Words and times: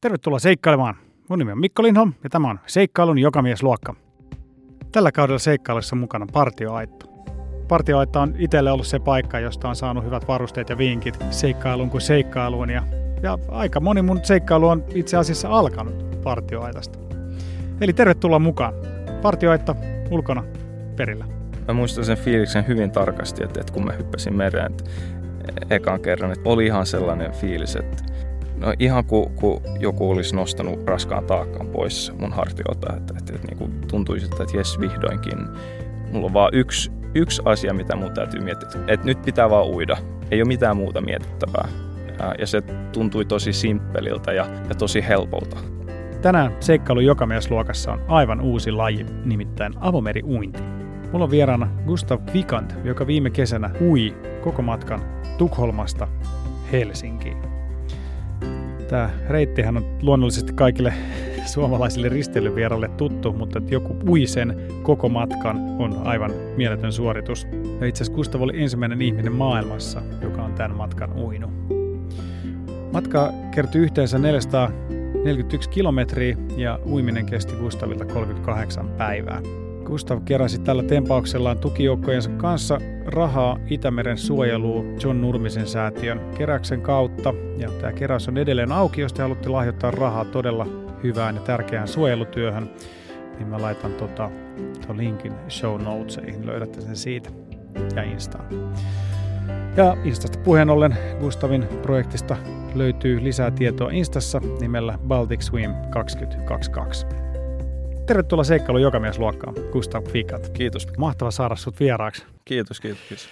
Tervetuloa 0.00 0.38
seikkailemaan. 0.38 0.94
Mun 1.28 1.38
nimi 1.38 1.52
on 1.52 1.60
Mikko 1.60 1.82
Lindholm 1.82 2.12
ja 2.24 2.30
tämä 2.30 2.50
on 2.50 2.60
Seikkailun 2.66 3.18
jokamiesluokka. 3.18 3.94
Tällä 4.92 5.12
kaudella 5.12 5.38
seikkailussa 5.38 5.96
mukana 5.96 6.26
partioaitto. 6.32 7.06
Partioaitta 7.68 8.20
on 8.20 8.34
itselle 8.38 8.70
ollut 8.70 8.86
se 8.86 8.98
paikka, 8.98 9.40
josta 9.40 9.68
on 9.68 9.76
saanut 9.76 10.04
hyvät 10.04 10.28
varusteet 10.28 10.68
ja 10.68 10.78
vinkit 10.78 11.18
seikkailuun 11.30 11.90
kuin 11.90 12.00
seikkailuun. 12.00 12.70
Ja, 12.70 12.82
ja 13.22 13.38
aika 13.48 13.80
moni 13.80 14.02
mun 14.02 14.20
seikkailu 14.22 14.68
on 14.68 14.84
itse 14.94 15.16
asiassa 15.16 15.48
alkanut 15.48 16.22
partioaitasta. 16.22 16.98
Eli 17.80 17.92
tervetuloa 17.92 18.38
mukaan. 18.38 18.74
Partioaitta 19.22 19.74
ulkona 20.10 20.44
perillä. 20.96 21.24
Mä 21.68 21.74
muistan 21.74 22.04
sen 22.04 22.18
fiiliksen 22.18 22.66
hyvin 22.68 22.90
tarkasti, 22.90 23.44
että, 23.44 23.60
että 23.60 23.72
kun 23.72 23.84
mä 23.84 23.92
hyppäsin 23.92 24.36
mereen 24.36 24.72
että 24.72 24.84
ekan 25.70 26.00
kerran, 26.00 26.32
että 26.32 26.48
oli 26.48 26.66
ihan 26.66 26.86
sellainen 26.86 27.32
fiilis, 27.32 27.76
että 27.76 28.04
No 28.60 28.74
ihan 28.78 29.04
kuin 29.04 29.34
ku 29.34 29.62
joku 29.80 30.10
olisi 30.10 30.36
nostanut 30.36 30.86
raskaan 30.86 31.24
taakkaan 31.24 31.66
pois 31.66 32.12
mun 32.18 32.32
hartioilta, 32.32 32.96
että, 32.96 33.14
että, 33.18 33.34
että 33.34 33.46
niin 33.46 33.58
kuin 33.58 33.80
tuntui 33.90 34.20
siltä, 34.20 34.42
että 34.42 34.56
jes 34.56 34.80
vihdoinkin. 34.80 35.38
Mulla 36.12 36.26
on 36.26 36.32
vaan 36.32 36.50
yksi, 36.52 36.92
yksi 37.14 37.42
asia, 37.44 37.74
mitä 37.74 37.96
mun 37.96 38.12
täytyy 38.12 38.40
miettiä, 38.40 38.68
että 38.86 39.06
nyt 39.06 39.22
pitää 39.22 39.50
vaan 39.50 39.66
uida. 39.66 39.96
Ei 40.30 40.42
ole 40.42 40.48
mitään 40.48 40.76
muuta 40.76 41.00
mietittävää. 41.00 41.68
Ja 42.38 42.46
se 42.46 42.60
tuntui 42.92 43.24
tosi 43.24 43.52
simppeliltä 43.52 44.32
ja, 44.32 44.46
ja 44.68 44.74
tosi 44.74 45.04
helpolta. 45.08 45.56
Tänään 46.22 46.56
seikkailu 46.60 47.00
jokamiesluokassa 47.00 47.92
on 47.92 48.00
aivan 48.08 48.40
uusi 48.40 48.72
laji, 48.72 49.06
nimittäin 49.24 49.72
avomeriuinti. 49.80 50.62
Mulla 51.12 51.24
on 51.24 51.30
vieraana 51.30 51.68
Gustav 51.86 52.20
Vikant, 52.34 52.74
joka 52.84 53.06
viime 53.06 53.30
kesänä 53.30 53.70
ui 53.80 54.16
koko 54.40 54.62
matkan 54.62 55.00
Tukholmasta 55.38 56.08
Helsinkiin. 56.72 57.57
Tämä 58.88 59.10
reittihän 59.28 59.76
on 59.76 59.98
luonnollisesti 60.02 60.52
kaikille 60.52 60.94
suomalaisille 61.54 62.08
risteilyvieraille 62.08 62.88
tuttu, 62.88 63.32
mutta 63.32 63.58
että 63.58 63.74
joku 63.74 63.96
ui 64.08 64.26
sen 64.26 64.62
koko 64.82 65.08
matkan 65.08 65.56
on 65.78 66.06
aivan 66.06 66.30
mieletön 66.56 66.92
suoritus. 66.92 67.46
Ja 67.80 67.86
itse 67.86 68.02
asiassa 68.02 68.16
Gustav 68.16 68.42
oli 68.42 68.62
ensimmäinen 68.62 69.02
ihminen 69.02 69.32
maailmassa, 69.32 70.02
joka 70.22 70.42
on 70.42 70.52
tämän 70.52 70.76
matkan 70.76 71.12
uinut. 71.12 71.50
Matka 72.92 73.32
kertyi 73.54 73.82
yhteensä 73.82 74.18
441 74.18 75.70
kilometriä 75.70 76.36
ja 76.56 76.78
uiminen 76.86 77.26
kesti 77.26 77.54
Gustavilta 77.56 78.04
38 78.04 78.88
päivää. 78.88 79.42
Gustav 79.88 80.22
keräsi 80.24 80.58
tällä 80.58 80.82
tempauksellaan 80.82 81.58
tukijoukkojensa 81.58 82.30
kanssa 82.30 82.78
rahaa 83.06 83.58
Itämeren 83.66 84.18
suojeluun 84.18 84.96
John 85.02 85.20
Nurmisen 85.20 85.66
säätiön 85.66 86.20
keräyksen 86.38 86.80
kautta. 86.80 87.34
Ja 87.58 87.70
tämä 87.70 87.92
keräys 87.92 88.28
on 88.28 88.38
edelleen 88.38 88.72
auki, 88.72 89.00
jos 89.00 89.12
te 89.12 89.22
haluatte 89.22 89.48
lahjoittaa 89.48 89.90
rahaa 89.90 90.24
todella 90.24 90.66
hyvään 91.02 91.34
ja 91.34 91.40
tärkeään 91.40 91.88
suojelutyöhön. 91.88 92.70
Niin 93.38 93.48
mä 93.48 93.62
laitan 93.62 93.92
tota, 93.92 94.30
tuon 94.86 94.98
linkin 94.98 95.32
show 95.48 95.82
notesiin, 95.82 96.46
löydätte 96.46 96.80
sen 96.80 96.96
siitä 96.96 97.30
ja 97.96 98.02
Instaan. 98.02 98.44
Ja 99.76 99.96
Instasta 100.04 100.38
puheen 100.38 100.70
ollen 100.70 100.96
Gustavin 101.20 101.68
projektista 101.82 102.36
löytyy 102.74 103.24
lisää 103.24 103.50
tietoa 103.50 103.90
Instassa 103.90 104.40
nimellä 104.60 104.98
Baltic 105.08 105.42
Swim 105.42 105.74
2022. 105.90 107.27
Tervetuloa 108.08 108.44
seikkailu 108.44 108.78
jokamiesluokkaan, 108.78 109.54
Gustav 109.72 110.04
Fikat. 110.04 110.48
Kiitos. 110.48 110.86
Mahtava 110.98 111.30
saada 111.30 111.56
sut 111.56 111.80
vieraaksi. 111.80 112.26
Kiitos, 112.44 112.80
kiitos, 112.80 113.00
kiitos. 113.08 113.28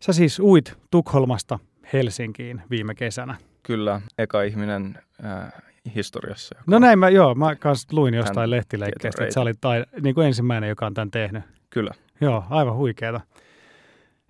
Sä 0.00 0.12
siis 0.12 0.40
uit 0.40 0.78
Tukholmasta 0.90 1.58
Helsinkiin 1.92 2.62
viime 2.70 2.94
kesänä. 2.94 3.36
Kyllä, 3.62 4.00
eka 4.18 4.42
ihminen 4.42 4.98
äh, 5.24 5.52
historiassa. 5.94 6.54
No 6.66 6.78
näin 6.78 6.98
mä, 6.98 7.08
joo, 7.08 7.34
mä 7.34 7.56
kans 7.56 7.86
luin 7.92 8.14
jostain 8.14 8.50
lehtileikkeestä, 8.50 9.24
että 9.24 9.34
sä 9.34 9.40
olit 9.40 9.60
tai, 9.60 9.84
niin 10.02 10.14
kuin 10.14 10.26
ensimmäinen, 10.26 10.68
joka 10.68 10.86
on 10.86 10.94
tämän 10.94 11.10
tehnyt. 11.10 11.42
Kyllä. 11.70 11.90
Joo, 12.20 12.44
aivan 12.50 12.76
huikeeta. 12.76 13.20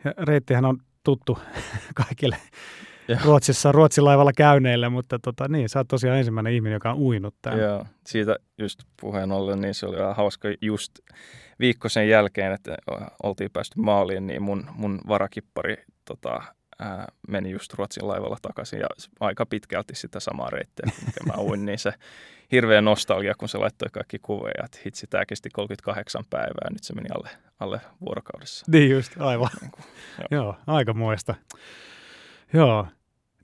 Ja 0.05 0.15
reittihän 0.19 0.65
on 0.65 0.79
tuttu 1.03 1.39
kaikille 2.07 2.37
ja. 3.09 3.19
Ruotsissa 3.25 3.73
Ruotsilaivalla 3.73 4.33
käyneille, 4.33 4.89
mutta 4.89 5.19
tota, 5.19 5.49
niin, 5.49 5.69
sä 5.69 5.79
oot 5.79 5.89
tosiaan 5.89 6.19
ensimmäinen 6.19 6.53
ihminen, 6.53 6.77
joka 6.77 6.91
on 6.91 6.99
uinut 6.99 7.35
tämän. 7.43 7.59
Joo, 7.59 7.87
siitä 8.07 8.37
just 8.59 8.81
puheen 9.01 9.33
ollen, 9.33 9.61
niin 9.61 9.75
se 9.75 9.87
oli 9.87 9.97
hauska 10.15 10.49
just 10.61 10.93
viikko 11.61 11.89
sen 11.89 12.09
jälkeen, 12.09 12.53
että 12.53 12.77
oltiin 13.23 13.51
päästy 13.51 13.81
maaliin, 13.81 14.27
niin 14.27 14.43
mun, 14.43 14.67
mun 14.75 15.01
varakippari 15.09 15.77
tota, 16.05 16.43
ää, 16.79 17.07
meni 17.29 17.51
just 17.51 17.75
Ruotsin 17.75 18.09
laivalla 18.09 18.37
takaisin 18.43 18.81
ja 18.81 18.87
aika 19.21 19.47
pitkälti 19.47 19.95
sitä 19.95 20.21
samaa 20.21 20.51
reittiä, 20.51 20.87
mikä 21.07 21.21
mä 21.27 21.43
uin, 21.43 21.65
niin 21.65 21.79
se 21.79 21.93
hirveä 22.53 22.81
nostalgia, 22.81 23.35
kun 23.39 23.49
se 23.49 23.59
laittoi 23.59 23.89
kaikki 23.93 24.19
kuveja, 24.19 24.65
että 24.65 24.79
hitsi, 24.87 25.07
tämä 25.07 25.27
kesti 25.27 25.51
38 25.51 26.25
päivää, 26.31 26.71
nyt 26.71 26.85
se 26.85 26.95
meni 26.95 27.09
alle, 27.15 27.31
alle 27.61 27.81
vuorokaudessa. 28.01 28.65
Niin 28.69 28.91
just, 28.91 29.21
aivan. 29.21 29.49
Niin 29.61 29.71
kuin, 29.71 29.85
joo. 30.31 30.43
joo, 30.43 30.57
aika 30.67 30.95
muista. 30.95 31.35
Joo. 32.55 32.87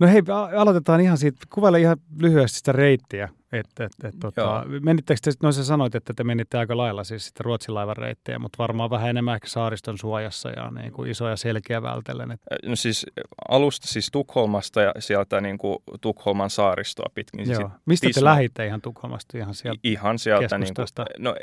No 0.00 0.06
hei, 0.06 0.22
aloitetaan 0.56 1.00
ihan 1.00 1.18
siitä, 1.18 1.38
kuvaile 1.54 1.80
ihan 1.80 1.96
lyhyesti 2.20 2.58
sitä 2.58 2.72
reittiä. 2.72 3.28
Et, 3.52 3.66
et, 3.80 3.92
et, 4.04 4.14
tota, 4.20 4.64
menittekö 4.82 5.20
te, 5.24 5.30
no 5.42 5.52
sä 5.52 5.64
sanoit, 5.64 5.94
että 5.94 6.14
te 6.14 6.24
menitte 6.24 6.58
aika 6.58 6.76
lailla 6.76 7.04
siis 7.04 7.26
sitä 7.26 7.42
Ruotsin 7.42 7.74
laivan 7.74 7.96
reittiä, 7.96 8.38
mutta 8.38 8.58
varmaan 8.58 8.90
vähän 8.90 9.10
enemmän 9.10 9.34
ehkä 9.34 9.48
saariston 9.48 9.98
suojassa 9.98 10.50
ja 10.50 10.70
niin 10.70 10.92
kuin 10.92 11.10
isoja 11.10 11.36
selkeä 11.36 11.82
vältellen. 11.82 12.30
Et. 12.30 12.40
No 12.66 12.76
siis 12.76 13.06
alusta 13.48 13.86
siis 13.88 14.08
Tukholmasta 14.12 14.80
ja 14.80 14.92
sieltä 14.98 15.40
niin 15.40 15.58
kuin 15.58 15.78
Tukholman 16.00 16.50
saaristoa 16.50 17.10
pitkin. 17.14 17.50
Joo. 17.50 17.60
Siis 17.60 17.70
Mistä 17.86 18.06
Tisma... 18.06 18.20
te 18.20 18.24
lähditte 18.24 18.66
ihan 18.66 18.80
Tukholmasta? 18.80 19.38
Ihan 19.38 19.54
sieltä, 19.54 19.80
ihan 19.84 20.18
sieltä 20.18 20.58
niin 20.58 20.74
kuin, 20.74 20.86
no 21.18 21.34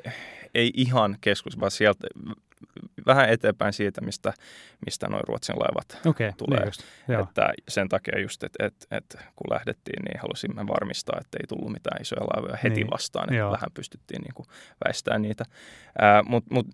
ei 0.55 0.71
ihan 0.75 1.17
keskus, 1.21 1.59
vaan 1.59 1.71
sieltä 1.71 2.07
vähän 3.05 3.29
eteenpäin 3.29 3.73
siitä, 3.73 4.01
mistä, 4.01 4.33
mistä 4.85 5.07
noin 5.07 5.23
Ruotsin 5.27 5.55
laivat 5.55 5.99
okay, 6.05 6.31
tulee. 6.37 6.59
Niin 6.59 6.67
just, 6.67 6.83
että 7.21 7.53
sen 7.67 7.89
takia 7.89 8.19
just, 8.19 8.43
että 8.43 8.65
et, 8.65 8.87
et, 8.91 9.17
kun 9.35 9.53
lähdettiin, 9.53 10.03
niin 10.05 10.19
halusimme 10.21 10.67
varmistaa, 10.67 11.17
että 11.21 11.37
ei 11.41 11.47
tullut 11.47 11.71
mitään 11.71 12.01
isoja 12.01 12.21
laivoja 12.21 12.57
heti 12.63 12.75
niin, 12.75 12.91
vastaan, 12.91 13.23
että 13.23 13.35
joo. 13.35 13.51
vähän 13.51 13.69
pystyttiin 13.73 14.21
niin 14.21 14.33
kuin 14.33 14.47
väistämään 14.85 15.21
niitä. 15.21 15.45
Mutta 16.23 16.53
mut, 16.53 16.67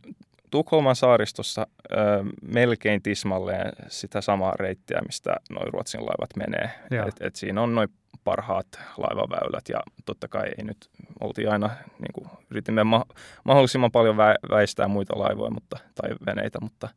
Tukholman 0.52 0.96
saaristossa 0.96 1.68
ö, 1.92 1.96
melkein 2.42 3.02
tismalleen 3.02 3.72
sitä 3.88 4.22
samaa 4.22 4.54
reittiä, 4.60 5.02
mistä 5.06 5.36
noin 5.50 5.74
Ruotsin 5.74 6.02
laivat 6.02 6.36
menee. 6.38 6.70
Et, 7.08 7.16
et 7.20 7.36
siinä 7.36 7.62
on 7.62 7.76
noin 7.76 7.90
parhaat 8.24 8.68
laivaväylät 8.98 9.70
ja 9.70 9.80
totta 10.06 10.28
kai 10.28 10.48
ei 10.58 10.64
nyt, 10.64 10.90
oltiin 11.22 11.52
aina, 11.52 11.70
niin 12.00 12.14
kuin, 12.14 12.28
yritimme 12.52 12.84
ma- 12.84 13.06
mahdollisimman 13.44 13.92
paljon 13.92 14.16
vä- 14.16 14.50
väistää 14.56 14.88
muita 14.88 15.20
laivoja 15.20 15.52
mutta, 15.52 15.78
tai 15.96 16.10
veneitä, 16.26 16.60
mutta, 16.62 16.90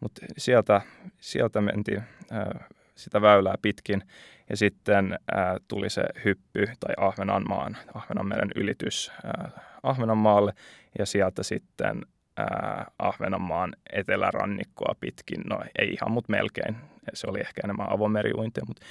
mutta 0.00 0.26
sieltä, 0.38 0.80
sieltä 1.20 1.60
mentiin 1.60 2.02
ää, 2.30 2.64
sitä 2.94 3.22
väylää 3.22 3.54
pitkin. 3.62 4.02
Ja 4.50 4.56
sitten 4.56 5.18
ää, 5.34 5.56
tuli 5.68 5.90
se 5.90 6.02
hyppy 6.24 6.66
tai 6.80 6.94
Ahvenanmaan, 6.96 7.76
Ahvenanmeren 7.94 8.50
ylitys 8.56 9.12
ää, 9.24 9.50
Ahvenanmaalle. 9.82 10.52
Ja 10.98 11.06
sieltä 11.06 11.42
sitten 11.42 12.02
ää, 12.36 12.86
Ahvenanmaan 12.98 13.76
etelärannikkoa 13.92 14.94
pitkin, 15.00 15.40
no 15.50 15.60
ei 15.78 15.88
ihan, 15.88 16.12
mutta 16.12 16.30
melkein, 16.32 16.76
se 17.14 17.26
oli 17.30 17.40
ehkä 17.40 17.60
enemmän 17.64 17.92
avomeriuintia, 17.92 18.64
mutta 18.66 18.86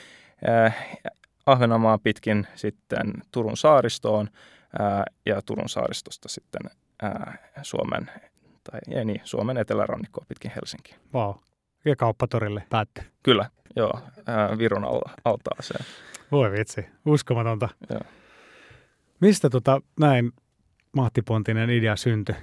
Ahvenanmaa 1.45 1.97
pitkin 1.97 2.47
sitten 2.55 3.13
Turun 3.31 3.57
saaristoon 3.57 4.29
ää, 4.79 5.03
ja 5.25 5.41
Turun 5.41 5.69
saaristosta 5.69 6.29
sitten 6.29 6.61
ää, 7.01 7.37
Suomen, 7.61 8.11
tai 8.71 8.79
ei 8.91 9.05
niin, 9.05 9.21
Suomen 9.23 9.57
etelärannikkoa 9.57 10.25
pitkin 10.27 10.51
Helsinkiin. 10.55 10.99
Wow. 11.13 11.35
Ja 11.85 11.95
kauppatorille 11.95 12.63
päätty. 12.69 13.01
Kyllä, 13.23 13.49
joo, 13.75 13.99
ää, 14.25 14.57
Virun 14.57 14.85
al- 14.85 15.13
altaaseen. 15.25 15.85
Voi 16.31 16.51
vitsi, 16.51 16.85
uskomatonta. 17.05 17.69
Joo. 17.89 18.01
Mistä 19.19 19.49
tota, 19.49 19.81
näin 19.99 20.31
mahtipontinen 20.95 21.69
idea 21.69 21.95
syntyi? 21.95 22.35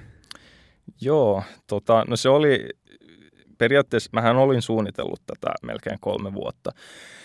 Joo, 1.01 1.43
tota, 1.67 2.05
no 2.07 2.15
se 2.15 2.29
oli 2.29 2.69
periaatteessa, 3.57 4.09
mähän 4.13 4.37
olin 4.37 4.61
suunnitellut 4.61 5.21
tätä 5.27 5.53
melkein 5.63 5.97
kolme 5.99 6.33
vuotta. 6.33 6.71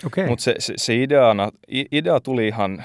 Okay. 0.06 0.26
Mutta 0.26 0.42
se, 0.42 0.54
se, 0.58 0.74
se 0.76 1.02
ideana, 1.02 1.50
idea 1.68 2.20
tuli 2.20 2.48
ihan, 2.48 2.84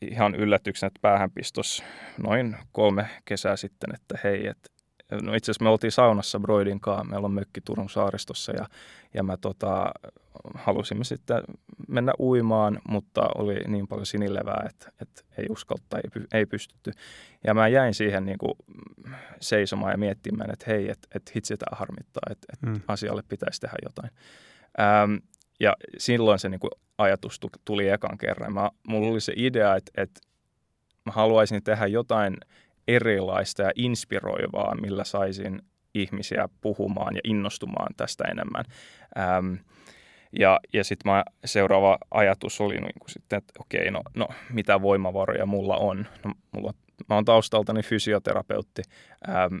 ihan 0.00 0.34
yllätyksen, 0.34 0.86
että 0.86 0.98
päähän 1.02 1.30
pistos 1.30 1.82
noin 2.22 2.56
kolme 2.72 3.06
kesää 3.24 3.56
sitten, 3.56 3.94
että 3.94 4.18
hei, 4.24 4.46
että 4.46 4.70
no 5.22 5.34
itse 5.34 5.50
asiassa 5.50 5.64
me 5.64 5.70
oltiin 5.70 5.92
saunassa 5.92 6.40
Broidin 6.40 6.80
kanssa, 6.80 7.04
meillä 7.04 7.24
on 7.24 7.32
mökki 7.32 7.60
Turun 7.60 7.90
saaristossa 7.90 8.52
ja, 8.52 8.66
ja 9.14 9.22
mä 9.22 9.36
tota, 9.36 9.92
halusimme 10.54 11.04
sitten 11.04 11.42
mennä 11.88 12.12
uimaan, 12.18 12.78
mutta 12.88 13.22
oli 13.34 13.54
niin 13.66 13.88
paljon 13.88 14.06
sinilevää, 14.06 14.66
että, 14.68 14.92
että 15.00 15.22
ei 15.38 15.46
uskalta, 15.50 15.96
ei, 15.96 16.22
ei 16.32 16.46
pystytty. 16.46 16.92
Ja 17.46 17.54
mä 17.54 17.68
jäin 17.68 17.94
siihen 17.94 18.24
niin 18.24 18.38
kuin 18.38 18.52
seisomaan 19.40 19.92
ja 19.92 19.98
miettimään, 19.98 20.50
että 20.50 20.64
hei, 20.68 20.90
että, 20.90 21.08
että 21.14 21.32
hitsi 21.34 21.56
tämä 21.56 21.76
harmittaa, 21.78 22.22
että, 22.30 22.46
että 22.52 22.66
mm. 22.66 22.80
asialle 22.88 23.22
pitäisi 23.28 23.60
tehdä 23.60 23.76
jotain. 23.82 24.10
Ähm, 24.80 25.14
ja 25.60 25.76
silloin 25.98 26.38
se 26.38 26.48
niin 26.48 26.60
kuin 26.60 26.70
ajatus 26.98 27.40
tuli 27.64 27.88
ekan 27.88 28.18
kerran. 28.18 28.52
Mä, 28.52 28.70
mulla 28.88 29.10
oli 29.10 29.20
se 29.20 29.32
idea, 29.36 29.76
että, 29.76 30.02
että 30.02 30.20
mä 31.06 31.12
haluaisin 31.12 31.62
tehdä 31.62 31.86
jotain 31.86 32.36
erilaista 32.94 33.62
ja 33.62 33.70
inspiroivaa, 33.76 34.74
millä 34.74 35.04
saisin 35.04 35.62
ihmisiä 35.94 36.48
puhumaan 36.60 37.14
ja 37.14 37.20
innostumaan 37.24 37.94
tästä 37.96 38.24
enemmän. 38.24 38.64
Ähm, 39.18 39.54
ja, 40.38 40.60
ja 40.72 40.84
sitten 40.84 41.12
seuraava 41.44 41.98
ajatus 42.10 42.60
oli 42.60 42.74
niin 42.74 42.98
kuin 42.98 43.10
sitten, 43.10 43.36
että 43.36 43.52
okei, 43.58 43.90
no, 43.90 44.02
no 44.16 44.28
mitä 44.52 44.82
voimavaroja 44.82 45.46
mulla 45.46 45.76
on? 45.76 46.06
No, 46.24 46.32
mulla, 46.52 46.74
mä 47.08 47.14
oon 47.14 47.24
taustaltani 47.24 47.82
fysioterapeutti, 47.82 48.82
ähm, 49.28 49.56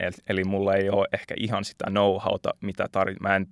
eli, 0.00 0.12
eli 0.28 0.44
mulla 0.44 0.74
ei 0.74 0.90
ole 0.90 1.08
ehkä 1.12 1.34
ihan 1.38 1.64
sitä 1.64 1.84
know-howta, 1.84 2.50
mitä 2.60 2.86
tarvitaan. 2.92 3.30
Mä 3.30 3.36
en, 3.36 3.46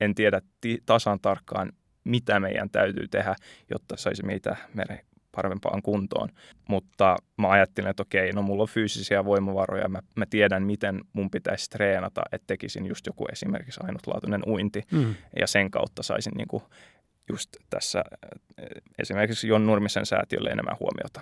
en 0.00 0.14
tiedä 0.14 0.40
ti- 0.60 0.82
tasan 0.86 1.20
tarkkaan, 1.20 1.72
mitä 2.04 2.40
meidän 2.40 2.70
täytyy 2.70 3.08
tehdä, 3.08 3.34
jotta 3.70 3.96
saisi 3.96 4.22
meitä 4.22 4.56
meidän 4.74 4.98
parempaan 5.36 5.82
kuntoon. 5.82 6.28
Mutta 6.68 7.16
mä 7.36 7.50
ajattelin, 7.50 7.90
että 7.90 8.02
okei, 8.02 8.32
no 8.32 8.42
mulla 8.42 8.62
on 8.62 8.68
fyysisiä 8.68 9.24
voimavaroja, 9.24 9.88
mä, 9.88 10.02
mä 10.16 10.26
tiedän, 10.30 10.62
miten 10.62 11.00
mun 11.12 11.30
pitäisi 11.30 11.70
treenata, 11.70 12.22
että 12.32 12.46
tekisin 12.46 12.86
just 12.86 13.06
joku 13.06 13.26
esimerkiksi 13.32 13.80
ainutlaatuinen 13.84 14.42
uinti, 14.46 14.82
mm. 14.92 15.14
ja 15.40 15.46
sen 15.46 15.70
kautta 15.70 16.02
saisin 16.02 16.32
niin 16.36 16.48
kuin 16.48 16.62
just 17.28 17.56
tässä 17.70 18.04
esimerkiksi 18.98 19.48
Jon 19.48 19.66
Nurmisen 19.66 20.06
säätiölle 20.06 20.50
enemmän 20.50 20.76
huomiota. 20.80 21.20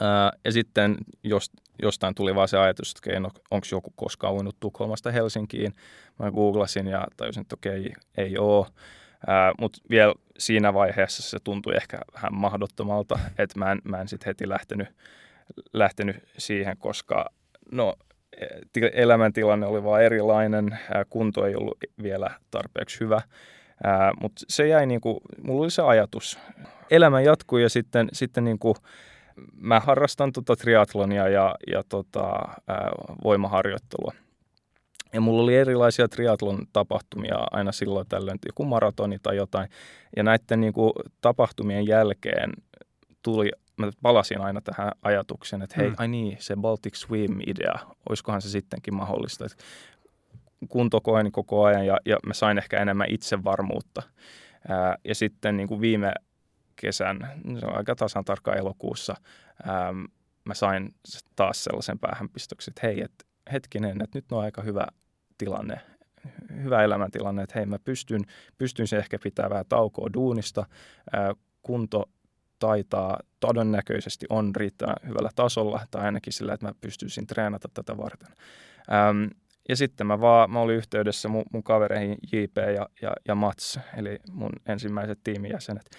Ää, 0.00 0.32
ja 0.44 0.52
sitten 0.52 0.96
jos, 1.24 1.50
jostain 1.82 2.14
tuli 2.14 2.34
vaan 2.34 2.48
se 2.48 2.58
ajatus, 2.58 2.90
että 2.90 3.00
okei, 3.10 3.20
no, 3.20 3.30
onko 3.50 3.66
joku 3.72 3.92
koskaan 3.96 4.34
uinut 4.34 4.56
Tukholmasta 4.60 5.10
Helsinkiin. 5.10 5.74
Mä 6.18 6.30
googlasin 6.30 6.86
ja 6.86 7.06
tajusin, 7.16 7.40
että 7.40 7.54
okei, 7.54 7.92
ei 8.16 8.38
ole. 8.38 8.66
Mutta 9.58 9.78
vielä 9.90 10.14
siinä 10.38 10.74
vaiheessa 10.74 11.22
se 11.22 11.38
tuntui 11.44 11.76
ehkä 11.76 11.98
vähän 12.14 12.34
mahdottomalta, 12.34 13.18
että 13.38 13.58
mä 13.58 13.72
en, 13.72 13.78
mä 13.84 14.00
en 14.00 14.08
sitten 14.08 14.26
heti 14.26 14.48
lähtenyt, 14.48 14.88
lähtenyt 15.72 16.16
siihen, 16.38 16.76
koska 16.76 17.30
no, 17.72 17.94
e, 18.40 18.46
elämäntilanne 18.92 19.66
oli 19.66 19.84
vaan 19.84 20.02
erilainen, 20.02 20.78
kunto 21.10 21.46
ei 21.46 21.54
ollut 21.54 21.78
vielä 22.02 22.30
tarpeeksi 22.50 23.00
hyvä, 23.00 23.20
mutta 24.20 24.44
se 24.48 24.68
jäi 24.68 24.86
niin 24.86 25.00
kuin, 25.00 25.20
mulla 25.42 25.62
oli 25.62 25.70
se 25.70 25.82
ajatus. 25.82 26.38
Elämä 26.90 27.20
jatkui 27.20 27.62
ja 27.62 27.68
sitten, 27.68 28.08
sitten 28.12 28.44
niin 28.44 28.58
kuin, 28.58 28.74
mä 29.56 29.80
harrastan 29.80 30.32
tota 30.32 30.56
triatlonia 30.56 31.28
ja, 31.28 31.54
ja 31.72 31.84
tota, 31.88 32.32
voimaharjoittelua– 33.24 34.12
ja 35.12 35.20
mulla 35.20 35.42
oli 35.42 35.56
erilaisia 35.56 36.08
triatlon 36.08 36.66
tapahtumia 36.72 37.36
aina 37.50 37.72
silloin 37.72 38.08
tällöin, 38.08 38.38
joku 38.46 38.64
maratoni 38.64 39.18
tai 39.18 39.36
jotain. 39.36 39.68
Ja 40.16 40.22
näiden 40.22 40.60
niin 40.60 40.72
kuin, 40.72 40.92
tapahtumien 41.20 41.86
jälkeen 41.86 42.52
tuli, 43.22 43.50
mä 43.76 43.90
palasin 44.02 44.40
aina 44.40 44.60
tähän 44.60 44.92
ajatukseen, 45.02 45.62
että 45.62 45.76
hei, 45.78 45.88
mm. 45.88 45.94
ai 45.98 46.08
niin, 46.08 46.36
se 46.40 46.56
Baltic 46.56 46.94
Swim-idea, 46.94 47.78
olisikohan 48.08 48.42
se 48.42 48.48
sittenkin 48.48 48.94
mahdollista. 48.94 49.44
Että 49.44 49.64
kunto 50.68 51.00
koen 51.00 51.32
koko 51.32 51.64
ajan 51.64 51.86
ja, 51.86 51.96
ja 52.06 52.16
mä 52.26 52.34
sain 52.34 52.58
ehkä 52.58 52.82
enemmän 52.82 53.10
itsevarmuutta. 53.10 54.02
Ää, 54.68 54.96
ja 55.04 55.14
sitten 55.14 55.56
niin 55.56 55.68
kuin 55.68 55.80
viime 55.80 56.12
kesän, 56.76 57.42
se 57.60 57.66
on 57.66 57.76
aika 57.76 57.94
tasan 57.94 58.24
tarkkaan 58.24 58.58
elokuussa, 58.58 59.14
ää, 59.66 59.92
mä 60.44 60.54
sain 60.54 60.94
taas 61.36 61.64
sellaisen 61.64 61.98
päähänpistoksen, 61.98 62.72
että 62.72 62.86
hei, 62.86 63.00
että 63.02 63.24
hetkinen, 63.52 64.02
että 64.02 64.18
nyt 64.18 64.32
on 64.32 64.40
aika 64.40 64.62
hyvä 64.62 64.86
tilanne, 65.38 65.80
hyvä 66.62 66.84
elämäntilanne, 66.84 67.42
että 67.42 67.58
hei 67.58 67.66
mä 67.66 67.78
pystyn, 67.78 68.24
pystyn 68.58 68.86
se 68.86 68.96
ehkä 68.96 69.18
pitää 69.22 69.50
vähän 69.50 69.64
taukoa 69.68 70.08
duunista, 70.14 70.66
ää, 71.12 71.34
kunto 71.62 72.04
taitaa 72.58 73.18
todennäköisesti 73.40 74.26
on 74.30 74.56
riittää 74.56 74.94
hyvällä 75.08 75.30
tasolla, 75.34 75.86
tai 75.90 76.04
ainakin 76.04 76.32
sillä, 76.32 76.54
että 76.54 76.66
mä 76.66 76.72
pystyisin 76.80 77.26
treenata 77.26 77.68
tätä 77.74 77.96
varten. 77.96 78.28
Ähm, 78.92 79.24
ja 79.68 79.76
sitten 79.76 80.06
mä 80.06 80.20
vaan, 80.20 80.50
mä 80.50 80.60
olin 80.60 80.76
yhteydessä 80.76 81.28
mun, 81.28 81.44
mun 81.52 81.62
kavereihin 81.62 82.18
JP 82.32 82.56
ja, 82.56 82.88
ja, 83.02 83.12
ja 83.28 83.34
Mats, 83.34 83.78
eli 83.96 84.18
mun 84.30 84.52
ensimmäiset 84.66 85.18
tiimijäsenet. 85.24 85.90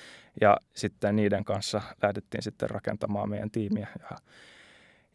Ja 0.41 0.57
sitten 0.75 1.15
niiden 1.15 1.43
kanssa 1.43 1.81
lähdettiin 2.01 2.43
sitten 2.43 2.69
rakentamaan 2.69 3.29
meidän 3.29 3.51
tiimiä. 3.51 3.87
Ja, 3.99 4.17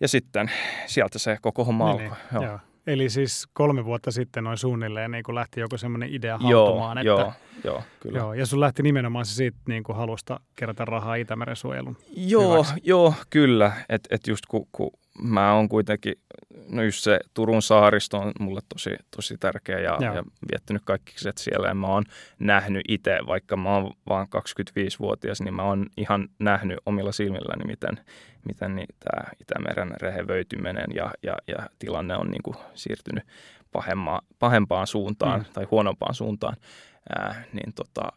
ja 0.00 0.08
sitten 0.08 0.50
sieltä 0.86 1.18
se 1.18 1.38
koko 1.42 1.64
homma 1.64 1.92
niin, 1.92 2.02
alkoi. 2.02 2.18
Niin, 2.18 2.34
joo. 2.34 2.44
Joo. 2.44 2.58
Eli 2.86 3.10
siis 3.10 3.46
kolme 3.52 3.84
vuotta 3.84 4.10
sitten 4.10 4.44
noin 4.44 4.58
suunnilleen 4.58 5.10
niin 5.10 5.34
lähti 5.34 5.60
joku 5.60 5.78
semmoinen 5.78 6.14
idea 6.14 6.38
hautumaan. 6.38 7.04
Joo, 7.04 7.20
että, 7.20 7.32
joo, 7.64 7.74
joo, 7.74 7.82
kyllä. 8.00 8.18
Joo, 8.18 8.34
ja 8.34 8.46
sun 8.46 8.60
lähti 8.60 8.82
nimenomaan 8.82 9.26
se 9.26 9.34
siitä 9.34 9.58
niin 9.68 9.82
kuin 9.82 9.96
halusta 9.96 10.40
kerätä 10.56 10.84
rahaa 10.84 11.14
Itämeren 11.14 11.56
suojelun 11.56 11.96
Joo, 12.16 12.52
hyväksi. 12.52 12.74
joo 12.84 13.14
kyllä. 13.30 13.72
Että 13.88 14.14
et 14.14 14.26
just 14.26 14.46
kun, 14.46 14.66
kun 14.72 14.90
mä 15.18 15.54
oon 15.54 15.68
kuitenkin, 15.68 16.14
no 16.68 16.82
just 16.82 17.02
se 17.02 17.20
Turun 17.34 17.62
saaristo 17.62 18.18
on 18.18 18.32
mulle 18.40 18.60
tosi, 18.68 18.90
tosi 19.16 19.38
tärkeä 19.38 19.80
ja, 19.80 19.98
ja 20.00 20.24
viettänyt 20.52 20.82
kaikki 20.84 21.12
se 21.16 21.32
siellä. 21.36 21.68
Ja 21.68 21.74
mä 21.74 21.86
oon 21.86 22.04
nähnyt 22.38 22.82
itse, 22.88 23.18
vaikka 23.26 23.56
mä 23.56 23.74
oon 23.74 23.92
vaan 24.08 24.26
25-vuotias, 24.36 25.40
niin 25.40 25.54
mä 25.54 25.62
oon 25.62 25.86
ihan 25.96 26.28
nähnyt 26.38 26.78
omilla 26.86 27.12
silmilläni, 27.12 27.64
miten, 27.64 28.00
miten 28.44 28.76
niin 28.76 28.88
tämä 28.98 29.30
Itämeren 29.40 29.94
rehevöityminen 30.00 30.86
ja, 30.94 31.10
ja, 31.22 31.36
ja 31.48 31.56
tilanne 31.78 32.16
on 32.16 32.30
niin 32.30 32.42
kuin 32.42 32.56
siirtynyt 32.74 33.24
pahemma, 33.72 34.20
pahempaan 34.38 34.86
suuntaan 34.86 35.40
mm. 35.40 35.46
tai 35.52 35.64
huonompaan 35.70 36.14
suuntaan. 36.14 36.56
Ää, 37.18 37.44
niin 37.52 37.72
tota, 37.74 38.12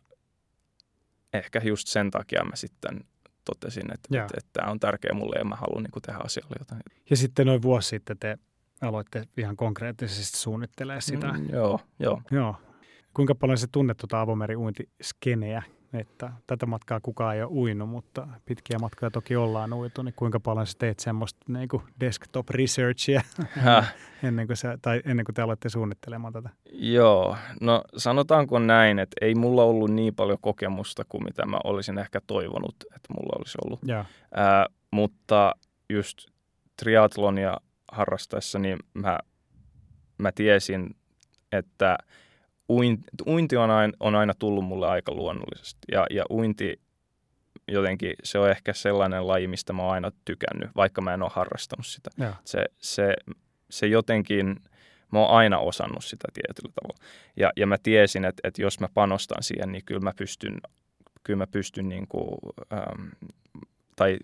ehkä 1.33 1.61
just 1.63 1.87
sen 1.87 2.11
takia 2.11 2.43
mä 2.43 2.55
sitten 2.55 3.03
totesin, 3.49 3.93
että, 3.93 4.21
että, 4.21 4.33
että 4.37 4.49
tämä 4.53 4.71
on 4.71 4.79
tärkeä 4.79 5.13
mulle 5.13 5.35
ja 5.39 5.45
mä 5.45 5.55
haluan 5.55 5.83
niin 5.83 5.91
kuin 5.91 6.03
tehdä 6.03 6.19
asialle 6.23 6.55
jotain. 6.59 6.81
Ja 7.09 7.17
sitten 7.17 7.47
noin 7.47 7.61
vuosi 7.61 7.89
sitten 7.89 8.17
te 8.19 8.37
aloitte 8.81 9.23
ihan 9.37 9.55
konkreettisesti 9.55 10.37
suunnittelemaan 10.37 11.01
sitä. 11.01 11.33
Mm, 11.33 11.49
joo, 11.49 11.79
joo. 11.99 12.21
joo. 12.31 12.55
Kuinka 13.13 13.35
paljon 13.35 13.57
se 13.57 13.67
tunnet 13.71 13.97
tuota 13.97 14.21
avomeri-uintiskeneä? 14.21 15.63
Että 15.93 16.31
tätä 16.47 16.65
matkaa 16.65 16.99
kukaan 16.99 17.35
ei 17.35 17.43
ole 17.43 17.51
uinut, 17.51 17.89
mutta 17.89 18.27
pitkiä 18.45 18.79
matkoja 18.79 19.11
toki 19.11 19.35
ollaan 19.35 19.73
uitu, 19.73 20.01
niin 20.01 20.13
kuinka 20.15 20.39
paljon 20.39 20.67
sä 20.67 20.77
teet 20.79 20.99
semmoista 20.99 21.39
niin 21.47 21.69
kuin 21.69 21.83
desktop 21.99 22.49
researchia 22.49 23.21
ennen, 24.23 24.47
kuin 24.47 24.57
sä, 24.57 24.77
tai 24.81 25.01
ennen 25.05 25.25
kuin 25.25 25.35
te 25.35 25.41
aloitte 25.41 25.69
suunnittelemaan 25.69 26.33
tätä? 26.33 26.49
Joo, 26.71 27.37
no 27.61 27.83
sanotaanko 27.97 28.59
näin, 28.59 28.99
että 28.99 29.15
ei 29.21 29.35
mulla 29.35 29.63
ollut 29.63 29.91
niin 29.91 30.15
paljon 30.15 30.37
kokemusta 30.41 31.03
kuin 31.09 31.23
mitä 31.23 31.45
mä 31.45 31.57
olisin 31.63 31.97
ehkä 31.97 32.21
toivonut, 32.27 32.75
että 32.95 33.13
mulla 33.13 33.35
olisi 33.37 33.57
ollut. 33.65 33.79
Ää, 34.35 34.65
mutta 34.91 35.55
just 35.89 36.17
triatlonia 36.75 37.57
harrastaessa, 37.91 38.59
niin 38.59 38.77
mä, 38.93 39.19
mä 40.17 40.31
tiesin, 40.31 40.95
että– 41.51 41.97
uinti, 42.69 43.03
uinti 43.27 43.57
on, 43.57 43.69
aina, 43.71 43.93
on 43.99 44.15
aina 44.15 44.33
tullut 44.33 44.65
mulle 44.65 44.87
aika 44.87 45.13
luonnollisesti. 45.13 45.79
Ja, 45.91 46.07
ja 46.09 46.25
uinti 46.29 46.81
jotenkin, 47.67 48.13
se 48.23 48.39
on 48.39 48.49
ehkä 48.49 48.73
sellainen 48.73 49.27
laji, 49.27 49.47
mistä 49.47 49.73
mä 49.73 49.81
oon 49.81 49.93
aina 49.93 50.11
tykännyt, 50.25 50.69
vaikka 50.75 51.01
mä 51.01 51.13
en 51.13 51.21
ole 51.23 51.31
harrastanut 51.33 51.85
sitä. 51.85 52.09
Se, 52.45 52.65
se, 52.77 53.13
se 53.69 53.87
jotenkin, 53.87 54.55
mä 55.11 55.19
oon 55.19 55.29
aina 55.29 55.59
osannut 55.59 56.05
sitä 56.05 56.27
tietyllä 56.33 56.73
tavalla. 56.75 57.05
Ja, 57.35 57.51
ja 57.57 57.67
mä 57.67 57.77
tiesin, 57.83 58.25
että, 58.25 58.47
että 58.47 58.61
jos 58.61 58.79
mä 58.79 58.87
panostan 58.93 59.43
siihen, 59.43 59.71
niin 59.71 59.85
kyllä 59.85 60.01
mä 60.01 60.13
pystyn, 60.17 60.57
kyllä 61.23 61.37
mä 61.37 61.47
pystyn 61.47 61.89
niin 61.89 62.07
kuin, 62.07 62.39
ähm, 62.73 63.07
tai 63.95 64.17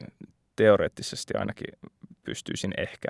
teoreettisesti 0.55 1.33
ainakin 1.33 1.79
pystyisin 2.23 2.73
ehkä 2.77 3.07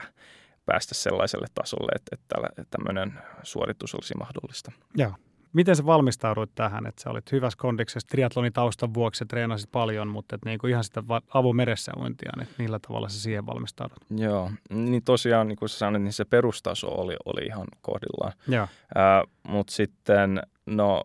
päästä 0.65 0.95
sellaiselle 0.95 1.47
tasolle, 1.53 1.91
että, 1.95 2.15
että 2.15 2.63
tämmöinen 2.69 3.13
suoritus 3.43 3.95
olisi 3.95 4.13
mahdollista. 4.17 4.71
Joo. 4.95 5.11
Miten 5.53 5.75
sä 5.75 5.85
valmistauduit 5.85 6.55
tähän, 6.55 6.87
että 6.87 7.03
sä 7.03 7.09
olit 7.09 7.31
hyvässä 7.31 7.57
kondiksessa 7.57 8.07
triatlonin 8.07 8.53
taustan 8.53 8.93
vuoksi, 8.93 9.23
ja 9.23 9.27
treenasit 9.27 9.71
paljon, 9.71 10.07
mutta 10.07 10.35
että 10.35 10.49
niin 10.49 10.59
kuin 10.59 10.71
ihan 10.71 10.83
sitä 10.83 11.03
avomeressä 11.33 11.91
uintia, 11.97 12.31
niin 12.37 12.47
millä 12.57 12.79
tavalla 12.79 13.09
sä 13.09 13.21
siihen 13.21 13.45
valmistaudut? 13.45 13.97
Joo, 14.17 14.51
niin 14.69 15.03
tosiaan 15.03 15.47
niin 15.47 15.57
kuin 15.57 15.69
sä 15.69 15.77
sanoit, 15.77 16.03
niin 16.03 16.13
se 16.13 16.25
perustaso 16.25 16.87
oli, 16.87 17.15
oli 17.25 17.45
ihan 17.45 17.67
kohdillaan. 17.81 18.33
Joo. 18.47 18.63
Äh, 18.63 19.31
mutta 19.47 19.73
sitten, 19.73 20.41
no 20.65 21.03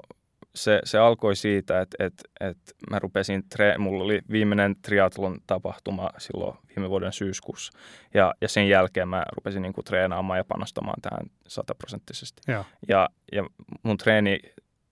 se, 0.55 0.81
se 0.85 0.99
alkoi 0.99 1.37
siitä, 1.37 1.81
että, 1.81 2.05
että, 2.05 2.23
että 2.41 2.73
mä 2.91 2.99
rupesin, 2.99 3.43
tre- 3.55 3.79
mulla 3.79 4.05
oli 4.05 4.21
viimeinen 4.31 4.77
triathlon 4.83 5.39
tapahtuma 5.47 6.11
silloin 6.19 6.57
viime 6.77 6.91
vuoden 6.91 7.13
syyskuussa. 7.13 7.73
Ja, 8.15 8.35
ja 8.41 8.49
sen 8.49 8.69
jälkeen 8.69 9.09
mä 9.09 9.25
rupesin 9.37 9.63
niin 9.63 9.73
kuin 9.73 9.85
treenaamaan 9.85 10.39
ja 10.39 10.45
panostamaan 10.45 11.01
tähän 11.03 11.27
sataprosenttisesti. 11.49 12.43
Ja, 12.89 13.09
ja 13.33 13.45
mun 13.83 13.97
treeni 13.97 14.41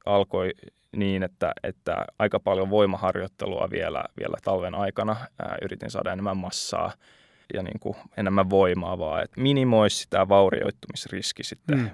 alkoi 0.07 0.51
niin, 0.97 1.23
että, 1.23 1.53
että 1.63 2.05
aika 2.19 2.41
paljon 2.41 2.71
voimaharjoittelua 2.71 3.69
vielä, 3.71 4.05
vielä 4.21 4.37
talven 4.45 4.75
aikana. 4.75 5.17
Ää, 5.39 5.57
yritin 5.63 5.91
saada 5.91 6.13
enemmän 6.13 6.37
massaa 6.37 6.93
ja 7.55 7.63
niin 7.63 7.81
kuin 7.81 7.97
enemmän 8.17 8.51
voimaa 8.51 8.99
vaan, 8.99 9.25
että 9.25 9.41
minimoisi 9.41 9.97
sitä 9.97 10.29
vaurioittumisriski 10.29 11.45
sitten 11.45 11.79
mm 11.79 11.91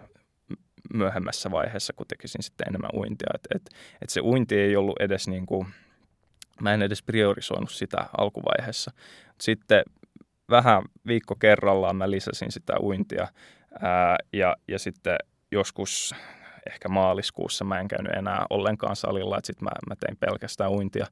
myöhemmässä 0.94 1.50
vaiheessa, 1.50 1.92
kun 1.92 2.06
tekisin 2.06 2.42
sitten 2.42 2.68
enemmän 2.68 2.90
uintia. 2.94 3.28
Et, 3.34 3.46
et, 3.54 3.70
et 4.02 4.10
se 4.10 4.20
uinti 4.20 4.58
ei 4.58 4.76
ollut 4.76 4.96
edes 5.00 5.28
niin 5.28 5.46
kuin, 5.46 5.66
mä 6.60 6.74
en 6.74 6.82
edes 6.82 7.02
priorisoinut 7.02 7.70
sitä 7.70 8.06
alkuvaiheessa. 8.18 8.90
Sitten 9.40 9.82
vähän 10.50 10.82
viikko 11.06 11.34
kerrallaan 11.34 11.96
mä 11.96 12.10
lisäsin 12.10 12.52
sitä 12.52 12.74
uintia 12.80 13.28
ää, 13.80 14.16
ja, 14.32 14.56
ja 14.68 14.78
sitten 14.78 15.16
joskus 15.50 16.14
ehkä 16.66 16.88
maaliskuussa 16.88 17.64
mä 17.64 17.80
en 17.80 17.88
käynyt 17.88 18.12
enää 18.12 18.46
ollenkaan 18.50 18.96
salilla, 18.96 19.38
että 19.38 19.46
sitten 19.46 19.64
mä, 19.64 19.70
mä 19.88 19.96
tein 19.96 20.16
pelkästään 20.16 20.70
uintia 20.70 21.06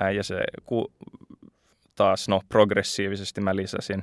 ää, 0.00 0.10
ja 0.10 0.22
se 0.22 0.40
ku, 0.64 0.92
taas 1.94 2.28
no 2.28 2.40
progressiivisesti 2.48 3.40
mä 3.40 3.56
lisäsin 3.56 4.02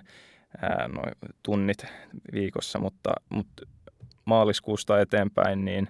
noin 0.95 1.15
tunnit 1.43 1.85
viikossa, 2.33 2.79
mutta, 2.79 3.13
mutta 3.29 3.65
maaliskuusta 4.29 4.99
eteenpäin 4.99 5.65
niin 5.65 5.87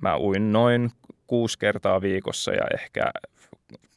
mä 0.00 0.18
uin 0.18 0.52
noin 0.52 0.90
kuusi 1.26 1.58
kertaa 1.58 2.00
viikossa 2.00 2.52
ja 2.52 2.64
ehkä 2.74 3.12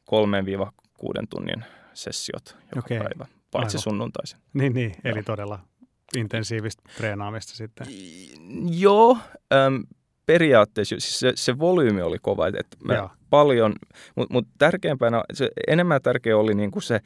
kolmeen 0.05 0.45
viiva 0.45 0.71
kuuden 0.97 1.27
tunnin 1.27 1.65
sessiot 1.93 2.57
joka 2.75 2.85
okay. 2.85 2.97
päivä, 2.97 3.25
paitsi 3.51 3.77
Aivan. 3.77 3.83
sunnuntaisin. 3.83 4.39
Niin, 4.53 4.73
niin. 4.73 4.95
eli 5.03 5.23
todella 5.23 5.59
intensiivistä 6.17 6.83
treenaamista 6.97 7.55
sitten. 7.55 7.87
Joo, 8.69 9.17
äm, 9.53 9.83
periaatteessa 10.25 10.95
siis 10.99 11.19
se, 11.19 11.31
se 11.35 11.59
volyymi 11.59 12.01
oli 12.01 12.17
kova, 12.21 12.47
että 12.47 12.77
mä 12.83 13.09
paljon, 13.29 13.75
mutta 14.15 14.33
mut 14.33 14.47
tärkeämpänä, 14.57 15.23
se 15.33 15.49
enemmän 15.67 16.01
tärkeä 16.01 16.37
oli 16.37 16.53
niinku 16.53 16.81
se, 16.81 16.99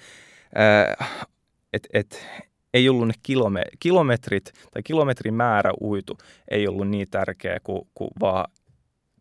että 1.74 1.90
et, 1.94 2.26
ei 2.74 2.90
ollut 2.90 3.08
ne 3.08 3.14
kilome, 3.24 3.64
kilometrit 3.80 4.54
tai 4.72 4.84
kilometrin 4.84 5.34
määrä 5.34 5.72
uitu 5.82 6.18
ei 6.52 6.68
ollut 6.68 6.88
niin 6.88 7.08
tärkeä 7.12 7.58
kuin, 7.64 7.88
kuin 7.94 8.12
vaan 8.20 8.52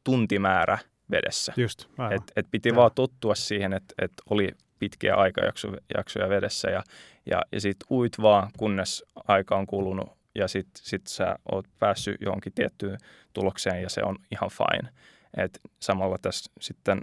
tuntimäärä 0.04 0.78
vedessä. 1.10 1.52
Just, 1.56 1.88
et, 2.14 2.22
et 2.36 2.46
piti 2.50 2.68
ja. 2.68 2.76
vaan 2.76 2.90
tottua 2.94 3.34
siihen, 3.34 3.72
että 3.72 3.94
et 4.02 4.12
oli 4.30 4.48
pitkiä 4.78 5.14
aikajaksoja 5.14 6.28
vedessä 6.28 6.70
ja, 6.70 6.82
ja, 7.26 7.42
ja 7.52 7.60
sitten 7.60 7.86
uit 7.90 8.12
vaan, 8.22 8.50
kunnes 8.58 9.04
aika 9.28 9.56
on 9.56 9.66
kulunut 9.66 10.18
ja 10.34 10.48
sitten 10.48 10.82
sit 10.84 11.06
sä 11.06 11.36
oot 11.52 11.66
päässyt 11.78 12.16
johonkin 12.20 12.52
tiettyyn 12.52 12.98
tulokseen 13.32 13.82
ja 13.82 13.90
se 13.90 14.02
on 14.04 14.16
ihan 14.30 14.50
fine. 14.50 14.90
Et 15.36 15.60
samalla 15.80 16.18
tässä 16.22 16.50
sitten 16.60 17.00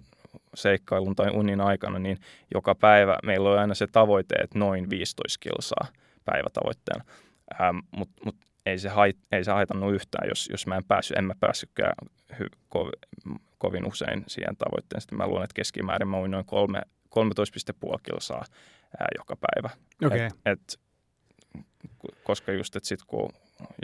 seikkailun 0.53 1.15
tai 1.15 1.31
unin 1.33 1.61
aikana, 1.61 1.99
niin 1.99 2.17
joka 2.53 2.75
päivä 2.75 3.17
meillä 3.23 3.49
on 3.49 3.59
aina 3.59 3.73
se 3.75 3.87
tavoite, 3.87 4.35
että 4.35 4.59
noin 4.59 4.89
15 4.89 5.39
kilsaa 5.39 5.87
päivätavoitteena. 6.25 7.03
Ähm, 7.61 7.77
Mutta 7.91 8.21
mut 8.25 8.35
ei, 8.65 8.79
se 8.79 8.89
hait, 8.89 9.17
ei 9.31 9.43
se 9.43 9.51
haitannut 9.51 9.93
yhtään, 9.93 10.29
jos, 10.29 10.49
jos 10.51 10.67
mä 10.67 10.75
en 10.75 10.83
päässyt, 10.83 11.17
en 11.17 11.25
mä 11.25 11.33
päässytkään 11.39 11.93
hy, 12.39 12.47
ko, 12.69 12.91
kovin 13.57 13.87
usein 13.87 14.23
siihen 14.27 14.57
tavoitteen. 14.57 15.01
Sitten 15.01 15.17
mä 15.17 15.27
luulen, 15.27 15.43
että 15.43 15.53
keskimäärin 15.53 16.07
mä 16.07 16.27
noin 16.27 16.45
kolme, 16.45 16.81
13,5 17.09 17.99
kilsaa 18.03 18.45
ää, 18.99 19.07
joka 19.17 19.35
päivä. 19.35 19.69
Okay. 20.05 20.19
Et, 20.19 20.33
et, 20.45 20.79
koska 22.23 22.51
just, 22.51 22.75
että 22.75 22.87
sit 22.87 23.03
kun 23.07 23.29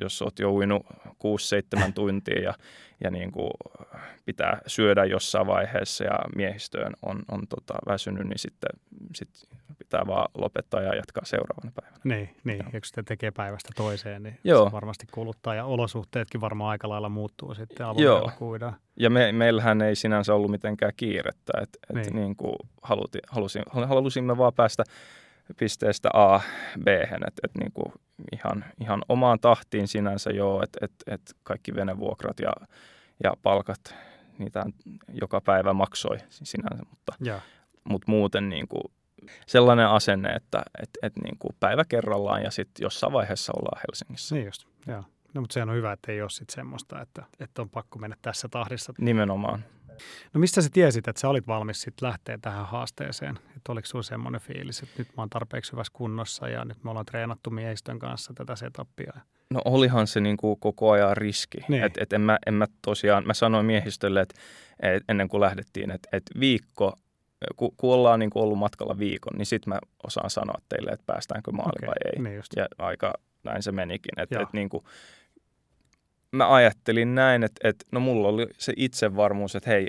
jos 0.01 0.22
olet 0.22 0.40
jo 0.40 0.51
uinut 0.51 0.86
6-7 1.80 1.92
tuntia 1.96 2.42
ja, 2.42 2.54
ja 3.04 3.12
niin 3.12 3.32
kuin 3.32 3.51
pitää 4.25 4.62
syödä 4.68 5.06
jossain 5.06 5.48
vaiheessa 5.48 6.04
ja 6.04 6.20
miehistöön 6.36 6.94
on, 7.01 7.24
on 7.32 7.48
tota 7.48 7.74
väsynyt, 7.88 8.28
niin 8.28 8.40
sitten 8.40 8.70
sit 9.16 9.30
pitää 9.78 10.08
vaan 10.08 10.30
lopettaa 10.38 10.82
ja 10.82 10.96
jatkaa 10.96 11.25
seuraavana 11.25 11.72
päivänä. 11.75 12.01
Niin, 12.04 12.36
niin. 12.44 12.58
ja 12.58 12.72
kun 12.72 12.80
sitä 12.84 13.04
tekee 13.04 13.32
päivästä 13.32 13.70
toiseen, 13.75 14.24
niin 14.24 14.40
Joo. 14.44 14.66
se 14.66 14.72
varmasti 14.72 15.06
kuluttaa 15.12 15.56
ja 15.56 15.66
olosuhteetkin 15.66 16.42
varmaan 16.42 16.70
aika 16.70 16.90
lailla 16.90 17.10
muuttuu 17.10 17.56
sitten 17.56 17.86
avoimella 17.86 18.32
kuidaan. 18.38 18.75
Ja 19.00 19.10
me, 19.10 19.32
meillähän 19.32 19.82
ei 19.82 19.96
sinänsä 19.96 20.34
ollut 20.34 20.51
mitenkään 20.51 20.94
kiirettä, 20.98 21.54
että 21.62 21.80
niin. 21.94 22.08
et 22.08 22.13
niin 22.13 22.36
kuin 22.36 22.56
haluti, 22.82 23.20
halusin, 23.28 23.63
halusimme 23.72 24.38
vaan 24.38 24.54
päästä 24.54 24.84
pisteestä 25.58 26.10
A 26.13 26.39
B, 26.84 26.88
että 26.88 27.41
et 27.43 27.51
niin 27.60 27.72
kuin 27.72 27.93
ihan, 28.31 28.65
ihan 28.81 29.01
omaan 29.10 29.39
tahtiin 29.39 29.88
sinänsä 29.88 30.29
joo, 30.29 30.63
että 30.63 30.79
et, 30.81 30.91
et 31.08 31.22
kaikki 31.43 31.75
venevuokrat 31.75 32.39
ja, 32.39 32.51
ja 33.24 33.34
palkat, 33.43 33.96
niitä 34.38 34.65
joka 35.22 35.41
päivä 35.41 35.74
maksoi 35.74 36.17
sinänsä, 36.29 36.84
mutta, 36.89 37.13
ja. 37.20 37.39
mutta 37.84 38.12
muuten 38.12 38.50
niin 38.50 38.67
kuin 38.67 38.84
sellainen 39.48 39.88
asenne, 39.88 40.29
että 40.29 40.63
et, 40.81 40.89
et 41.01 41.13
niin 41.24 41.38
kuin 41.39 41.55
päivä 41.60 41.86
kerrallaan 41.86 42.43
ja 42.43 42.51
sitten 42.51 42.84
jossain 42.84 43.13
vaiheessa 43.13 43.53
ollaan 43.55 43.81
Helsingissä. 43.88 44.36
Niin 44.36 44.46
just, 44.46 44.65
joo. 44.88 45.03
No, 45.34 45.41
mutta 45.41 45.53
sehän 45.53 45.70
on 45.70 45.75
hyvä, 45.75 45.91
että 45.91 46.12
ei 46.12 46.22
ole 46.22 46.29
sitten 46.29 46.55
semmoista, 46.55 47.01
että, 47.01 47.24
että 47.39 47.62
on 47.62 47.70
pakko 47.70 48.00
mennä 48.00 48.17
tässä 48.22 48.48
tahdissa. 48.50 48.93
Nimenomaan. 49.00 49.63
No 50.34 50.39
mistä 50.39 50.62
sä 50.62 50.70
tiesit, 50.74 51.08
että 51.08 51.22
sä 51.22 51.29
olit 51.29 51.48
valmis 51.48 51.81
sitten 51.81 52.08
lähteä 52.08 52.38
tähän 52.41 52.65
haasteeseen? 52.65 53.39
Että 53.58 53.72
oliko 53.72 53.86
sulla 53.86 54.03
semmoinen 54.03 54.41
fiilis, 54.41 54.84
että 54.84 54.96
nyt 54.98 55.08
mä 55.08 55.22
oon 55.22 55.29
tarpeeksi 55.29 55.72
hyvässä 55.72 55.93
kunnossa 55.93 56.48
ja 56.48 56.65
nyt 56.65 56.84
me 56.84 56.89
ollaan 56.89 57.05
treenattu 57.05 57.50
miehistön 57.50 58.00
kanssa 58.00 58.34
tätä 58.34 58.55
setupia? 58.55 59.13
No 59.50 59.62
olihan 59.65 60.08
se 60.08 60.20
niin 60.20 60.38
kuin 60.38 60.60
koko 60.60 60.91
ajan 60.91 61.17
riski. 61.17 61.58
Niin. 61.67 61.84
Et, 61.84 61.98
et 61.98 62.13
en, 62.13 62.22
mä, 62.22 62.39
en 62.48 62.53
mä 62.53 62.65
tosiaan, 62.81 63.27
mä 63.27 63.34
sanoin 63.34 63.65
miehistölle, 63.65 64.22
että 64.22 64.39
et 64.79 65.03
ennen 65.10 65.27
kuin 65.27 65.41
lähdettiin, 65.41 65.91
että 65.91 66.10
et 66.12 66.24
viikko, 66.39 66.93
kun, 67.55 67.72
kun 67.77 67.93
ollaan 67.93 68.20
niin 68.20 68.29
kuin 68.29 68.43
ollut 68.43 68.58
matkalla 68.58 68.98
viikon, 69.00 69.38
niin 69.38 69.46
sitten 69.46 69.74
mä 69.74 69.79
osaan 70.03 70.29
sanoa 70.29 70.62
teille, 70.70 70.91
että 70.91 71.05
päästäänkö 71.05 71.51
maali 71.51 71.72
okay. 71.79 71.88
vai 71.88 72.12
ei. 72.13 72.22
Niin 72.22 72.36
just. 72.36 72.53
Ja 72.55 72.67
aika 72.77 73.13
näin 73.43 73.63
se 73.63 73.72
menikin. 73.72 74.20
Että 74.20 74.41
et 74.41 74.53
niin 74.53 74.70
kuin, 74.70 74.84
mä 76.31 76.53
ajattelin 76.53 77.15
näin, 77.15 77.43
että, 77.43 77.69
että 77.69 77.85
no 77.91 78.00
mulla 78.00 78.27
oli 78.27 78.47
se 78.57 78.73
itsevarmuus, 78.77 79.55
että 79.55 79.69
hei, 79.69 79.88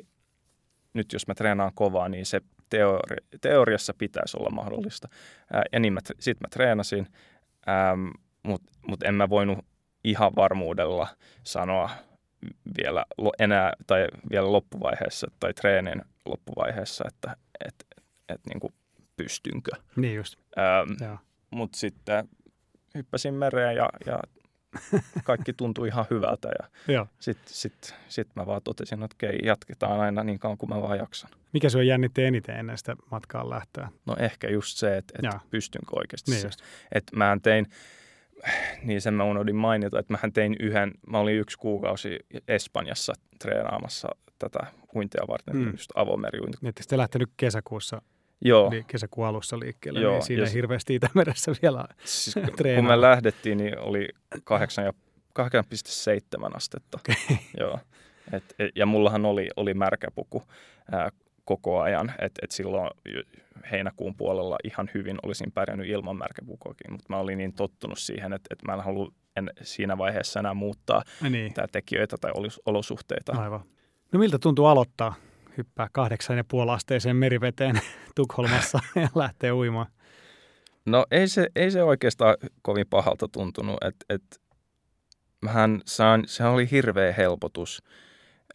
nyt 0.94 1.12
jos 1.12 1.26
mä 1.26 1.34
treenaan 1.34 1.72
kovaa, 1.74 2.08
niin 2.08 2.26
se 2.26 2.40
teori, 2.68 3.16
teoriassa 3.40 3.94
pitäisi 3.98 4.36
olla 4.36 4.50
mahdollista. 4.50 5.08
Ää, 5.52 5.62
ja 5.72 5.80
niin 5.80 5.98
sitten 6.20 6.44
mä 6.44 6.48
treenasin, 6.52 7.06
mutta 8.42 8.72
mut 8.88 9.02
en 9.02 9.14
mä 9.14 9.28
voinut 9.28 9.58
ihan 10.04 10.32
varmuudella 10.36 11.08
sanoa 11.42 11.90
vielä 12.78 13.04
enää 13.38 13.72
tai 13.86 14.06
vielä 14.30 14.52
loppuvaiheessa 14.52 15.26
tai 15.40 15.54
treenin 15.54 16.02
loppuvaiheessa, 16.24 17.04
että 17.08 17.36
et, 17.64 17.86
et, 18.28 18.40
niin 18.48 18.60
kuin 18.60 18.74
pystynkö. 19.16 19.70
Niin 19.96 20.16
just. 20.16 20.36
Mutta 21.50 21.78
sitten 21.78 22.28
hyppäsin 22.94 23.34
mereen 23.34 23.76
ja, 23.76 23.88
ja 24.06 24.18
kaikki 25.24 25.52
tuntui 25.52 25.88
ihan 25.88 26.06
hyvältä 26.10 26.48
ja 26.88 27.06
sitten 27.18 27.54
sit, 27.54 27.94
sit 28.08 28.28
mä 28.34 28.46
vaan 28.46 28.60
totesin, 28.64 29.02
että 29.02 29.16
okei, 29.16 29.38
jatketaan 29.44 30.00
aina 30.00 30.24
niin 30.24 30.38
kauan 30.38 30.58
kuin 30.58 30.70
mä 30.70 30.82
vaan 30.82 30.98
jaksan. 30.98 31.30
Mikä 31.52 31.68
se 31.68 31.78
on 31.78 31.86
jännitti 31.86 32.24
eniten 32.24 32.56
ennen 32.56 32.78
sitä 32.78 32.96
matkaan 33.10 33.50
lähtöä? 33.50 33.88
No 34.06 34.16
ehkä 34.18 34.50
just 34.50 34.78
se, 34.78 34.96
että, 34.96 35.14
että 35.22 35.40
pystynkö 35.50 35.96
oikeasti 35.96 36.30
niin 36.30 36.40
se. 36.40 36.48
Että 36.92 37.16
mä 37.16 37.36
tein, 37.42 37.66
niin 38.82 39.00
sen 39.00 39.14
mä 39.14 39.24
unohdin 39.24 39.56
mainita, 39.56 39.98
että 39.98 40.12
mä 40.12 40.30
tein 40.34 40.56
yhden, 40.60 40.92
mä 41.06 41.18
olin 41.18 41.36
yksi 41.36 41.58
kuukausi 41.58 42.18
Espanjassa 42.48 43.12
treenaamassa 43.38 44.08
tätä 44.38 44.66
uintia 44.94 45.22
varten, 45.28 45.56
mm. 45.56 45.70
just 45.70 45.90
avomeriuintia. 45.94 46.58
Niin, 46.62 46.74
te 46.88 46.96
lähtenyt 46.96 47.30
kesäkuussa 47.36 48.02
Joo. 48.44 48.70
Eli 48.72 48.84
kesäkuun 48.86 49.26
alussa 49.26 49.58
liikkeelle, 49.58 50.00
Joo, 50.00 50.12
niin 50.12 50.22
siinä 50.22 50.42
ja 50.42 50.50
hirveästi 50.50 50.94
Itämeressä 50.94 51.52
vielä 51.62 51.84
siis, 52.04 52.34
Kun 52.76 52.86
me 52.86 53.00
lähdettiin, 53.00 53.58
niin 53.58 53.78
oli 53.78 54.08
8,7 54.34 54.40
astetta. 56.54 56.98
Okay. 56.98 57.36
Joo. 57.60 57.78
Et, 58.32 58.44
et, 58.58 58.70
ja 58.76 58.86
mullahan 58.86 59.24
oli, 59.24 59.48
oli 59.56 59.74
märkäpuku 59.74 60.42
ää, 60.92 61.10
koko 61.44 61.80
ajan, 61.80 62.08
että 62.08 62.40
et 62.42 62.50
silloin 62.50 62.90
heinäkuun 63.70 64.14
puolella 64.14 64.56
ihan 64.64 64.90
hyvin 64.94 65.18
olisin 65.22 65.52
pärjännyt 65.52 65.88
ilman 65.88 66.16
märkäpukoakin, 66.16 66.92
mutta 66.92 67.06
mä 67.08 67.18
olin 67.18 67.38
niin 67.38 67.52
tottunut 67.52 67.98
siihen, 67.98 68.32
että, 68.32 68.48
että 68.50 68.66
mä 68.66 68.74
en 68.74 68.84
halua 68.84 69.12
en 69.36 69.50
siinä 69.62 69.98
vaiheessa 69.98 70.40
enää 70.40 70.54
muuttaa 70.54 71.02
niin. 71.30 71.54
tekijöitä 71.72 72.16
tai 72.20 72.32
olosuhteita. 72.66 73.32
Aivan. 73.36 73.60
No 74.12 74.18
miltä 74.18 74.38
tuntuu 74.38 74.66
aloittaa 74.66 75.14
hyppää 75.56 75.88
kahdeksan 75.92 76.36
ja 76.36 76.44
puoli 76.44 76.70
asteeseen 76.70 77.16
meriveteen 77.16 77.80
Tukholmassa 78.16 78.80
ja 79.02 79.08
lähtee 79.14 79.52
uimaan? 79.52 79.86
No 80.84 81.06
ei 81.10 81.28
se, 81.28 81.48
ei 81.56 81.70
se 81.70 81.82
oikeastaan 81.82 82.36
kovin 82.62 82.86
pahalta 82.90 83.28
tuntunut. 83.28 83.84
Et, 83.84 83.96
et, 84.08 84.40
mähän 85.42 85.80
saan, 85.86 86.22
se 86.26 86.44
oli 86.44 86.70
hirveä 86.70 87.12
helpotus 87.12 87.82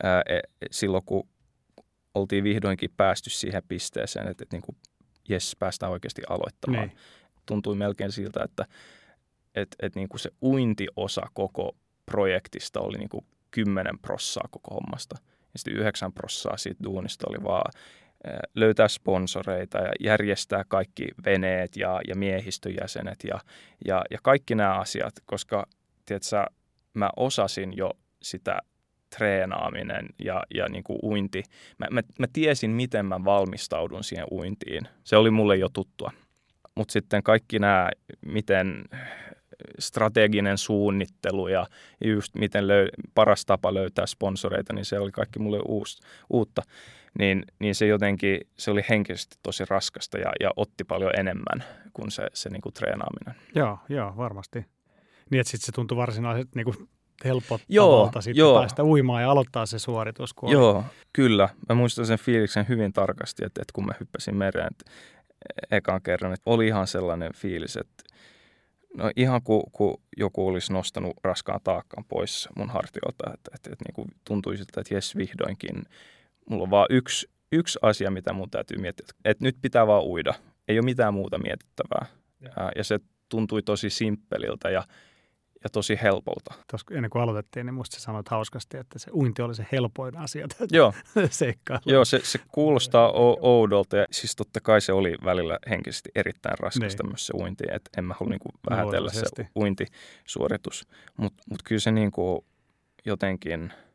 ää, 0.04 0.22
e, 0.30 0.40
silloin, 0.72 1.04
kun 1.06 1.30
oltiin 2.14 2.44
vihdoinkin 2.44 2.90
päästy 2.98 3.30
siihen 3.30 3.64
pisteeseen, 3.68 4.28
että, 4.28 4.44
et 4.44 4.52
niin 4.52 4.62
kuin, 4.62 4.78
jes, 5.30 5.56
päästään 5.60 5.92
oikeasti 5.92 6.22
aloittamaan. 6.30 6.88
Niin. 6.88 6.98
Tuntui 7.46 7.76
melkein 7.76 8.12
siltä, 8.12 8.44
että 8.44 8.66
et, 9.56 9.76
et 9.82 9.96
niin 9.96 10.10
kuin 10.10 10.20
se 10.20 10.30
uintiosa 10.42 11.22
koko 11.34 11.76
projektista 12.06 12.80
oli 12.80 12.98
niin 12.98 13.10
kuin 13.10 13.26
10 13.52 14.00
prossaa 14.00 14.48
koko 14.52 14.76
hommasta– 14.76 15.16
ja 15.58 15.60
sitten 15.60 15.82
9 15.82 16.14
prossaa 16.14 16.58
siitä 16.58 16.84
duunista 16.84 17.28
oli 17.30 17.44
vaan 17.44 17.72
löytää 18.56 18.88
sponsoreita 18.88 19.78
ja 19.78 19.92
järjestää 20.00 20.64
kaikki 20.68 21.08
veneet 21.26 21.76
ja, 21.76 22.02
ja 22.08 22.16
miehistöjäsenet 22.16 23.24
ja, 23.24 23.40
ja, 23.86 24.04
ja 24.12 24.18
kaikki 24.24 24.56
nämä 24.56 24.74
asiat, 24.74 25.14
koska 25.26 25.68
tiedätkö, 26.06 26.46
mä 26.94 27.10
osasin 27.16 27.78
jo 27.78 27.92
sitä 28.22 28.60
treenaaminen 29.18 30.06
ja, 30.24 30.44
ja 30.56 30.70
niin 30.70 30.84
kuin 30.84 31.00
uinti. 31.04 31.44
Mä, 31.78 31.88
mä, 31.92 32.02
mä 32.20 32.28
tiesin, 32.34 32.72
miten 32.72 33.06
mä 33.06 33.26
valmistaudun 33.26 34.04
siihen 34.04 34.28
uintiin. 34.32 34.88
Se 35.04 35.18
oli 35.18 35.32
mulle 35.32 35.56
jo 35.56 35.70
tuttua. 35.70 36.12
mutta 36.76 36.92
sitten 36.92 37.24
kaikki 37.24 37.60
nämä, 37.60 37.90
miten 38.26 38.84
strateginen 39.80 40.58
suunnittelu 40.58 41.48
ja 41.48 41.66
just 42.06 42.36
miten 42.36 42.64
löy- 42.68 42.90
paras 43.14 43.46
tapa 43.46 43.74
löytää 43.74 44.06
sponsoreita, 44.06 44.74
niin 44.74 44.86
se 44.86 45.00
oli 45.00 45.12
kaikki 45.12 45.40
mulle 45.40 45.60
uus, 45.68 46.00
uutta. 46.30 46.62
Niin, 47.20 47.46
niin 47.60 47.76
se 47.76 47.88
jotenkin, 47.88 48.42
se 48.58 48.72
oli 48.72 48.82
henkisesti 48.90 49.36
tosi 49.44 49.64
raskasta 49.70 50.18
ja, 50.18 50.32
ja 50.40 50.52
otti 50.56 50.84
paljon 50.84 51.12
enemmän 51.20 51.64
kuin 51.94 52.12
se, 52.12 52.28
se 52.34 52.50
niin 52.50 52.62
kuin 52.62 52.74
treenaaminen. 52.74 53.36
Joo, 53.56 53.80
joo, 53.90 54.14
varmasti. 54.18 54.66
Niin, 55.30 55.40
että 55.40 55.52
sitten 55.52 55.66
se 55.66 55.72
tuntui 55.72 55.98
varsinaisesti 55.98 56.52
niin 56.56 56.66
kuin 56.66 56.90
helpottavalta 57.26 58.22
sitten 58.22 58.40
joo. 58.40 58.60
päästä 58.60 58.84
uimaan 58.84 59.22
ja 59.22 59.32
aloittaa 59.32 59.66
se 59.66 59.80
suoritus. 59.80 60.34
Kun 60.34 60.52
joo, 60.52 60.76
oli. 60.76 60.84
kyllä. 61.14 61.50
Mä 61.70 61.76
muistan 61.76 62.06
sen 62.06 62.20
fiiliksen 62.20 62.66
hyvin 62.70 62.94
tarkasti, 62.94 63.46
että, 63.46 63.62
että 63.62 63.74
kun 63.74 63.86
mä 63.86 63.94
hyppäsin 64.00 64.36
mereen 64.36 64.68
että 64.72 64.92
ekan 65.72 66.02
kerran, 66.02 66.34
että 66.34 66.50
oli 66.50 66.68
ihan 66.68 66.88
sellainen 66.88 67.32
fiilis, 67.36 67.78
että 67.78 68.04
no 68.98 69.12
ihan 69.16 69.42
kuin, 69.42 69.64
ku 69.72 70.02
joku 70.18 70.48
olisi 70.48 70.74
nostanut 70.74 71.14
raskaan 71.24 71.62
taakkaan 71.64 72.06
pois 72.08 72.50
mun 72.56 72.70
hartiolta, 72.70 73.34
että, 73.34 73.52
että, 73.56 73.70
että 73.74 73.86
niin 73.88 73.94
kuin 73.94 74.08
tuntui 74.24 74.58
siltä, 74.58 74.82
että 74.82 74.96
jes 74.96 75.16
vihdoinkin, 75.16 75.84
mulla 76.50 76.64
on 76.64 76.70
vaan 76.70 76.88
yksi, 76.90 77.30
yksi 77.52 77.80
asia, 77.82 78.12
mitä 78.12 78.34
mun 78.34 78.50
täytyy 78.50 78.78
miettiä, 78.78 79.06
että 79.26 79.44
nyt 79.44 79.58
pitää 79.62 79.88
vaan 79.88 80.04
uida, 80.04 80.34
ei 80.68 80.80
ole 80.80 80.86
mitään 80.86 81.14
muuta 81.14 81.38
mietittävää. 81.38 82.06
Ja, 82.42 82.72
ja 82.76 82.84
se 82.84 83.00
tuntui 83.30 83.62
tosi 83.62 83.90
simppeliltä 83.90 84.70
ja 84.70 84.84
ja 85.64 85.70
tosi 85.70 86.00
helpolta. 86.02 86.54
Tuossa 86.70 86.88
ennen 86.92 87.10
kuin 87.10 87.22
aloitettiin, 87.22 87.66
niin 87.66 87.74
musta 87.74 88.00
sanoit 88.00 88.30
hauskasti, 88.30 88.78
että 88.78 89.00
se 89.00 89.12
uinti 89.12 89.42
oli 89.42 89.56
se 89.56 89.68
helpoin 89.72 90.18
asia 90.18 90.48
Joo. 90.72 90.94
seikkailu. 91.30 91.82
Joo, 91.86 92.06
se, 92.06 92.20
se 92.24 92.40
kuulostaa 92.48 93.12
o- 93.12 93.38
oudolta 93.42 93.98
ja 93.98 94.06
siis 94.12 94.36
totta 94.36 94.60
kai 94.62 94.82
se 94.82 94.94
oli 94.94 95.16
välillä 95.24 95.60
henkisesti 95.70 96.10
erittäin 96.16 96.60
raskasta 96.60 97.04
niin. 97.04 97.12
myös 97.12 97.28
se 97.28 97.34
uinti, 97.36 97.64
että 97.72 97.90
en 97.98 98.04
mä 98.04 98.16
halua 98.20 98.30
niin 98.30 98.60
vähätellä 98.70 99.12
se 99.12 99.48
uintisuoritus, 99.56 100.88
mutta 101.18 101.44
mut 101.50 101.64
kyllä 101.64 101.80
se 101.80 101.92
niin 101.92 102.12
kuin 102.12 102.46
jotenkin– 103.06 103.74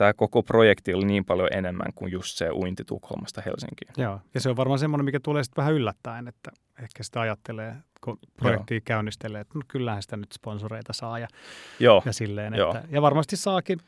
tämä 0.00 0.14
koko 0.14 0.42
projekti 0.42 0.94
oli 0.94 1.04
niin 1.04 1.24
paljon 1.24 1.48
enemmän 1.52 1.92
kuin 1.94 2.12
just 2.12 2.36
se 2.36 2.50
uinti 2.50 2.84
Tukholmasta 2.84 3.42
Helsinkiin. 3.46 3.92
Joo, 3.96 4.20
ja 4.34 4.40
se 4.40 4.50
on 4.50 4.56
varmaan 4.56 4.78
semmoinen, 4.78 5.04
mikä 5.04 5.20
tulee 5.20 5.44
sitten 5.44 5.62
vähän 5.62 5.74
yllättäen, 5.74 6.28
että 6.28 6.50
ehkä 6.82 7.02
sitä 7.02 7.20
ajattelee, 7.20 7.76
kun 8.00 8.18
projekti 8.36 8.74
Joo. 8.74 8.80
käynnistelee, 8.84 9.40
että 9.40 9.58
no, 9.58 9.62
kyllähän 9.68 10.02
sitä 10.02 10.16
nyt 10.16 10.32
sponsoreita 10.32 10.92
saa 10.92 11.18
ja, 11.18 11.28
Joo. 11.80 12.02
ja 12.06 12.12
silleen. 12.12 12.54
Että, 12.54 12.82
ja 12.90 13.02
varmasti 13.02 13.36
saakin, 13.36 13.78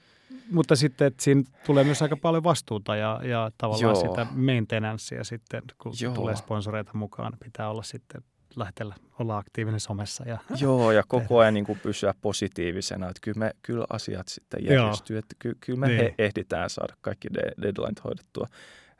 mutta 0.50 0.76
sitten 0.76 1.06
että 1.06 1.22
siinä 1.22 1.42
tulee 1.66 1.84
myös 1.84 2.02
aika 2.02 2.16
paljon 2.16 2.44
vastuuta 2.44 2.96
ja, 2.96 3.20
ja 3.24 3.50
tavallaan 3.58 3.96
Joo. 3.96 4.08
sitä 4.08 4.26
maintenancea 4.34 5.24
sitten, 5.24 5.62
kun 5.78 5.92
Joo. 6.00 6.14
tulee 6.14 6.36
sponsoreita 6.36 6.90
mukaan, 6.94 7.32
pitää 7.44 7.70
olla 7.70 7.82
sitten 7.82 8.22
lähetellä, 8.56 8.94
olla 9.18 9.38
aktiivinen 9.38 9.80
somessa. 9.80 10.28
Ja 10.28 10.38
Joo, 10.60 10.92
ja 10.92 11.02
koko 11.08 11.38
ajan 11.38 11.54
niin 11.54 11.66
kuin 11.66 11.80
pysyä 11.80 12.14
positiivisena, 12.20 13.08
että 13.08 13.20
kyllä, 13.20 13.38
me, 13.38 13.50
kyllä 13.62 13.84
asiat 13.90 14.28
sitten 14.28 14.64
järjestyy, 14.64 15.18
että 15.18 15.36
ky, 15.38 15.56
kyllä 15.60 15.78
me 15.78 15.88
niin. 15.88 16.14
ehditään 16.18 16.70
saada 16.70 16.94
kaikki 17.00 17.28
de- 17.34 17.62
deadline 17.62 18.00
hoidettua. 18.04 18.46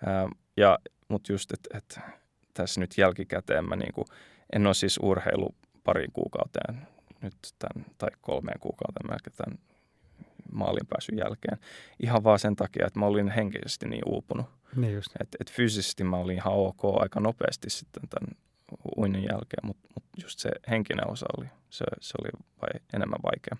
Ähm, 0.08 0.30
ja, 0.56 0.78
mutta 1.08 1.32
just, 1.32 1.52
että 1.52 1.78
et, 1.78 2.00
tässä 2.54 2.80
nyt 2.80 2.98
jälkikäteen 2.98 3.68
mä 3.68 3.76
niin 3.76 3.92
kuin, 3.92 4.06
en 4.52 4.66
ole 4.66 4.74
siis 4.74 4.98
urheilu 5.02 5.54
pari 5.84 6.06
kuukauteen 6.12 6.86
nyt 7.22 7.34
tämän, 7.58 7.86
tai 7.98 8.10
kolmeen 8.20 8.60
kuukauteen 8.60 9.10
melkein 9.10 9.36
tämän 9.36 9.58
maalin 10.52 10.86
pääsyn 10.88 11.18
jälkeen. 11.18 11.58
Ihan 12.02 12.24
vaan 12.24 12.38
sen 12.38 12.56
takia, 12.56 12.86
että 12.86 12.98
mä 12.98 13.06
olin 13.06 13.30
henkisesti 13.30 13.88
niin 13.88 14.02
uupunut. 14.06 14.46
Niin 14.76 14.94
just. 14.94 15.10
Et, 15.20 15.28
et 15.40 15.50
fyysisesti 15.52 16.04
mä 16.04 16.16
olin 16.16 16.36
ihan 16.36 16.52
ok 16.52 16.80
aika 17.00 17.20
nopeasti 17.20 17.70
sitten 17.70 18.08
tämän 18.08 18.36
uinnin 18.96 19.22
jälkeen, 19.22 19.66
mutta 19.66 19.88
mut 19.94 20.04
just 20.22 20.38
se 20.38 20.50
henkinen 20.70 21.10
osa 21.10 21.26
oli, 21.38 21.46
se, 21.70 21.84
se 22.00 22.14
oli 22.22 22.30
vai, 22.62 22.80
enemmän 22.94 23.20
vaikea. 23.24 23.56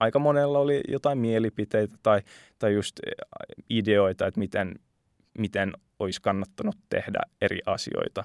Aika 0.00 0.18
monella 0.18 0.58
oli 0.58 0.80
jotain 0.88 1.18
mielipiteitä 1.18 1.94
tai, 2.02 2.20
tai 2.58 2.74
just 2.74 3.00
ideoita, 3.70 4.26
että 4.26 4.40
miten, 4.40 4.74
miten 5.38 5.72
olisi 5.98 6.22
kannattanut 6.22 6.76
tehdä 6.88 7.20
eri 7.40 7.58
asioita. 7.66 8.24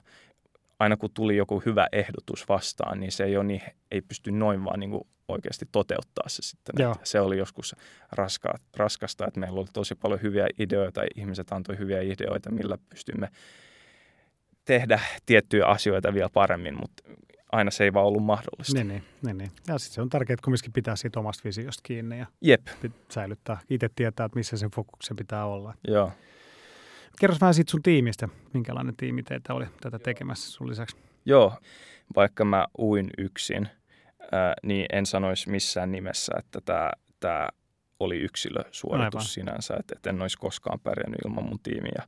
Aina 0.79 0.97
kun 0.97 1.09
tuli 1.13 1.37
joku 1.37 1.63
hyvä 1.65 1.87
ehdotus 1.91 2.49
vastaan, 2.49 2.99
niin 2.99 3.11
se 3.11 3.23
ei, 3.23 3.37
ole 3.37 3.43
niin, 3.43 3.61
ei 3.91 4.01
pysty 4.01 4.31
noin 4.31 4.63
vaan 4.63 4.79
niin 4.79 4.89
kuin 4.89 5.07
oikeasti 5.27 5.65
toteuttaa 5.71 6.29
se 6.29 6.41
sitten. 6.41 6.75
Se 7.03 7.19
oli 7.19 7.37
joskus 7.37 7.75
raska, 8.11 8.53
raskasta, 8.77 9.27
että 9.27 9.39
meillä 9.39 9.59
oli 9.59 9.67
tosi 9.73 9.95
paljon 9.95 10.21
hyviä 10.21 10.47
ideoita, 10.59 11.01
ihmiset 11.15 11.51
antoi 11.51 11.77
hyviä 11.77 12.01
ideoita, 12.01 12.51
millä 12.51 12.77
pystymme 12.89 13.29
tehdä 14.65 14.99
tiettyjä 15.25 15.65
asioita 15.65 16.13
vielä 16.13 16.29
paremmin, 16.33 16.75
mutta 16.79 17.03
aina 17.51 17.71
se 17.71 17.83
ei 17.83 17.93
vaan 17.93 18.05
ollut 18.05 18.23
mahdollista. 18.23 18.73
Niin, 18.73 18.87
niin, 18.87 19.03
niin, 19.25 19.37
niin. 19.37 19.51
Ja 19.67 19.77
sitten 19.77 19.95
se 19.95 20.01
on 20.01 20.09
tärkeää, 20.09 20.33
että 20.33 20.43
kumminkin 20.43 20.73
pitää 20.73 20.95
siitä 20.95 21.19
omasta 21.19 21.41
visiosta 21.45 21.81
kiinni 21.83 22.19
ja 22.19 22.25
Jep. 22.41 22.67
säilyttää. 23.11 23.57
Itse 23.69 23.89
tietää, 23.95 24.25
että 24.25 24.35
missä 24.35 24.57
sen 24.57 24.71
fokuksen 24.71 25.15
pitää 25.17 25.45
olla. 25.45 25.73
Joo. 25.87 26.11
Kerro 27.19 27.35
vähän 27.41 27.53
siitä 27.53 27.71
sun 27.71 27.83
tiimistä. 27.83 28.29
Minkälainen 28.53 28.95
tiimi 28.95 29.23
teitä 29.23 29.53
oli 29.53 29.65
tätä 29.81 29.99
tekemässä 29.99 30.51
sun 30.51 30.69
lisäksi? 30.69 30.97
Joo, 31.25 31.53
vaikka 32.15 32.45
mä 32.45 32.67
uin 32.79 33.09
yksin, 33.17 33.69
ää, 34.31 34.53
niin 34.63 34.85
en 34.93 35.05
sanoisi 35.05 35.49
missään 35.49 35.91
nimessä, 35.91 36.33
että 36.39 36.59
tämä, 36.65 36.91
tämä 37.19 37.49
oli 37.99 38.17
yksilösuoritus 38.17 39.21
Aivan. 39.21 39.25
sinänsä, 39.27 39.75
että, 39.79 39.93
että 39.97 40.09
en 40.09 40.21
olisi 40.21 40.37
koskaan 40.37 40.79
pärjännyt 40.79 41.19
ilman 41.25 41.43
mun 41.43 41.59
tiimiä. 41.63 42.03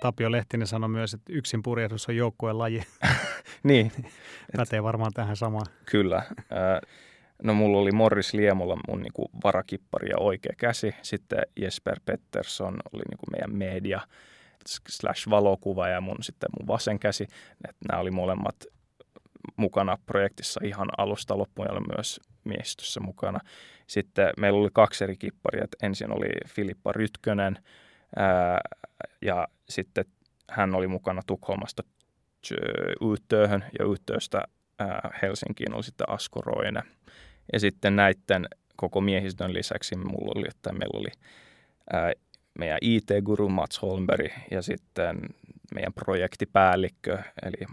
Tapio 0.00 0.30
Lehtinen 0.32 0.66
sanoi 0.66 0.88
myös, 0.88 1.14
että 1.14 1.32
yksin 1.32 1.62
purjehdus 1.62 2.08
on 2.08 2.16
joukkueen 2.16 2.58
laji. 2.58 2.82
niin. 3.62 3.92
Pätee 4.56 4.82
varmaan 4.82 5.12
tähän 5.14 5.36
samaan. 5.36 5.66
Kyllä. 5.84 6.22
No 7.42 7.54
mulla 7.54 7.78
oli 7.78 7.92
Morris 7.92 8.34
Liemola 8.34 8.76
mun 8.88 9.00
niinku 9.02 9.30
varakippari 9.44 10.08
ja 10.10 10.18
oikea 10.18 10.52
käsi. 10.56 10.94
Sitten 11.02 11.38
Jesper 11.56 12.00
Pettersson 12.04 12.76
oli 12.92 13.02
niinku 13.10 13.26
meidän 13.30 13.56
media 13.56 14.00
slash 14.88 15.30
valokuva 15.30 15.88
ja 15.88 16.00
mun 16.00 16.16
sitten 16.20 16.48
mun 16.58 16.66
vasen 16.66 16.98
käsi. 16.98 17.26
nämä 17.88 18.00
oli 18.00 18.10
molemmat 18.10 18.56
mukana 19.56 19.98
projektissa 20.06 20.60
ihan 20.64 20.88
alusta 20.98 21.38
loppuun 21.38 21.68
ja 21.68 21.80
myös 21.96 22.20
miehistössä 22.44 23.00
mukana. 23.00 23.38
Sitten 23.86 24.30
meillä 24.38 24.60
oli 24.60 24.70
kaksi 24.72 25.04
eri 25.04 25.16
kipparia. 25.16 25.66
Ensin 25.82 26.12
oli 26.12 26.28
Filippa 26.48 26.92
Rytkönen, 26.92 27.58
ää, 28.16 28.60
ja 29.22 29.48
sitten 29.70 30.04
hän 30.50 30.74
oli 30.74 30.86
mukana 30.86 31.22
Tukholmasta 31.26 31.82
Yyttööhön 33.02 33.64
ja 33.78 33.84
Yyttööstä 33.84 34.42
Helsinkiin 35.22 35.74
oli 35.74 35.82
sitten 35.82 36.10
Asko 36.10 36.40
Roine. 36.40 36.82
Ja 37.52 37.60
sitten 37.60 37.96
näiden 37.96 38.48
koko 38.76 39.00
miehistön 39.00 39.54
lisäksi 39.54 39.96
mulla 39.96 40.32
oli, 40.36 40.46
että 40.48 40.72
meillä 40.72 41.00
oli 41.00 41.08
ää, 41.92 42.12
meidän 42.58 42.78
IT-guru 42.80 43.48
Mats 43.48 43.82
Holmberg 43.82 44.32
ja 44.50 44.62
sitten 44.62 45.20
meidän 45.74 45.92
projektipäällikkö 45.92 47.18
eli 47.42 47.66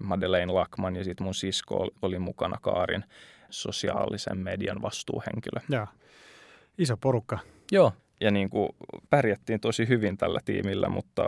Madeleine 0.00 0.52
Lackman 0.52 0.96
ja 0.96 1.04
sitten 1.04 1.24
mun 1.24 1.34
sisko 1.34 1.88
oli 2.02 2.18
mukana 2.18 2.56
Kaarin 2.62 3.04
sosiaalisen 3.50 4.38
median 4.38 4.82
vastuuhenkilö. 4.82 5.60
Joo. 5.68 5.86
Iso 6.78 6.96
porukka. 6.96 7.38
Joo, 7.72 7.92
ja 8.20 8.30
niin 8.30 8.50
kuin 8.50 8.68
pärjättiin 9.10 9.60
tosi 9.60 9.88
hyvin 9.88 10.16
tällä 10.16 10.40
tiimillä, 10.44 10.88
mutta 10.88 11.22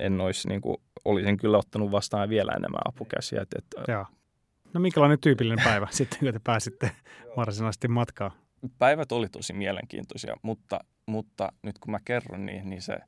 en 0.00 0.20
olisi, 0.20 0.48
niin 0.48 0.60
kuin, 0.60 0.76
olisin 1.04 1.36
kyllä 1.36 1.58
ottanut 1.58 1.90
vastaan 1.90 2.28
vielä 2.28 2.52
enemmän 2.52 2.80
apukäsiä. 2.84 3.42
Että, 3.42 3.58
että, 3.58 3.92
Joo. 3.92 4.06
No 4.74 4.80
minkälainen 4.80 5.18
tyypillinen 5.20 5.64
päivä 5.64 5.88
sitten, 5.90 6.18
kun 6.18 6.32
te 6.32 6.40
pääsitte 6.44 6.90
varsinaisesti 7.36 7.88
matkaan? 7.88 8.30
Päivät 8.78 9.12
oli 9.12 9.28
tosi 9.28 9.52
mielenkiintoisia, 9.52 10.34
mutta, 10.42 10.80
mutta 11.06 11.52
nyt 11.62 11.78
kun 11.78 11.90
mä 11.90 11.98
kerron 12.04 12.46
niin, 12.46 12.70
niin 12.70 12.82
se 12.82 12.98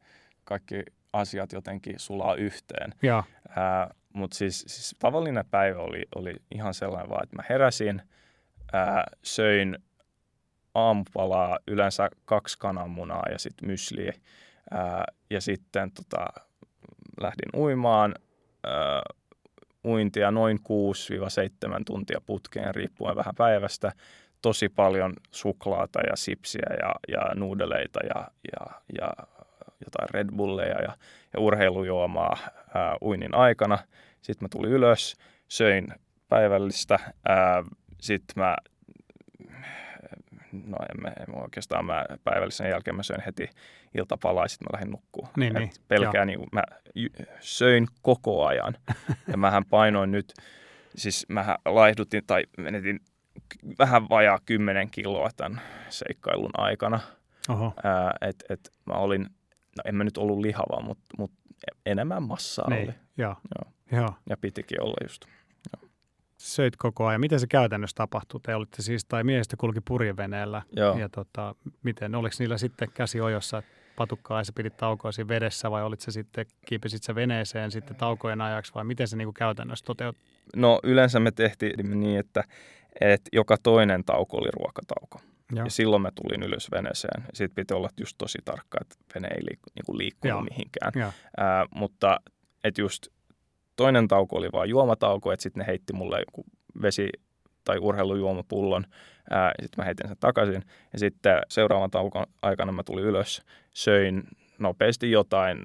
kaikki 0.45 0.83
asiat 1.13 1.53
jotenkin 1.53 1.95
sulaa 1.99 2.35
yhteen. 2.35 2.95
Mutta 4.15 4.37
siis, 4.37 4.65
siis 4.69 4.97
tavallinen 4.99 5.45
päivä 5.51 5.81
oli, 5.81 6.03
oli 6.15 6.35
ihan 6.55 6.75
sellainen 6.75 7.11
vaan, 7.11 7.23
että 7.23 7.37
mä 7.37 7.43
heräsin, 7.49 8.03
ää, 8.73 9.05
söin 9.23 9.79
aamupalaa, 10.75 11.59
yleensä 11.67 12.11
kaksi 12.25 12.59
kananmunaa 12.59 13.23
ja 13.33 13.39
sitten 13.39 13.69
mysliä. 13.69 14.13
Ää, 14.71 15.05
ja 15.31 15.41
sitten 15.41 15.91
tota, 15.93 16.27
lähdin 17.21 17.61
uimaan, 17.61 18.15
ää, 18.65 19.03
uintia 19.85 20.31
noin 20.31 20.59
6-7 20.59 21.83
tuntia 21.87 22.21
putkeen 22.27 22.75
riippuen 22.75 23.17
vähän 23.17 23.35
päivästä. 23.35 23.93
Tosi 24.43 24.69
paljon 24.69 25.13
suklaata 25.31 26.01
ja 26.01 26.17
sipsiä 26.17 26.67
ja, 26.83 26.95
ja 27.09 27.35
nuudeleita 27.35 28.01
ja, 28.15 28.31
ja, 28.53 28.67
ja 29.01 29.11
jotain 29.85 30.09
Red 30.11 30.29
Bulleja 30.37 30.83
ja, 30.83 30.97
ja 31.33 31.41
urheilujuomaa 31.41 32.37
ää, 32.75 32.97
uinnin 33.03 33.35
aikana. 33.35 33.79
Sitten 34.23 34.45
mä 34.45 34.49
tulin 34.49 34.71
ylös, 34.71 35.17
söin 35.49 35.89
päivällistä. 36.29 36.99
Sitten 38.01 38.43
mä 38.43 38.57
no 40.53 40.77
en, 40.89 41.13
en 41.29 41.43
oikeastaan 41.43 41.85
mä 41.85 42.05
päivällisen 42.25 42.71
jälkeen 42.71 42.97
mä 42.97 43.03
söin 43.03 43.23
heti 43.27 43.51
iltapalaa 43.95 44.45
ja 44.45 44.49
sitten 44.49 44.67
mä 44.67 44.77
lähdin 44.77 44.91
nukkuu. 44.91 45.29
Niin, 45.37 45.55
niin. 45.55 45.71
Pelkää 45.89 46.25
niin, 46.25 46.47
mä 46.53 46.63
söin 47.41 47.87
koko 48.03 48.47
ajan 48.47 48.77
ja 49.27 49.37
mähän 49.37 49.65
painoin 49.65 50.11
nyt 50.11 50.35
siis 50.97 51.27
mä 51.29 51.59
laihdutin 51.65 52.23
tai 52.27 52.45
menetin 52.59 53.01
vähän 53.79 54.09
vajaa 54.09 54.39
10 54.47 54.91
kiloa 54.91 55.31
tämän 55.37 55.61
seikkailun 55.89 56.51
aikana. 56.55 57.01
Oho. 57.49 57.73
Ää, 57.85 58.15
et, 58.21 58.45
et 58.49 58.73
mä 58.87 58.95
olin, 58.95 59.23
no 59.77 59.83
en 59.85 59.95
mä 59.95 60.05
nyt 60.05 60.19
ollut 60.19 60.39
lihava, 60.39 60.83
mutta 60.83 61.05
mut 61.19 61.33
enemmän 61.87 62.23
massaa 62.23 62.71
niin. 62.71 62.89
oli. 62.89 62.95
Joo. 63.17 63.37
Joo. 63.59 63.73
Joo. 63.93 64.15
Ja 64.29 64.37
pitikin 64.37 64.83
olla 64.83 64.97
just. 65.03 65.25
Söit 66.41 66.77
koko 66.77 67.07
ajan. 67.07 67.21
Miten 67.21 67.41
se 67.41 67.47
käytännössä 67.47 67.95
tapahtui? 67.95 68.41
Te 68.43 68.55
olitte 68.55 68.83
siis, 68.83 69.05
tai 69.05 69.25
miehistä 69.25 69.57
kulki 69.57 69.81
purjeveneellä. 69.81 70.63
Joo. 70.77 70.99
Ja 70.99 71.09
tota, 71.09 71.55
miten, 71.83 72.15
oliko 72.15 72.37
niillä 72.39 72.59
sitten 72.59 72.89
käsi 72.95 73.21
ojossa 73.21 73.63
patukkaa 73.97 74.41
ja 74.41 74.45
sä 74.45 74.53
pidit 74.57 74.77
taukoa 74.77 75.13
siinä 75.13 75.29
vedessä 75.29 75.71
vai 75.71 75.83
olit 75.83 76.01
se 76.01 76.11
sitten, 76.11 76.47
kiipesit 76.67 77.03
sä 77.03 77.15
veneeseen 77.15 77.71
sitten 77.71 77.97
taukojen 77.97 78.41
ajaksi 78.41 78.75
vai 78.75 78.85
miten 78.85 79.09
se 79.09 79.17
niin 79.17 79.27
kuin 79.27 79.35
käytännössä 79.35 79.85
toteutui? 79.85 80.23
No 80.57 80.81
yleensä 80.83 81.21
me 81.21 81.31
tehtiin 81.31 82.01
niin, 82.01 82.19
että, 82.19 82.45
että 83.01 83.29
joka 83.33 83.57
toinen 83.63 84.05
tauko 84.05 84.37
oli 84.37 84.49
ruokatauko. 84.51 85.21
Joo. 85.53 85.65
Ja 85.65 85.71
silloin 85.71 86.03
mä 86.03 86.11
tulin 86.15 86.43
ylös 86.43 86.71
veneeseen. 86.71 87.25
Sitten 87.35 87.55
piti 87.55 87.75
olla 87.75 87.89
just 88.01 88.19
tosi 88.19 88.39
tarkka, 88.45 88.79
että 88.81 88.97
vene 89.15 89.29
ei 89.29 89.45
liiku, 89.45 89.71
niin 89.75 89.99
liikkunut 89.99 90.37
Joo. 90.37 90.43
mihinkään. 90.43 90.93
Joo. 90.95 91.13
Ää, 91.37 91.67
mutta 91.75 92.21
et 92.65 92.79
just 92.79 93.07
toinen 93.81 94.09
tauko 94.09 94.37
oli 94.37 94.49
vaan 94.53 94.69
juomatauko, 94.69 95.33
että 95.33 95.43
sitten 95.43 95.61
ne 95.61 95.67
heitti 95.67 95.93
mulle 95.93 96.19
joku 96.21 96.45
vesi- 96.83 97.21
tai 97.65 97.79
urheilujuomapullon. 97.79 98.85
Sitten 99.63 99.77
mä 99.77 99.85
heitin 99.85 100.09
sen 100.09 100.17
takaisin. 100.21 100.63
Ja 100.93 100.99
sitten 100.99 101.39
seuraavan 101.49 101.91
taukon 101.91 102.27
aikana 102.43 102.73
mä 102.73 102.83
tulin 102.83 103.05
ylös, 103.05 103.43
söin 103.75 104.23
nopeasti 104.59 105.11
jotain 105.11 105.63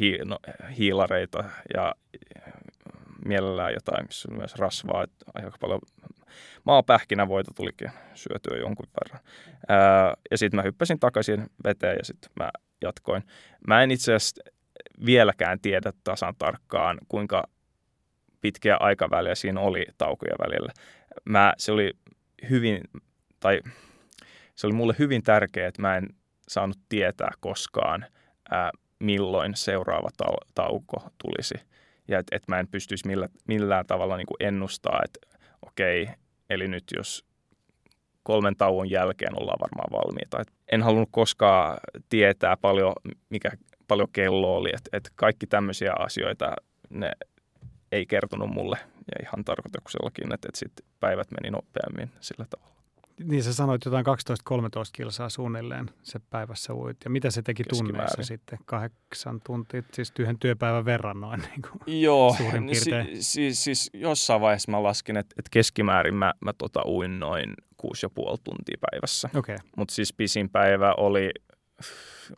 hi- 0.00 0.18
no, 0.24 0.38
hiilareita 0.78 1.44
ja 1.74 1.94
mielellään 3.24 3.72
jotain, 3.72 4.06
missä 4.06 4.28
oli 4.30 4.38
myös 4.38 4.54
rasvaa. 4.54 5.02
että 5.04 5.24
Aika 5.34 5.50
paljon 5.60 5.80
maapähkinävoita 6.64 7.50
tulikin 7.56 7.90
syötyä 8.14 8.56
jonkun 8.56 8.86
verran. 9.00 9.20
Ää, 9.68 10.14
ja 10.30 10.38
sitten 10.38 10.58
mä 10.58 10.62
hyppäsin 10.62 11.00
takaisin 11.00 11.46
veteen 11.64 11.96
ja 11.98 12.04
sitten 12.04 12.30
mä 12.40 12.50
jatkoin. 12.82 13.22
Mä 13.66 13.82
en 13.82 13.90
itse 13.90 14.14
asiassa 14.14 14.42
vieläkään 15.06 15.60
tiedä 15.60 15.92
tasan 16.04 16.34
tarkkaan, 16.38 16.98
kuinka 17.08 17.44
pitkiä 18.40 18.76
aikaväliä 18.80 19.34
siinä 19.34 19.60
oli 19.60 19.86
taukoja 19.98 20.34
välillä. 20.46 20.72
Mä, 21.24 21.54
se 21.58 21.72
oli 21.72 21.92
hyvin, 22.50 22.80
tai 23.40 23.60
se 24.54 24.66
oli 24.66 24.74
mulle 24.74 24.94
hyvin 24.98 25.22
tärkeää, 25.22 25.68
että 25.68 25.82
mä 25.82 25.96
en 25.96 26.08
saanut 26.48 26.78
tietää 26.88 27.30
koskaan, 27.40 28.06
ää, 28.50 28.70
milloin 28.98 29.56
seuraava 29.56 30.08
tau- 30.22 30.50
tauko 30.54 31.10
tulisi. 31.24 31.54
Ja 32.08 32.18
että 32.18 32.36
et 32.36 32.42
mä 32.48 32.58
en 32.58 32.68
pystyisi 32.68 33.06
millä, 33.06 33.28
millään 33.48 33.86
tavalla 33.86 34.16
niin 34.16 34.26
kuin 34.26 34.48
ennustaa, 34.48 35.00
että 35.04 35.38
okei, 35.62 36.08
eli 36.50 36.68
nyt 36.68 36.84
jos 36.96 37.24
kolmen 38.22 38.56
tauon 38.56 38.90
jälkeen 38.90 39.42
ollaan 39.42 39.60
varmaan 39.60 40.02
valmiita. 40.02 40.40
Et 40.40 40.52
en 40.72 40.82
halunnut 40.82 41.08
koskaan 41.12 41.78
tietää 42.08 42.56
paljon, 42.56 42.92
mikä 43.30 43.50
paljon 43.88 44.08
kello 44.12 44.56
oli. 44.56 44.70
että 44.74 44.90
et 44.92 45.10
kaikki 45.14 45.46
tämmöisiä 45.46 45.92
asioita, 45.98 46.56
ne 46.90 47.12
ei 47.92 48.06
kertonut 48.06 48.50
mulle 48.50 48.78
ja 48.98 49.22
ihan 49.22 49.44
tarkoituksellakin, 49.44 50.34
että 50.34 50.48
et 50.48 50.54
sitten 50.54 50.86
päivät 51.00 51.28
meni 51.30 51.50
nopeammin 51.50 52.10
sillä 52.20 52.46
tavalla. 52.50 52.68
Niin 53.24 53.42
sä 53.42 53.54
sanoit 53.54 53.84
jotain 53.84 54.06
12-13 54.06 54.10
kilsaa 54.92 55.28
suunnilleen 55.28 55.90
se 56.02 56.18
päivässä 56.30 56.74
uit. 56.74 56.96
Ja 57.04 57.10
mitä 57.10 57.30
se 57.30 57.42
teki 57.42 57.64
tunneissa 57.64 58.22
sitten? 58.22 58.58
Kahdeksan 58.64 59.40
tuntia, 59.46 59.82
siis 59.92 60.12
yhden 60.18 60.38
työpäivän 60.38 60.84
verran 60.84 61.20
noin. 61.20 61.40
Niin 61.50 61.62
kuin. 61.62 62.02
Joo, 62.02 62.34
Suurin 62.38 62.66
niin 62.66 62.76
si- 62.80 62.90
piirtein. 62.90 63.22
siis, 63.22 63.64
siis 63.64 63.90
jossain 63.94 64.40
vaiheessa 64.40 64.70
mä 64.70 64.82
laskin, 64.82 65.16
että, 65.16 65.34
että 65.38 65.48
keskimäärin 65.52 66.14
mä, 66.14 66.34
mä 66.40 66.52
tota 66.52 66.82
uin 66.86 67.20
noin 67.20 67.54
6,5 67.82 68.38
tuntia 68.44 68.78
päivässä. 68.90 69.28
Okei, 69.34 69.54
okay. 69.54 69.68
Mutta 69.76 69.94
siis 69.94 70.12
pisin 70.12 70.50
päivä 70.50 70.94
oli, 70.96 71.30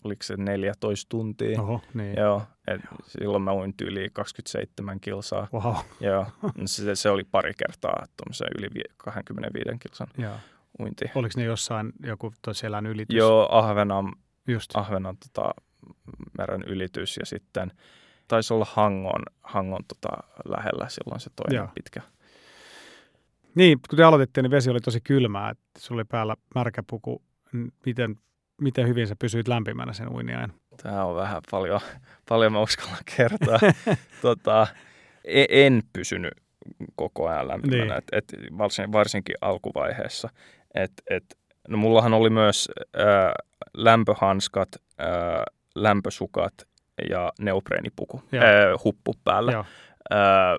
oliko 0.04 0.22
se 0.22 0.36
14 0.36 1.08
tuntia? 1.08 1.62
oho, 1.62 1.80
niin. 1.94 2.16
Joo, 2.18 2.42
et 2.68 2.80
silloin 3.06 3.42
mä 3.42 3.52
uin 3.52 3.74
yli 3.82 4.08
27 4.12 5.00
kilsaa. 5.00 5.48
Wow. 5.52 5.76
Joo, 6.00 6.26
se, 6.66 6.94
se 6.94 7.10
oli 7.10 7.24
pari 7.24 7.52
kertaa 7.56 8.06
tuommoisen 8.16 8.48
yli 8.58 8.68
vi- 8.74 8.94
25 8.96 9.78
kilsan 9.78 10.08
Joo. 10.18 10.34
uinti. 10.80 11.04
Oliko 11.14 11.32
ne 11.36 11.44
jossain 11.44 11.92
joku 12.06 12.32
selän 12.52 12.86
ylitys? 12.86 13.16
Joo, 13.16 13.48
Ahvenan, 13.50 14.12
Just. 14.48 14.70
Ahvenan 14.76 15.16
tota, 15.16 15.54
meren 16.38 16.62
ylitys 16.66 17.16
ja 17.16 17.26
sitten 17.26 17.72
taisi 18.28 18.54
olla 18.54 18.66
Hangon, 18.70 19.22
Hangon 19.42 19.84
tota, 19.88 20.16
lähellä 20.44 20.88
silloin 20.88 21.20
se 21.20 21.30
toinen 21.36 21.56
Joo. 21.56 21.68
pitkä. 21.74 22.00
Niin, 23.54 23.78
kun 23.90 23.96
te 23.96 24.02
aloititte, 24.04 24.42
niin 24.42 24.50
vesi 24.50 24.70
oli 24.70 24.80
tosi 24.80 25.00
kylmää. 25.00 25.50
Että 25.50 25.64
sulla 25.78 25.98
oli 25.98 26.04
päällä 26.04 26.36
märkä 26.54 26.82
puku. 26.82 27.22
Miten, 27.86 28.16
miten 28.60 28.88
hyvin 28.88 29.06
sä 29.06 29.16
pysyit 29.18 29.48
lämpimänä 29.48 29.92
sen 29.92 30.08
uiniajan? 30.08 30.52
Tämä 30.82 31.04
on 31.04 31.16
vähän 31.16 31.42
paljon, 31.50 31.80
paljon 32.28 32.52
mä 32.52 32.60
uskallan 32.60 32.98
kertoa. 33.16 33.58
tota, 34.22 34.66
e- 35.24 35.46
en 35.66 35.82
pysynyt 35.92 36.34
koko 36.96 37.28
ajan 37.28 37.48
lämpimänä, 37.48 37.84
Niin. 37.84 37.92
et, 37.92 38.04
et 38.12 38.24
varsin, 38.58 38.92
varsinkin 38.92 39.34
alkuvaiheessa. 39.40 40.28
Et, 40.74 40.92
et, 41.10 41.38
no 41.68 41.76
mullahan 41.76 42.14
oli 42.14 42.30
myös 42.30 42.68
ää, 42.96 43.32
lämpöhanskat, 43.74 44.68
ää, 44.98 45.44
lämpösukat 45.74 46.54
ja 47.10 47.32
neopreenipuku, 47.40 48.22
ää, 48.34 48.42
huppu 48.84 49.14
päällä. 49.24 49.52
Joo. 49.52 49.64
Ää, 50.10 50.56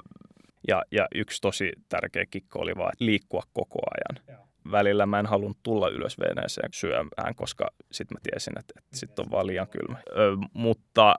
ja, 0.67 0.83
ja 0.91 1.07
yksi 1.15 1.41
tosi 1.41 1.71
tärkeä 1.89 2.25
kikko 2.31 2.59
oli 2.59 2.75
vaan 2.77 2.93
liikkua 2.99 3.43
koko 3.53 3.79
ajan. 3.95 4.25
Joo. 4.37 4.47
Välillä 4.71 5.05
mä 5.05 5.19
en 5.19 5.25
halunnut 5.25 5.57
tulla 5.63 5.89
ylös 5.89 6.19
veneeseen 6.19 6.69
syömään, 6.73 7.35
koska 7.35 7.67
sitten 7.91 8.15
mä 8.15 8.19
tiesin, 8.31 8.59
että, 8.59 8.73
että 8.77 8.97
sitten 8.97 9.25
on 9.25 9.31
vaan 9.31 9.47
liian 9.47 9.67
kylmä. 9.67 9.97
Ö, 10.09 10.37
mutta 10.53 11.15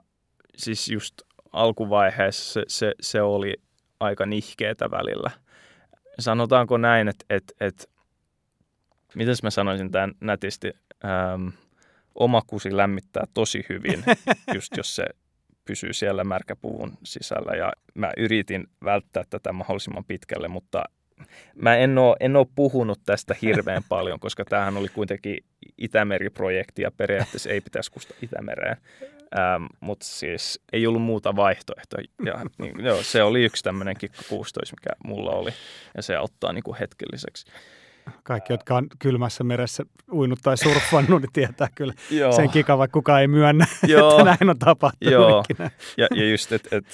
siis 0.55 0.89
just 0.89 1.21
alkuvaiheessa 1.51 2.53
se, 2.53 2.63
se, 2.67 2.91
se 3.01 3.21
oli 3.21 3.53
aika 3.99 4.25
nihkeetä 4.25 4.91
välillä. 4.91 5.31
Sanotaanko 6.19 6.77
näin, 6.77 7.07
että, 7.07 7.25
että, 7.29 7.53
että 7.59 7.85
mitäs 9.15 9.43
mä 9.43 9.49
sanoisin 9.49 9.91
tämän 9.91 10.11
nätisti, 10.21 10.71
ähm, 11.05 11.47
oma 12.15 12.41
kusi 12.47 12.77
lämmittää 12.77 13.23
tosi 13.33 13.65
hyvin, 13.69 14.03
just 14.55 14.77
jos 14.77 14.95
se 14.95 15.05
pysyy 15.65 15.93
siellä 15.93 16.23
märkäpuvun 16.23 16.97
sisällä. 17.03 17.55
Ja 17.57 17.73
mä 17.93 18.11
yritin 18.17 18.67
välttää 18.83 19.23
tätä 19.29 19.53
mahdollisimman 19.53 20.05
pitkälle, 20.05 20.47
mutta 20.47 20.83
mä 21.55 21.75
en 21.75 21.97
ole, 21.97 22.15
en 22.19 22.35
ole 22.35 22.47
puhunut 22.55 22.99
tästä 23.05 23.35
hirveän 23.41 23.83
paljon, 23.89 24.19
koska 24.19 24.45
tämähän 24.45 24.77
oli 24.77 24.87
kuitenkin 24.89 25.37
Itämeri-projekti 25.77 26.81
ja 26.81 26.91
periaatteessa 26.91 27.49
ei 27.49 27.61
pitäisi 27.61 27.91
kustaa 27.91 28.17
Itämereen. 28.21 28.77
Ähm, 29.37 29.65
mutta 29.79 30.05
siis 30.05 30.59
ei 30.73 30.87
ollut 30.87 31.01
muuta 31.01 31.35
vaihtoehtoa. 31.35 31.99
Ja, 32.25 32.45
niin, 32.57 32.85
joo, 32.85 33.03
se 33.03 33.23
oli 33.23 33.43
yksi 33.43 33.63
tämmöinen 33.63 33.95
kikka 33.97 34.21
16, 34.29 34.75
mikä 34.75 34.89
mulla 35.03 35.31
oli. 35.31 35.51
Ja 35.97 36.01
se 36.01 36.15
auttaa 36.15 36.53
niin 36.53 36.63
kuin 36.63 36.77
hetkelliseksi. 36.77 37.45
Kaikki, 38.23 38.53
jotka 38.53 38.75
on 38.75 38.87
kylmässä 38.99 39.43
meressä 39.43 39.83
uinut 40.11 40.39
tai 40.43 40.57
surffannut, 40.57 41.21
niin 41.21 41.33
tietää 41.33 41.67
kyllä 41.75 41.93
Joo, 42.11 42.31
sen 42.31 42.49
kikan, 42.49 42.77
vaikka 42.77 42.93
kukaan 42.93 43.21
ei 43.21 43.27
myönnä, 43.27 43.65
Joo. 43.87 44.11
että 44.11 44.23
näin 44.23 44.49
on 44.49 44.59
tapahtunut 44.59 45.13
Joo. 45.13 45.43
ikinä. 45.49 45.71
ja, 45.97 46.07
ja 46.15 46.29
just, 46.29 46.51
et, 46.51 46.67
et, 46.71 46.85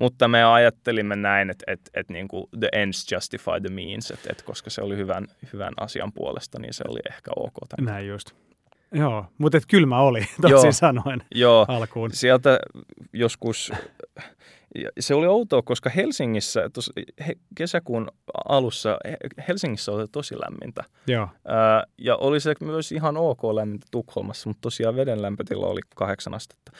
mutta 0.00 0.28
me 0.28 0.44
ajattelimme 0.44 1.16
näin, 1.16 1.50
että 1.50 1.64
et, 1.72 1.80
et 1.94 2.08
niinku 2.08 2.48
the 2.58 2.68
ends 2.72 3.12
justify 3.12 3.60
the 3.60 3.74
means, 3.74 4.10
että 4.10 4.28
et 4.32 4.42
koska 4.42 4.70
se 4.70 4.82
oli 4.82 4.96
hyvän, 4.96 5.26
hyvän 5.52 5.72
asian 5.80 6.12
puolesta, 6.12 6.58
niin 6.58 6.74
se 6.74 6.84
oli 6.88 7.00
ehkä 7.08 7.30
ok. 7.36 7.54
Tämän. 7.68 7.92
Näin 7.92 8.08
just. 8.08 8.30
Joo, 8.92 9.26
mutta 9.38 9.58
et 9.58 9.66
kylmä 9.68 10.00
oli, 10.00 10.26
tosin 10.42 10.72
sanoen 10.72 11.22
Joo, 11.34 11.66
alkuun. 11.68 12.10
sieltä 12.12 12.58
joskus, 13.12 13.72
se 15.00 15.14
oli 15.14 15.26
outoa, 15.26 15.62
koska 15.62 15.90
Helsingissä, 15.90 16.70
tos, 16.72 16.92
he, 17.28 17.34
kesäkuun 17.54 18.08
alussa 18.48 18.96
He- 19.10 19.44
Helsingissä 19.48 19.92
oli 19.92 20.08
tosi 20.12 20.34
lämmintä. 20.40 20.84
Joo, 21.06 21.28
Ää, 21.44 21.84
ja 21.98 22.16
oli 22.16 22.40
se 22.40 22.54
myös 22.60 22.92
ihan 22.92 23.16
ok 23.16 23.44
lämmintä 23.44 23.86
Tukholmassa, 23.90 24.48
mutta 24.50 24.60
tosiaan 24.60 24.96
veden 24.96 25.22
lämpötila 25.22 25.66
oli 25.66 25.80
kahdeksan 25.96 26.34
astetta. 26.34 26.72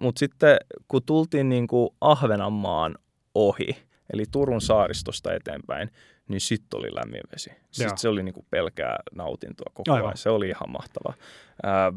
Mutta 0.00 0.18
sitten 0.18 0.56
kun 0.88 1.02
tultiin 1.06 1.48
niin 1.48 1.66
kuin 1.66 1.90
Ahvenanmaan 2.00 2.94
ohi, 3.34 3.76
eli 4.12 4.24
Turun 4.30 4.60
saaristosta 4.60 5.34
eteenpäin, 5.34 5.90
niin 6.28 6.40
sitten 6.40 6.78
oli 6.78 6.94
lämmin 6.94 7.20
vesi. 7.32 7.50
Sitten 7.70 7.98
se 7.98 8.08
oli 8.08 8.22
niin 8.22 8.34
kuin 8.34 8.46
pelkää 8.50 8.98
nautintoa 9.14 9.72
koko 9.74 9.92
Aivan. 9.92 10.06
ajan. 10.08 10.16
Se 10.16 10.30
oli 10.30 10.48
ihan 10.48 10.70
mahtava. 10.72 11.14
Ää, 11.62 11.92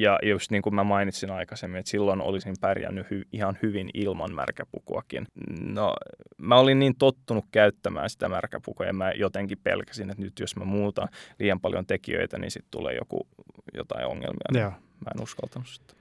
ja 0.00 0.18
just 0.22 0.50
niin 0.50 0.62
kuin 0.62 0.74
mä 0.74 0.84
mainitsin 0.84 1.30
aikaisemmin, 1.30 1.78
että 1.78 1.90
silloin 1.90 2.20
olisin 2.20 2.54
pärjännyt 2.60 3.06
hy- 3.06 3.28
ihan 3.32 3.58
hyvin 3.62 3.90
ilman 3.94 4.34
märkäpukuakin. 4.34 5.26
No, 5.60 5.94
mä 6.38 6.56
olin 6.56 6.78
niin 6.78 6.94
tottunut 6.98 7.44
käyttämään 7.50 8.10
sitä 8.10 8.28
märkäpukua 8.28 8.86
ja 8.86 8.92
mä 8.92 9.12
jotenkin 9.12 9.58
pelkäsin, 9.62 10.10
että 10.10 10.22
nyt 10.22 10.40
jos 10.40 10.56
mä 10.56 10.64
muutan 10.64 11.08
liian 11.38 11.60
paljon 11.60 11.86
tekijöitä, 11.86 12.38
niin 12.38 12.50
sitten 12.50 12.70
tulee 12.70 12.94
joku, 12.94 13.28
jotain 13.74 14.06
ongelmia. 14.06 14.60
joo. 14.60 14.70
Mä 14.70 15.10
en 15.16 15.22
uskaltanut 15.22 15.68
sitä. 15.68 15.94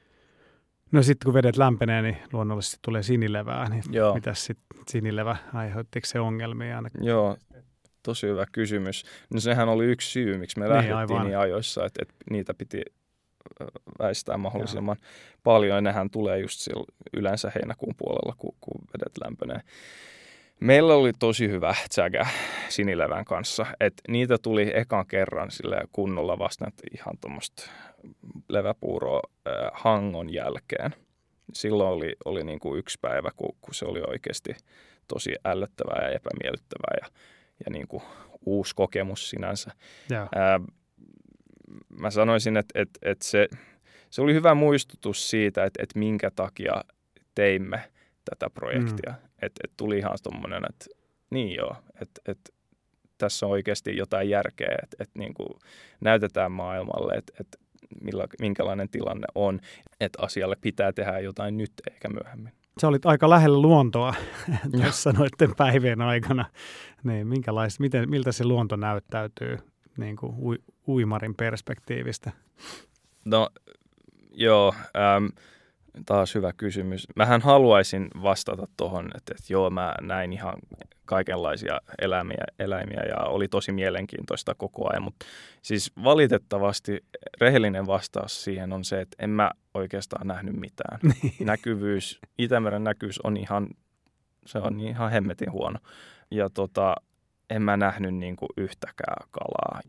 No 0.92 1.04
sitten 1.04 1.26
kun 1.26 1.34
vedet 1.34 1.58
lämpenee, 1.58 2.02
niin 2.02 2.18
luonnollisesti 2.34 2.78
tulee 2.82 3.04
sinilevää, 3.04 3.70
niin 3.70 3.84
Joo. 3.92 4.14
mitä 4.14 4.34
sitten 4.34 4.80
sinilevä, 4.88 5.38
aiheuttiko 5.54 6.08
se 6.08 6.20
ongelmia? 6.20 6.76
Ainakin? 6.76 7.04
Joo, 7.06 7.38
tosi 8.04 8.28
hyvä 8.28 8.46
kysymys. 8.52 9.04
No 9.34 9.40
sehän 9.40 9.70
oli 9.70 9.86
yksi 9.86 10.12
syy, 10.12 10.38
miksi 10.38 10.60
me 10.60 10.66
niin, 10.66 10.70
lähdettiin 10.74 10.98
aivan. 10.98 11.26
niin 11.26 11.38
ajoissa, 11.38 11.86
että, 11.86 12.00
että 12.02 12.16
niitä 12.30 12.54
piti 12.54 12.82
väistää 14.00 14.38
mahdollisimman 14.38 14.98
Joo. 15.02 15.10
paljon. 15.44 15.76
Ja 15.76 15.82
nehän 15.82 16.10
tulee 16.10 16.40
just 16.40 16.68
yleensä 17.14 17.52
heinäkuun 17.56 17.96
puolella, 17.98 18.36
kun, 18.38 18.56
kun 18.60 18.82
vedet 18.94 19.18
lämpenee. 19.24 19.60
Meillä 20.60 20.94
oli 20.94 21.12
tosi 21.20 21.50
hyvä 21.50 21.76
tsägä 21.90 22.28
sinilevän 22.70 23.26
kanssa, 23.26 23.66
että 23.80 24.02
niitä 24.08 24.38
tuli 24.38 24.72
ekan 24.74 25.08
kerran 25.08 25.52
sille 25.52 25.82
kunnolla 25.92 26.40
vasta 26.40 26.72
ihan 26.98 27.18
tuommoista 27.22 27.64
leväpuuroa 28.50 29.22
äh, 29.48 29.54
hangon 29.74 30.34
jälkeen. 30.34 30.96
Silloin 31.54 31.90
oli, 31.90 32.16
oli 32.26 32.44
niin 32.44 32.60
kuin 32.60 32.80
yksi 32.80 32.98
päivä, 33.02 33.32
kun, 33.36 33.56
kun 33.62 33.74
se 33.74 33.86
oli 33.86 34.02
oikeasti 34.08 34.56
tosi 35.08 35.36
ällöttävää 35.46 36.08
ja 36.08 36.10
epämiellyttävää 36.10 36.98
ja, 37.02 37.08
ja 37.66 37.72
niin 37.72 37.88
kuin 37.88 38.04
uusi 38.46 38.76
kokemus 38.76 39.30
sinänsä. 39.30 39.72
Ää, 40.36 40.60
mä 42.00 42.12
sanoisin, 42.12 42.58
että, 42.58 42.82
että, 42.82 43.00
että 43.02 43.26
se, 43.26 43.48
se 44.10 44.22
oli 44.22 44.34
hyvä 44.34 44.56
muistutus 44.56 45.30
siitä, 45.30 45.64
että, 45.64 45.84
että 45.84 46.00
minkä 46.00 46.32
takia 46.32 46.84
teimme 47.36 47.92
tätä 48.26 48.50
projektia. 48.50 49.12
Mm. 49.12 49.30
Että, 49.42 49.62
että 49.64 49.74
tuli 49.78 49.98
ihan 49.98 50.18
tuommoinen, 50.24 50.64
että 50.70 50.86
niin 51.30 51.56
joo, 51.56 51.76
että, 52.02 52.22
että 52.26 52.52
tässä 53.18 53.46
on 53.46 53.52
oikeasti 53.52 53.98
jotain 53.98 54.30
järkeä, 54.30 54.76
että, 54.84 54.98
että 55.00 55.20
niin 55.20 55.34
kuin 55.34 55.50
näytetään 56.02 56.52
maailmalle, 56.52 57.14
että, 57.14 57.34
että 57.40 57.58
millä, 58.02 58.28
minkälainen 58.40 58.90
tilanne 58.90 59.28
on, 59.36 59.60
että 60.00 60.20
asialle 60.22 60.56
pitää 60.62 60.94
tehdä 60.94 61.20
jotain 61.20 61.58
nyt 61.58 61.72
eikä 61.92 62.10
myöhemmin. 62.10 62.54
Sä 62.82 62.88
olit 62.88 63.06
aika 63.06 63.30
lähellä 63.30 63.62
luontoa 63.62 64.14
tuossa 64.72 65.12
noiden 65.12 65.56
päivien 65.58 66.02
aikana. 66.02 66.46
Niin, 67.04 67.28
miten, 67.80 68.10
miltä 68.10 68.32
se 68.32 68.46
luonto 68.46 68.76
näyttäytyy 68.76 69.58
niin 69.98 70.16
kuin 70.16 70.36
uimarin 70.90 71.36
perspektiivistä? 71.36 72.32
No 73.26 73.50
joo, 74.32 74.74
ähm, 74.98 75.26
taas 76.06 76.36
hyvä 76.36 76.54
kysymys. 76.54 77.08
Mähän 77.16 77.42
haluaisin 77.42 78.08
vastata 78.22 78.68
tuohon, 78.78 79.06
että, 79.06 79.34
että 79.38 79.54
joo, 79.54 79.70
mä 79.70 79.96
näin 80.02 80.34
ihan 80.34 80.54
kaikenlaisia 81.06 81.82
eläimiä, 82.02 82.44
eläimiä 82.60 83.04
ja 83.10 83.18
oli 83.18 83.48
tosi 83.48 83.72
mielenkiintoista 83.72 84.56
koko 84.56 84.90
ajan, 84.90 85.04
mutta 85.04 85.26
siis 85.62 85.92
valitettavasti 86.04 87.06
rehellinen 87.42 87.88
vastaus 87.88 88.44
siihen 88.44 88.74
on 88.74 88.84
se, 88.84 89.02
että 89.02 89.16
en 89.20 89.30
mä 89.30 89.52
oikeastaan 89.74 90.28
nähnyt 90.28 90.56
mitään. 90.56 91.00
Niin. 91.24 91.34
Näkyvyys, 91.40 92.20
Itämeren 92.38 92.84
näkyvyys 92.84 93.20
on 93.22 93.38
ihan, 93.38 93.68
se 94.46 94.60
on 94.60 94.80
ihan 94.80 95.12
hemmetin 95.12 95.52
huono 95.52 95.80
ja 96.32 96.50
tota, 96.50 96.96
en 97.50 97.62
mä 97.62 97.78
nähnyt 97.78 98.16
niin 98.16 98.36
kuin 98.36 98.50
yhtäkään 98.58 99.28
kalaa 99.32 99.82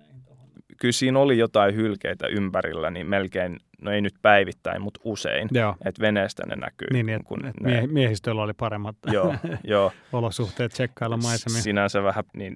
kyllä 0.81 0.93
siinä 0.93 1.19
oli 1.19 1.39
jotain 1.39 1.75
hylkeitä 1.75 2.27
ympärillä, 2.27 2.91
niin 2.91 3.07
melkein, 3.07 3.57
no 3.83 3.91
ei 3.91 4.01
nyt 4.01 4.15
päivittäin, 4.23 4.83
mutta 4.83 5.01
usein, 5.05 5.49
että 5.85 6.01
veneestä 6.01 6.47
ne 6.47 6.57
näkyy. 6.57 6.89
Niin, 6.93 7.07
niin 7.07 7.25
kun 7.25 7.47
et 7.47 7.61
ne, 7.61 7.87
miehistöllä 7.87 8.43
oli 8.43 8.53
paremmat 8.53 8.97
joo, 9.13 9.35
joo. 9.65 9.93
olosuhteet 10.13 10.73
tsekkailla 10.73 11.17
maisemia. 11.17 11.63
Sinänsä 11.63 12.03
vähän, 12.03 12.25
niin 12.37 12.55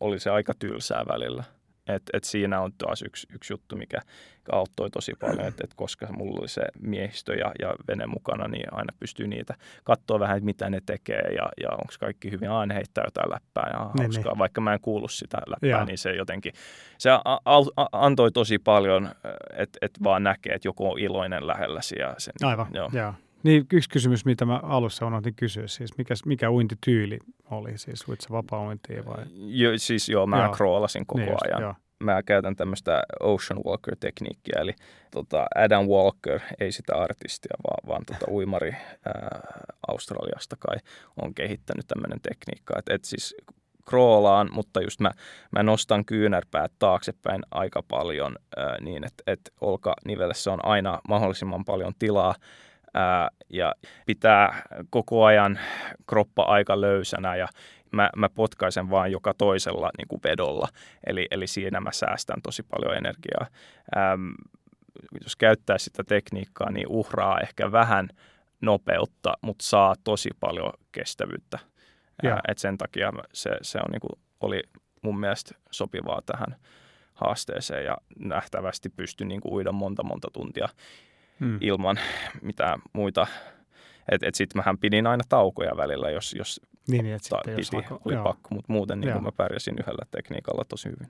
oli 0.00 0.18
se 0.18 0.30
aika 0.30 0.52
tylsää 0.58 1.04
välillä. 1.08 1.44
Et, 1.86 2.02
et 2.12 2.24
siinä 2.24 2.60
on 2.60 2.72
taas 2.78 3.02
yksi, 3.02 3.26
yksi 3.34 3.52
juttu, 3.52 3.76
mikä 3.76 4.00
auttoi 4.52 4.90
tosi 4.90 5.12
paljon, 5.20 5.46
että 5.46 5.64
et 5.64 5.74
koska 5.76 6.06
mulla 6.12 6.40
oli 6.40 6.48
se 6.48 6.62
miehistö 6.80 7.34
ja, 7.34 7.52
ja 7.60 7.74
vene 7.88 8.06
mukana, 8.06 8.48
niin 8.48 8.74
aina 8.74 8.94
pystyy 9.00 9.26
niitä 9.26 9.54
katsoa 9.84 10.20
vähän, 10.20 10.36
että 10.36 10.44
mitä 10.44 10.70
ne 10.70 10.80
tekee 10.86 11.22
ja, 11.22 11.48
ja 11.60 11.70
onko 11.70 11.94
kaikki 12.00 12.30
hyvin. 12.30 12.50
Aina 12.50 12.74
heittää 12.74 13.04
jotain 13.04 13.30
läppää 13.30 13.70
ja 13.72 13.78
niin, 13.78 14.02
hauskaa. 14.02 14.32
Niin. 14.32 14.38
Vaikka 14.38 14.60
mä 14.60 14.72
en 14.72 14.80
kuulu 14.80 15.08
sitä 15.08 15.38
läppää, 15.46 15.70
ja. 15.70 15.84
niin 15.84 15.98
se 15.98 16.12
jotenkin, 16.12 16.52
se 16.98 17.10
a, 17.10 17.20
a, 17.44 17.86
antoi 17.92 18.32
tosi 18.32 18.58
paljon, 18.58 19.10
että 19.56 19.78
et 19.82 19.98
vaan 20.02 20.22
näkee, 20.22 20.54
että 20.54 20.68
joku 20.68 20.90
on 20.90 20.98
iloinen 20.98 21.46
lähelläsi. 21.46 21.98
Ja 21.98 22.14
sen, 22.18 22.34
Aivan, 22.42 22.66
joo. 22.72 22.90
joo. 22.92 23.14
Niin 23.44 23.66
yksi 23.72 23.88
kysymys, 23.88 24.24
mitä 24.24 24.44
mä 24.44 24.60
alussa 24.62 25.06
unohdin 25.06 25.34
kysyä, 25.34 25.66
siis 25.66 25.98
mikä, 25.98 26.14
mikä 26.26 26.50
uintityyli 26.50 27.18
oli, 27.50 27.78
siis 27.78 28.08
uitsa 28.08 28.28
vapaa 28.30 28.66
vai? 29.06 29.24
Jo, 29.34 29.70
siis 29.76 30.08
joo, 30.08 30.26
mä 30.26 30.44
joo. 30.44 30.52
kroolasin 30.52 31.06
koko 31.06 31.20
niin 31.20 31.30
just, 31.30 31.42
ajan. 31.44 31.62
Joo. 31.62 31.74
Mä 32.00 32.22
käytän 32.22 32.56
tämmöistä 32.56 33.02
Ocean 33.20 33.60
Walker-tekniikkiä, 33.64 34.60
eli 34.60 34.74
tota 35.10 35.46
Adam 35.54 35.86
Walker, 35.86 36.40
ei 36.60 36.72
sitä 36.72 36.96
artistia, 36.96 37.56
vaan, 37.68 37.88
vaan 37.88 38.02
tota 38.06 38.26
uimari 38.30 38.70
ää, 38.70 39.40
Australiasta 39.88 40.56
kai 40.58 40.76
on 41.22 41.34
kehittänyt 41.34 41.86
tämmöinen 41.86 42.20
tekniikka. 42.20 42.78
Että 42.78 42.94
et 42.94 43.04
siis 43.04 43.36
kroolaan, 43.88 44.48
mutta 44.52 44.82
just 44.82 45.00
mä, 45.00 45.10
mä 45.52 45.62
nostan 45.62 46.04
kyynärpäät 46.04 46.72
taaksepäin 46.78 47.42
aika 47.50 47.82
paljon 47.88 48.36
ää, 48.56 48.76
niin, 48.80 49.04
että 49.04 49.22
et 49.26 49.40
olkanivelessä 49.60 50.52
on 50.52 50.64
aina 50.64 51.00
mahdollisimman 51.08 51.64
paljon 51.64 51.92
tilaa 51.98 52.34
ää, 52.94 53.28
ja 53.50 53.74
pitää 54.06 54.62
koko 54.90 55.24
ajan 55.24 55.58
kroppa 56.06 56.42
aika 56.42 56.80
löysänä 56.80 57.36
ja 57.36 57.48
mä, 57.92 58.10
mä 58.16 58.28
potkaisen 58.28 58.90
vaan 58.90 59.12
joka 59.12 59.34
toisella 59.34 59.90
niin 59.98 60.08
kuin 60.08 60.20
vedolla. 60.24 60.68
Eli, 61.06 61.26
eli 61.30 61.46
siinä 61.46 61.80
mä 61.80 61.92
säästän 61.92 62.42
tosi 62.42 62.62
paljon 62.62 62.96
energiaa. 62.96 63.46
Ähm, 63.96 64.30
jos 65.22 65.36
käyttää 65.36 65.78
sitä 65.78 66.04
tekniikkaa, 66.04 66.70
niin 66.70 66.86
uhraa 66.88 67.40
ehkä 67.40 67.72
vähän 67.72 68.08
nopeutta, 68.62 69.32
mutta 69.42 69.64
saa 69.64 69.94
tosi 70.04 70.30
paljon 70.40 70.72
kestävyyttä. 70.92 71.58
Ja. 72.22 72.40
et 72.48 72.58
sen 72.58 72.78
takia 72.78 73.12
se, 73.32 73.50
se 73.62 73.78
on, 73.78 73.90
niin 73.92 74.00
kuin, 74.00 74.20
oli 74.40 74.62
mun 75.02 75.20
mielestä 75.20 75.54
sopivaa 75.70 76.20
tähän 76.26 76.56
haasteeseen 77.14 77.84
ja 77.84 77.96
nähtävästi 78.18 78.88
pystyn 78.88 79.28
niin 79.28 79.40
kuin 79.40 79.52
uida 79.52 79.72
monta 79.72 80.02
monta 80.02 80.28
tuntia 80.32 80.68
hmm. 81.40 81.58
ilman 81.60 81.98
mitään 82.42 82.80
muita. 82.92 83.26
Että 84.12 84.28
et 84.28 84.34
sitten 84.34 84.58
mähän 84.60 84.78
pidin 84.78 85.06
aina 85.06 85.24
taukoja 85.28 85.76
välillä, 85.76 86.10
jos, 86.10 86.34
jos 86.38 86.60
niin, 86.88 87.06
että 87.06 87.28
ta, 87.28 87.40
piti, 87.56 87.76
lako, 87.76 88.00
oli 88.04 88.14
joo. 88.14 88.24
pakko, 88.24 88.48
mutta 88.54 88.72
muuten 88.72 89.00
niin 89.00 89.22
mä 89.22 89.32
pärjäsin 89.36 89.76
yhdellä 89.80 90.06
tekniikalla 90.10 90.64
tosi 90.68 90.88
hyvin. 90.88 91.08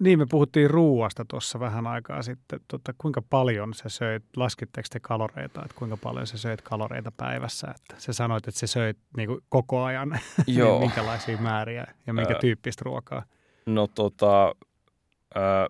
Niin, 0.00 0.18
me 0.18 0.26
puhuttiin 0.30 0.70
ruuasta 0.70 1.24
tuossa 1.28 1.60
vähän 1.60 1.86
aikaa 1.86 2.22
sitten. 2.22 2.60
Tota, 2.68 2.94
kuinka 2.98 3.22
paljon 3.30 3.74
sä 3.74 3.88
söit, 3.88 4.22
laskitteko 4.36 4.88
te 4.92 5.00
kaloreita, 5.00 5.62
että 5.64 5.76
kuinka 5.78 5.96
paljon 5.96 6.26
sä 6.26 6.38
söit 6.38 6.62
kaloreita 6.62 7.12
päivässä? 7.16 7.66
Että 7.66 7.94
sä 7.98 8.12
sanoit, 8.12 8.48
että 8.48 8.60
sä 8.60 8.66
söit 8.66 8.98
niin 9.16 9.28
kuin 9.28 9.40
koko 9.48 9.84
ajan, 9.84 10.08
niin 10.46 10.58
Joo. 10.58 10.80
minkälaisia 10.80 11.38
määriä 11.38 11.86
ja 12.06 12.12
minkä 12.12 12.34
äh, 12.34 12.40
tyyppistä 12.40 12.82
ruokaa? 12.84 13.22
No 13.66 13.86
tota, 13.86 14.54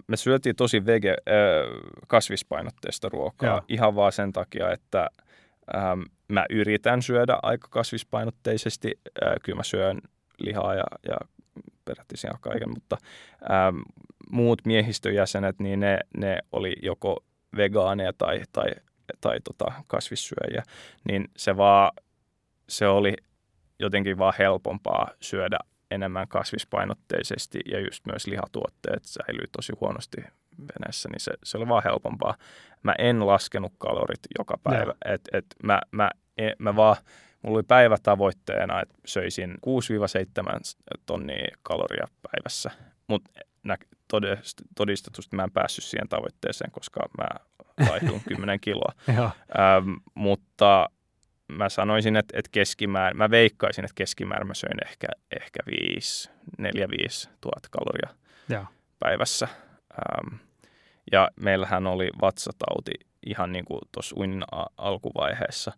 me 0.09 0.16
syötiin 0.16 0.57
tosi 0.57 0.87
vege, 0.87 1.16
kasvispainotteista 2.09 3.09
ruokaa 3.09 3.48
Joo. 3.48 3.62
ihan 3.68 3.94
vaan 3.94 4.12
sen 4.12 4.33
takia, 4.33 4.72
että 4.72 5.11
ähm, 5.76 6.00
mä 6.29 6.46
yritän 6.50 7.02
syödä 7.02 7.38
aika 7.42 7.68
kasvispainotteisesti. 7.70 9.00
Äh, 9.24 9.35
kyllä 9.42 9.57
mä 9.57 9.62
syön 9.62 10.00
lihaa 10.38 10.74
ja, 10.74 10.85
ja 11.09 11.16
periaatteessa 11.85 12.38
kaiken, 12.40 12.70
mutta 12.70 12.96
ähm, 13.50 13.76
muut 14.31 14.62
miehistöjäsenet, 14.66 15.59
niin 15.59 15.81
ne, 15.81 15.98
ne 16.16 16.38
oli 16.52 16.76
joko 16.83 17.24
vegaaneja 17.57 18.12
tai, 18.12 18.42
tai, 18.52 18.70
tai 19.20 19.40
tota 19.44 19.72
kasvissyöjiä, 19.87 20.62
niin 21.05 21.24
se 21.37 21.57
vaan, 21.57 21.90
se 22.68 22.88
oli 22.88 23.14
jotenkin 23.79 24.18
vaan 24.18 24.35
helpompaa 24.38 25.11
syödä 25.20 25.59
enemmän 25.90 26.29
kasvispainotteisesti 26.29 27.61
ja 27.66 27.81
just 27.81 28.07
myös 28.07 28.27
lihatuotteet 28.27 29.05
säilyy 29.05 29.44
tosi 29.53 29.72
huonosti 29.81 30.16
veneessä, 30.59 31.09
niin 31.09 31.20
se, 31.20 31.33
se 31.44 31.59
oli 31.59 31.68
vaan 31.68 31.83
helpompaa. 31.85 32.35
Mä 32.83 32.94
en 32.99 33.27
laskenut 33.27 33.72
kalorit 33.79 34.20
joka 34.38 34.59
päivä. 34.62 34.94
Et, 35.05 35.20
et 35.33 35.46
mä, 35.62 35.81
mä, 35.90 36.11
e, 36.38 36.51
mä 36.59 36.77
vaan, 36.77 36.96
mulla 37.42 37.57
oli 37.57 37.62
päivätavoitteena, 37.62 38.81
että 38.81 38.94
söisin 39.05 39.55
6-7 39.55 39.55
tonnia 41.07 41.57
kaloria 41.62 42.07
päivässä, 42.22 42.70
mutta 43.07 43.31
todistetusti 44.75 45.37
mä 45.37 45.44
en 45.44 45.51
päässyt 45.51 45.85
siihen 45.85 46.09
tavoitteeseen, 46.09 46.70
koska 46.70 47.01
mä 47.18 47.27
laihduin 47.90 48.22
10 48.29 48.61
kiloa. 48.66 48.92
ähm, 49.59 49.92
mutta 50.14 50.88
mä 51.48 51.68
sanoisin, 51.68 52.16
että, 52.16 52.38
että 52.38 52.48
keskimäärin, 52.52 53.18
mä 53.18 53.30
veikkaisin, 53.30 53.85
että 53.85 53.94
keskimäärin 53.94 54.46
mä 54.46 54.54
söin 54.54 54.87
ehkä, 54.87 55.06
ehkä 55.40 55.61
5, 55.66 56.30
4-5 56.62 56.66
tuhat 57.40 57.68
kaloria 57.70 58.09
ja. 58.48 58.66
päivässä. 58.98 59.48
Ähm, 59.92 60.35
ja 61.12 61.30
meillähän 61.40 61.87
oli 61.87 62.09
vatsatauti 62.20 62.92
ihan 63.26 63.52
niin 63.52 63.64
kuin 63.64 63.80
tuossa 63.92 64.16
uinnin 64.18 64.44
alkuvaiheessa. 64.76 65.72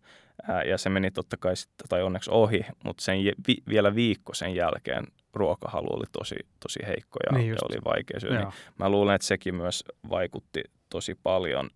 Ää, 0.47 0.63
ja 0.63 0.77
se 0.77 0.89
meni 0.89 1.11
totta 1.11 1.37
kai 1.37 1.55
sitten, 1.55 1.87
tai 1.89 2.03
onneksi 2.03 2.29
ohi, 2.33 2.65
mutta 2.83 3.03
sen 3.03 3.17
vi, 3.47 3.55
vielä 3.69 3.95
viikko 3.95 4.33
sen 4.33 4.55
jälkeen 4.55 5.07
ruokahalu 5.33 5.87
oli 5.93 6.05
tosi, 6.11 6.35
tosi 6.59 6.79
heikko 6.87 7.19
ja, 7.25 7.37
niin 7.37 7.49
ja 7.49 7.55
oli 7.69 7.77
vaikea 7.85 8.19
syödä. 8.19 8.39
Niin 8.39 8.53
mä 8.79 8.89
luulen, 8.89 9.15
että 9.15 9.27
sekin 9.27 9.55
myös 9.55 9.83
vaikutti 10.09 10.63
tosi 10.89 11.15
paljon, 11.23 11.69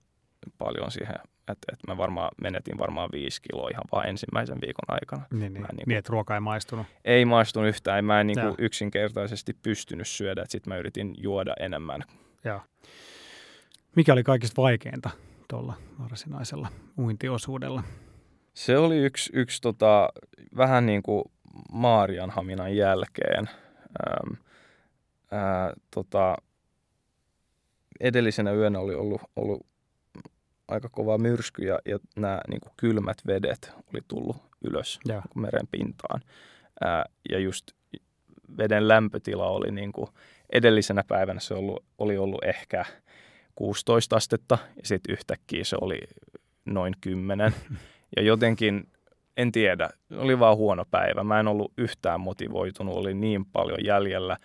paljon 0.58 0.92
siihen 0.92 1.16
että 1.52 1.68
et 1.74 1.80
mä 1.88 1.98
varmaan 1.98 2.32
menetin 2.42 2.78
varmaan 2.78 3.10
viisi 3.12 3.42
kiloa 3.42 3.70
ihan 3.70 3.84
vaan 3.92 4.10
ensimmäisen 4.10 4.62
viikon 4.62 4.86
aikana. 4.88 5.24
Niin, 5.32 5.54
niin, 5.54 5.54
niin, 5.54 5.84
niin 5.88 5.98
että 5.98 6.10
ruoka 6.12 6.34
ei 6.34 6.40
maistunut. 6.40 6.88
Ei 7.06 7.26
maistunut 7.26 7.70
yhtään, 7.70 8.06
mä 8.06 8.22
en 8.22 8.28
niin 8.28 8.40
kuin 8.40 8.56
yksinkertaisesti 8.58 9.58
pystynyt 9.64 10.08
syödä, 10.08 10.42
että 10.42 10.52
sitten 10.52 10.74
mä 10.74 10.78
yritin 10.78 11.16
juoda 11.18 11.54
enemmän. 11.60 12.02
Joo. 12.44 12.62
Mikä 13.96 14.14
oli 14.14 14.24
kaikista 14.24 14.62
vaikeinta 14.62 15.10
tuolla 15.48 15.74
varsinaisella 16.00 16.68
uintiosuudella? 16.98 17.84
Se 18.54 18.78
oli 18.78 18.98
yksi, 18.98 19.32
yksi 19.34 19.62
tota, 19.62 20.10
vähän 20.58 20.86
niin 20.86 21.04
kuin 21.04 21.24
Maarianhaminan 21.72 22.76
jälkeen. 22.76 23.50
Ähm, 24.08 24.34
ää, 25.32 25.74
tota, 25.94 26.38
edellisenä 28.00 28.52
yönä 28.52 28.80
oli 28.80 28.96
ollut, 28.96 29.22
ollut 29.36 29.66
aika 30.68 30.90
kova 30.90 31.18
myrsky 31.18 31.66
ja, 31.66 31.80
ja 31.86 32.00
nämä 32.16 32.42
niin 32.50 32.62
kuin 32.62 32.74
kylmät 32.78 33.18
vedet 33.28 33.72
oli 33.94 34.02
tullut 34.08 34.38
ylös 34.64 35.00
ja. 35.08 35.14
Niin 35.16 35.42
meren 35.42 35.68
pintaan. 35.72 36.22
Ää, 36.82 37.06
ja 37.30 37.40
just 37.40 37.72
veden 38.58 38.88
lämpötila 38.88 39.50
oli 39.50 39.72
niin 39.72 39.92
kuin 39.92 40.08
edellisenä 40.54 41.04
päivänä 41.08 41.40
se 41.40 41.54
ollut, 41.54 41.84
oli 41.98 42.18
ollut 42.18 42.44
ehkä 42.44 42.86
16 43.56 44.16
astetta 44.16 44.58
ja 44.76 44.82
sitten 44.84 45.14
yhtäkkiä 45.14 45.64
se 45.64 45.78
oli 45.82 46.00
noin 46.66 46.94
10. 47.02 47.54
Ja 48.16 48.22
jotenkin, 48.22 48.88
en 49.38 49.52
tiedä, 49.52 49.90
oli 50.18 50.40
vaan 50.40 50.58
huono 50.58 50.86
päivä. 50.92 51.24
Mä 51.24 51.40
en 51.40 51.48
ollut 51.48 51.74
yhtään 51.78 52.20
motivoitunut, 52.20 52.96
oli 52.96 53.14
niin 53.14 53.46
paljon 53.46 53.86
jäljellä. 53.86 54.38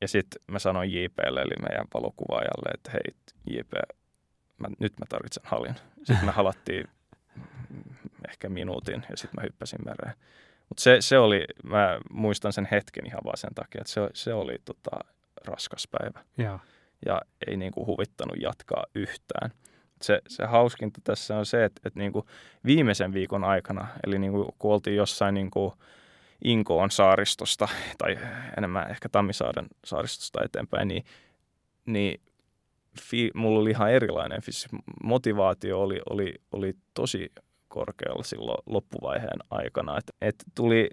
Ja 0.00 0.08
sitten 0.08 0.42
mä 0.46 0.58
sanoin 0.58 0.92
JPlle, 0.92 1.42
eli 1.42 1.54
meidän 1.68 1.86
valokuvaajalle, 1.94 2.70
että 2.74 2.90
hei 2.90 3.14
JP, 3.46 3.72
mä, 4.58 4.68
nyt 4.78 4.98
mä 4.98 5.06
tarvitsen 5.08 5.42
halin. 5.46 5.74
Sitten 5.96 6.24
me 6.24 6.32
halattiin 6.32 6.88
ehkä 8.28 8.48
minuutin 8.48 9.06
ja 9.10 9.16
sitten 9.16 9.40
mä 9.40 9.42
hyppäsin 9.42 9.80
mereen. 9.84 10.14
Mutta 10.68 10.82
se, 10.82 10.96
se 11.00 11.18
oli, 11.18 11.44
mä 11.62 11.98
muistan 12.10 12.52
sen 12.52 12.68
hetken 12.70 13.06
ihan 13.06 13.20
vaan 13.24 13.36
sen 13.36 13.54
takia, 13.54 13.80
että 13.80 13.92
se, 13.92 14.00
se 14.14 14.34
oli 14.34 14.58
tota, 14.64 14.98
raskas 15.44 15.88
päivä. 15.98 16.24
Ja, 16.38 16.58
ja 17.06 17.22
ei 17.46 17.56
niinku 17.56 17.86
huvittanut 17.86 18.36
jatkaa 18.40 18.84
yhtään. 18.94 19.50
Se, 20.02 20.22
se 20.28 20.44
hauskinta 20.44 21.00
tässä 21.04 21.38
on 21.38 21.46
se, 21.46 21.64
että, 21.64 21.80
että 21.84 21.98
niinku 21.98 22.26
viimeisen 22.66 23.12
viikon 23.12 23.44
aikana, 23.44 23.88
eli 24.06 24.18
niinku, 24.18 24.54
kun 24.58 24.72
oltiin 24.72 24.96
jossain 24.96 25.34
niinku 25.34 25.74
Inkoon 26.44 26.90
saaristosta, 26.90 27.68
tai 27.98 28.18
enemmän 28.58 28.90
ehkä 28.90 29.08
Tammisaaren 29.08 29.66
saaristosta 29.84 30.44
eteenpäin, 30.44 30.88
niin, 30.88 31.04
niin 31.86 32.20
fi, 33.00 33.30
mulla 33.34 33.60
oli 33.60 33.70
ihan 33.70 33.90
erilainen 33.90 34.42
siis 34.42 34.66
motivaatio 35.04 35.80
oli, 35.82 36.00
oli, 36.10 36.34
oli 36.52 36.74
tosi 36.94 37.32
korkealla 37.68 38.22
silloin 38.22 38.62
loppuvaiheen 38.66 39.38
aikana. 39.50 39.98
Et, 39.98 40.04
et 40.20 40.34
tuli 40.54 40.90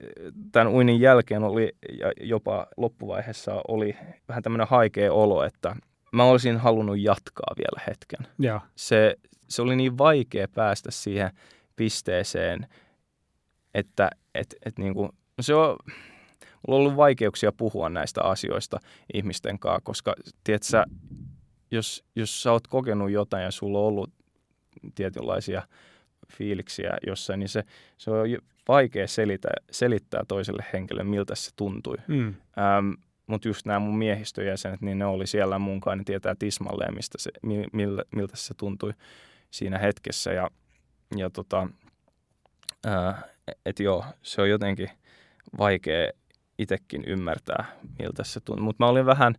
tämän 0.51 0.67
uinin 0.67 0.99
jälkeen 1.01 1.43
oli 1.43 1.71
ja 1.99 2.11
jopa 2.21 2.67
loppuvaiheessa 2.77 3.61
oli 3.67 3.97
vähän 4.27 4.43
tämmöinen 4.43 4.67
haikea 4.67 5.13
olo, 5.13 5.43
että 5.43 5.75
mä 6.11 6.23
olisin 6.23 6.57
halunnut 6.57 6.99
jatkaa 6.99 7.53
vielä 7.57 7.81
hetken. 7.87 8.27
Ja. 8.39 8.61
Se, 8.75 9.15
se 9.47 9.61
oli 9.61 9.75
niin 9.75 9.97
vaikea 9.97 10.47
päästä 10.55 10.91
siihen 10.91 11.31
pisteeseen, 11.75 12.67
että 13.73 14.09
et, 14.35 14.55
et 14.65 14.77
niin 14.77 14.93
kuin, 14.93 15.09
no 15.37 15.41
se 15.41 15.53
on, 15.55 15.77
mulla 16.67 16.79
on 16.79 16.79
ollut 16.79 16.95
vaikeuksia 16.95 17.51
puhua 17.51 17.89
näistä 17.89 18.21
asioista 18.23 18.79
ihmisten 19.13 19.59
kanssa, 19.59 19.81
koska 19.83 20.15
tiedät 20.43 20.63
sä, 20.63 20.85
jos, 21.71 22.03
jos 22.15 22.43
sä 22.43 22.51
oot 22.51 22.67
kokenut 22.67 23.11
jotain 23.11 23.43
ja 23.43 23.51
sulla 23.51 23.79
on 23.79 23.85
ollut 23.85 24.09
tietynlaisia 24.95 25.61
fiiliksiä 26.37 26.97
jossain, 27.07 27.39
niin 27.39 27.49
se, 27.49 27.63
se 27.97 28.11
on 28.11 28.27
vaikea 28.67 29.07
selittää, 29.07 29.53
selittää 29.71 30.23
toiselle 30.27 30.65
henkilölle, 30.73 31.09
miltä 31.09 31.35
se 31.35 31.51
tuntui. 31.55 31.97
Mm. 32.07 32.27
Ähm, 32.27 32.91
Mutta 33.27 33.47
just 33.47 33.65
nämä 33.65 33.79
mun 33.79 33.97
miehistöjäsenet, 33.97 34.81
niin 34.81 34.99
ne 34.99 35.05
oli 35.05 35.27
siellä 35.27 35.59
munkaan, 35.59 35.97
ne 35.97 36.03
tietää 36.03 36.35
tismalleen, 36.39 36.93
mistä 36.95 37.17
se, 37.17 37.31
miltä, 37.73 38.03
miltä 38.15 38.37
se 38.37 38.53
tuntui 38.53 38.93
siinä 39.51 39.77
hetkessä. 39.77 40.33
Ja, 40.33 40.49
ja 41.15 41.29
tota, 41.29 41.67
äh, 42.85 43.23
et 43.65 43.79
joo, 43.79 44.05
se 44.21 44.41
on 44.41 44.49
jotenkin 44.49 44.89
vaikea 45.57 46.11
itsekin 46.57 47.03
ymmärtää, 47.07 47.65
miltä 47.99 48.23
se 48.23 48.39
tuntui. 48.39 48.63
Mutta 48.63 48.83
mä 48.83 48.89
olin 48.89 49.05
vähän 49.05 49.35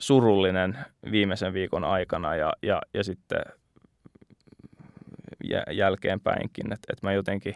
surullinen 0.00 0.78
viimeisen 1.10 1.52
viikon 1.52 1.84
aikana 1.84 2.36
ja, 2.36 2.52
ja, 2.62 2.82
ja 2.94 3.04
sitten 3.04 3.40
jälkeenpäinkin, 5.70 6.72
että 6.72 6.92
et 6.92 7.02
mä 7.02 7.12
jotenkin, 7.12 7.54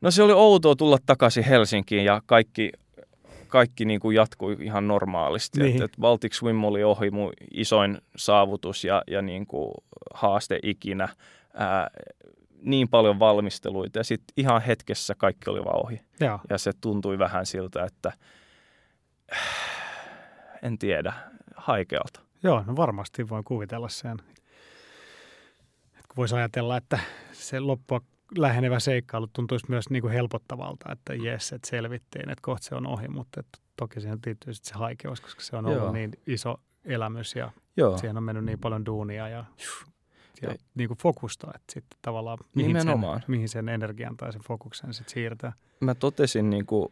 no 0.00 0.10
se 0.10 0.22
oli 0.22 0.32
outoa 0.32 0.76
tulla 0.76 0.98
takaisin 1.06 1.44
Helsinkiin 1.44 2.04
ja 2.04 2.22
kaikki, 2.26 2.72
kaikki 3.48 3.84
niin 3.84 4.00
kuin 4.00 4.16
jatkui 4.16 4.56
ihan 4.60 4.88
normaalisti. 4.88 5.60
Niin. 5.60 5.76
Et, 5.76 5.82
et 5.82 5.92
Baltic 6.00 6.32
Swim 6.32 6.64
oli 6.64 6.84
ohi 6.84 7.10
mun 7.10 7.32
isoin 7.50 7.98
saavutus 8.16 8.84
ja, 8.84 9.02
ja 9.06 9.22
niin 9.22 9.46
kuin 9.46 9.74
haaste 10.14 10.58
ikinä. 10.62 11.08
Ää, 11.54 11.90
niin 12.62 12.88
paljon 12.88 13.18
valmisteluita 13.18 13.98
ja 13.98 14.04
sitten 14.04 14.32
ihan 14.36 14.62
hetkessä 14.62 15.14
kaikki 15.14 15.50
oli 15.50 15.64
vaan 15.64 15.84
ohi. 15.84 16.00
Ja, 16.20 16.38
ja 16.50 16.58
se 16.58 16.72
tuntui 16.80 17.18
vähän 17.18 17.46
siltä, 17.46 17.84
että 17.84 18.12
en 20.62 20.78
tiedä, 20.78 21.12
haikealta. 21.56 22.20
Joo, 22.42 22.64
no 22.66 22.76
varmasti 22.76 23.28
voin 23.28 23.44
kuvitella 23.44 23.88
sen. 23.88 24.16
Voisi 26.16 26.34
ajatella, 26.34 26.76
että 26.76 26.98
se 27.32 27.60
loppua 27.60 28.00
lähenevä 28.36 28.80
seikkailu 28.80 29.26
tuntuisi 29.32 29.66
myös 29.68 29.90
niin 29.90 30.02
kuin 30.02 30.12
helpottavalta, 30.12 30.92
että 30.92 31.14
jes, 31.14 31.52
että 31.52 31.68
selvittiin, 31.68 32.30
että 32.30 32.42
kohta 32.42 32.66
se 32.66 32.74
on 32.74 32.86
ohi, 32.86 33.08
mutta 33.08 33.40
että 33.40 33.58
toki 33.76 34.00
siihen 34.00 34.18
liittyy 34.26 34.54
sitten 34.54 34.68
se 34.72 34.78
haikeus, 34.78 35.20
koska 35.20 35.40
se 35.40 35.56
on 35.56 35.66
ollut 35.66 35.82
Joo. 35.82 35.92
niin 35.92 36.12
iso 36.26 36.60
elämys 36.84 37.36
ja 37.36 37.50
Joo. 37.76 37.98
siihen 37.98 38.16
on 38.16 38.22
mennyt 38.22 38.44
niin 38.44 38.58
paljon 38.58 38.86
duunia 38.86 39.28
ja, 39.28 39.44
ja, 40.42 40.48
ja 40.50 40.54
niin 40.74 40.88
kuin 40.88 40.98
fokusta, 40.98 41.46
että 41.54 41.72
sitten 41.72 41.98
tavallaan 42.02 42.38
mihin 42.54 42.82
sen, 42.82 42.98
mihin 43.26 43.48
sen 43.48 43.68
energian 43.68 44.16
tai 44.16 44.32
sen 44.32 44.42
fokuksen 44.42 44.94
sitten 44.94 45.12
siirtää. 45.12 45.52
Mä 45.80 45.94
totesin 45.94 46.50
niin 46.50 46.66
kuin 46.66 46.88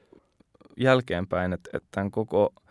jälkeenpäin, 0.76 1.52
että, 1.52 1.70
että 1.74 1.88
tämän 1.92 2.10
koko– 2.10 2.52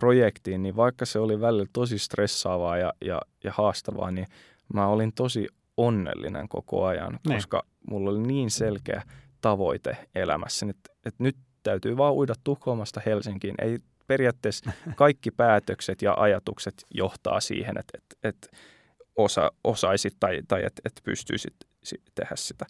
projektiin, 0.00 0.62
niin 0.62 0.76
vaikka 0.76 1.06
se 1.06 1.18
oli 1.18 1.40
välillä 1.40 1.66
tosi 1.72 1.98
stressaavaa 1.98 2.78
ja, 2.78 2.92
ja, 3.04 3.22
ja 3.44 3.52
haastavaa, 3.56 4.10
niin 4.10 4.26
mä 4.74 4.86
olin 4.86 5.12
tosi 5.12 5.48
onnellinen 5.76 6.48
koko 6.48 6.84
ajan, 6.84 7.12
ne. 7.12 7.18
Niin. 7.28 7.36
koska 7.36 7.62
mulla 7.90 8.10
oli 8.10 8.18
niin 8.18 8.50
selkeä 8.50 9.02
tavoite 9.40 9.96
elämässä, 10.14 10.66
että, 10.70 10.92
että 11.06 11.22
nyt 11.24 11.36
täytyy 11.62 11.96
vaan 11.96 12.14
uida 12.14 12.34
Tukholmasta 12.44 13.00
Helsinkiin. 13.06 13.54
Ei 13.58 13.78
periaatteessa 14.06 14.72
kaikki 14.96 15.30
päätökset 15.30 16.02
ja 16.02 16.14
ajatukset 16.14 16.74
johtaa 16.94 17.40
siihen, 17.40 17.78
että, 17.78 17.98
että, 17.98 18.28
että 18.28 18.48
osa, 19.16 19.52
osaisit 19.64 20.16
tai, 20.20 20.40
tai 20.48 20.64
että, 20.64 20.82
että 20.84 21.00
pystyisit 21.04 21.54
tehdä 22.14 22.36
sitä. 22.36 22.66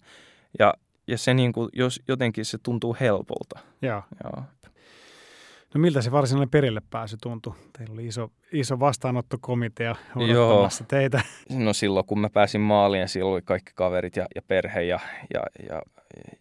Ja, 0.59 0.73
ja 1.07 1.17
se 1.17 1.33
niin 1.33 1.53
kuin, 1.53 1.69
jos 1.73 2.01
jotenkin 2.07 2.45
se 2.45 2.57
tuntuu 2.63 2.97
helpolta. 2.99 3.59
Joo. 3.81 4.03
Joo. 4.23 4.43
No 5.73 5.79
miltä 5.79 6.01
se 6.01 6.11
varsinainen 6.11 6.49
perille 6.49 6.81
pääsy 6.89 7.17
tuntui? 7.21 7.53
Teillä 7.77 7.93
oli 7.93 8.07
iso, 8.07 8.31
iso 8.51 8.79
vastaanottokomitea 8.79 9.95
odottamassa 10.15 10.83
Joo. 10.83 10.87
teitä. 10.87 11.21
No 11.49 11.73
silloin 11.73 12.05
kun 12.05 12.19
mä 12.19 12.29
pääsin 12.29 12.61
maaliin, 12.61 13.07
silloin 13.07 13.33
oli 13.33 13.41
kaikki 13.41 13.71
kaverit 13.75 14.15
ja, 14.15 14.25
ja 14.35 14.41
perhe 14.41 14.83
ja, 14.83 14.99
ja, 15.33 15.43
ja, 15.69 15.81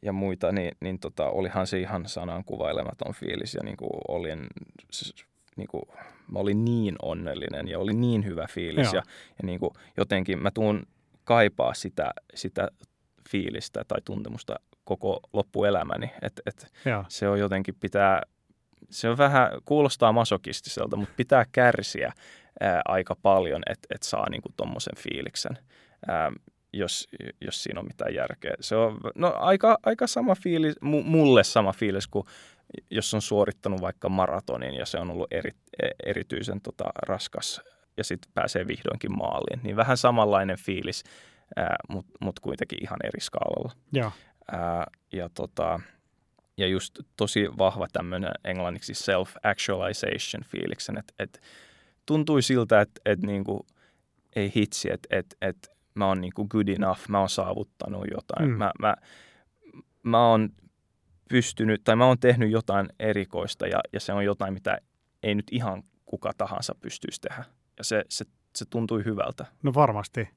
ja 0.03 0.13
muita, 0.13 0.53
niin, 0.53 0.73
niin 0.81 0.99
tota, 0.99 1.31
olihan 1.31 1.67
se 1.67 1.81
ihan 1.81 2.09
sanan 2.09 2.45
kuvailematon 2.45 3.15
fiilis 3.15 3.55
ja 3.55 3.61
niin 3.65 3.77
kuin 3.77 3.91
olin, 4.09 4.47
niin 5.57 5.69
kuin, 5.69 5.83
mä 6.33 6.39
olin 6.39 6.65
niin 6.65 6.97
onnellinen 7.03 7.69
ja 7.69 7.79
oli 7.79 7.95
niin 7.95 8.25
hyvä 8.25 8.47
fiilis 8.51 8.93
Joo. 8.93 8.95
ja, 8.95 9.03
ja 9.29 9.47
niin 9.47 9.61
kuin, 9.61 9.71
jotenkin 9.97 10.43
mä 10.43 10.51
tuun 10.51 10.87
kaipaa 11.25 11.75
sitä, 11.75 12.11
sitä 12.35 12.69
fiilistä 13.31 13.85
tai 13.89 13.99
tuntemusta 14.05 14.57
koko 14.85 15.21
loppuelämäni, 15.33 16.11
että 16.23 16.43
et 16.47 16.73
se 17.09 17.29
on 17.29 17.39
jotenkin 17.39 17.75
pitää 17.81 18.23
se 18.91 19.09
on 19.09 19.19
vähän, 19.19 19.51
kuulostaa 19.65 20.13
masokistiselta, 20.13 20.97
mutta 20.97 21.15
pitää 21.17 21.45
kärsiä 21.53 22.13
ää, 22.61 22.81
aika 22.85 23.17
paljon, 23.23 23.63
että 23.71 23.89
et 23.95 24.03
saa 24.03 24.31
niinku 24.31 24.49
tuommoisen 24.57 24.97
fiiliksen, 24.97 25.59
ää, 26.09 26.33
jos, 26.73 27.09
jos 27.41 27.63
siinä 27.63 27.81
on 27.81 27.87
mitään 27.87 28.15
järkeä. 28.15 28.55
Se 28.61 28.77
on 28.77 29.01
no, 29.15 29.35
aika, 29.37 29.79
aika 29.83 30.07
sama 30.07 30.35
fiilis, 30.35 30.75
mulle 30.83 31.45
sama 31.45 31.73
fiilis 31.73 32.07
kuin 32.07 32.25
jos 32.91 33.15
on 33.15 33.23
suorittanut 33.23 33.81
vaikka 33.81 34.09
maratonin 34.09 34.75
ja 34.75 34.87
se 34.87 34.99
on 34.99 35.11
ollut 35.11 35.33
eri, 35.33 35.51
e, 35.83 35.89
erityisen 36.05 36.61
tota, 36.61 36.85
raskas 37.09 37.61
ja 37.97 38.05
sitten 38.05 38.33
pääsee 38.35 38.67
vihdoinkin 38.67 39.19
maaliin, 39.19 39.61
niin 39.63 39.77
vähän 39.77 39.97
samanlainen 39.97 40.59
fiilis, 40.59 41.05
mutta 41.89 42.13
mut 42.21 42.41
kuitenkin 42.41 42.83
ihan 42.83 42.99
eri 43.05 43.21
skaalalla. 43.21 43.73
Ja, 43.93 44.11
ää, 44.53 44.87
ja 45.13 45.29
tota, 45.35 45.81
ja 46.59 46.67
just 46.67 46.99
tosi 47.17 47.49
vahva 47.59 47.87
tämmöinen 47.93 48.31
englanniksi 48.45 48.93
self-actualization 48.93 50.45
fiiliksen, 50.45 50.99
että 50.99 51.15
et 51.19 51.41
tuntui 52.07 52.43
siltä, 52.43 52.81
että 52.81 53.01
et 53.05 53.23
niinku, 53.23 53.67
ei 54.37 54.53
hitsi, 54.57 54.93
että 54.93 55.17
et, 55.17 55.37
et 55.43 55.71
mä 55.95 56.07
oon 56.07 56.21
niin 56.21 56.33
kuin 56.35 56.49
good 56.51 56.69
enough, 56.69 57.09
mä 57.09 57.19
oon 57.19 57.29
saavuttanut 57.29 58.05
jotain. 58.15 58.51
Mm. 58.51 58.57
Mä, 58.57 58.71
mä, 58.81 58.95
mä 60.03 60.29
oon 60.29 60.49
pystynyt, 61.29 61.85
tai 61.85 61.97
mä 61.97 62.07
oon 62.07 62.19
tehnyt 62.19 62.51
jotain 62.51 62.89
erikoista 62.99 63.67
ja, 63.67 63.81
ja 63.93 64.01
se 64.01 64.13
on 64.13 64.25
jotain, 64.25 64.55
mitä 64.55 64.79
ei 65.23 65.35
nyt 65.35 65.47
ihan 65.51 65.83
kuka 66.07 66.33
tahansa 66.39 66.75
pystyisi 66.81 67.21
tehdä. 67.21 67.45
Ja 67.79 67.85
se, 67.85 68.05
se, 68.09 68.25
se 68.57 68.65
tuntui 68.71 69.05
hyvältä. 69.05 69.47
No 69.63 69.75
varmasti. 69.75 70.29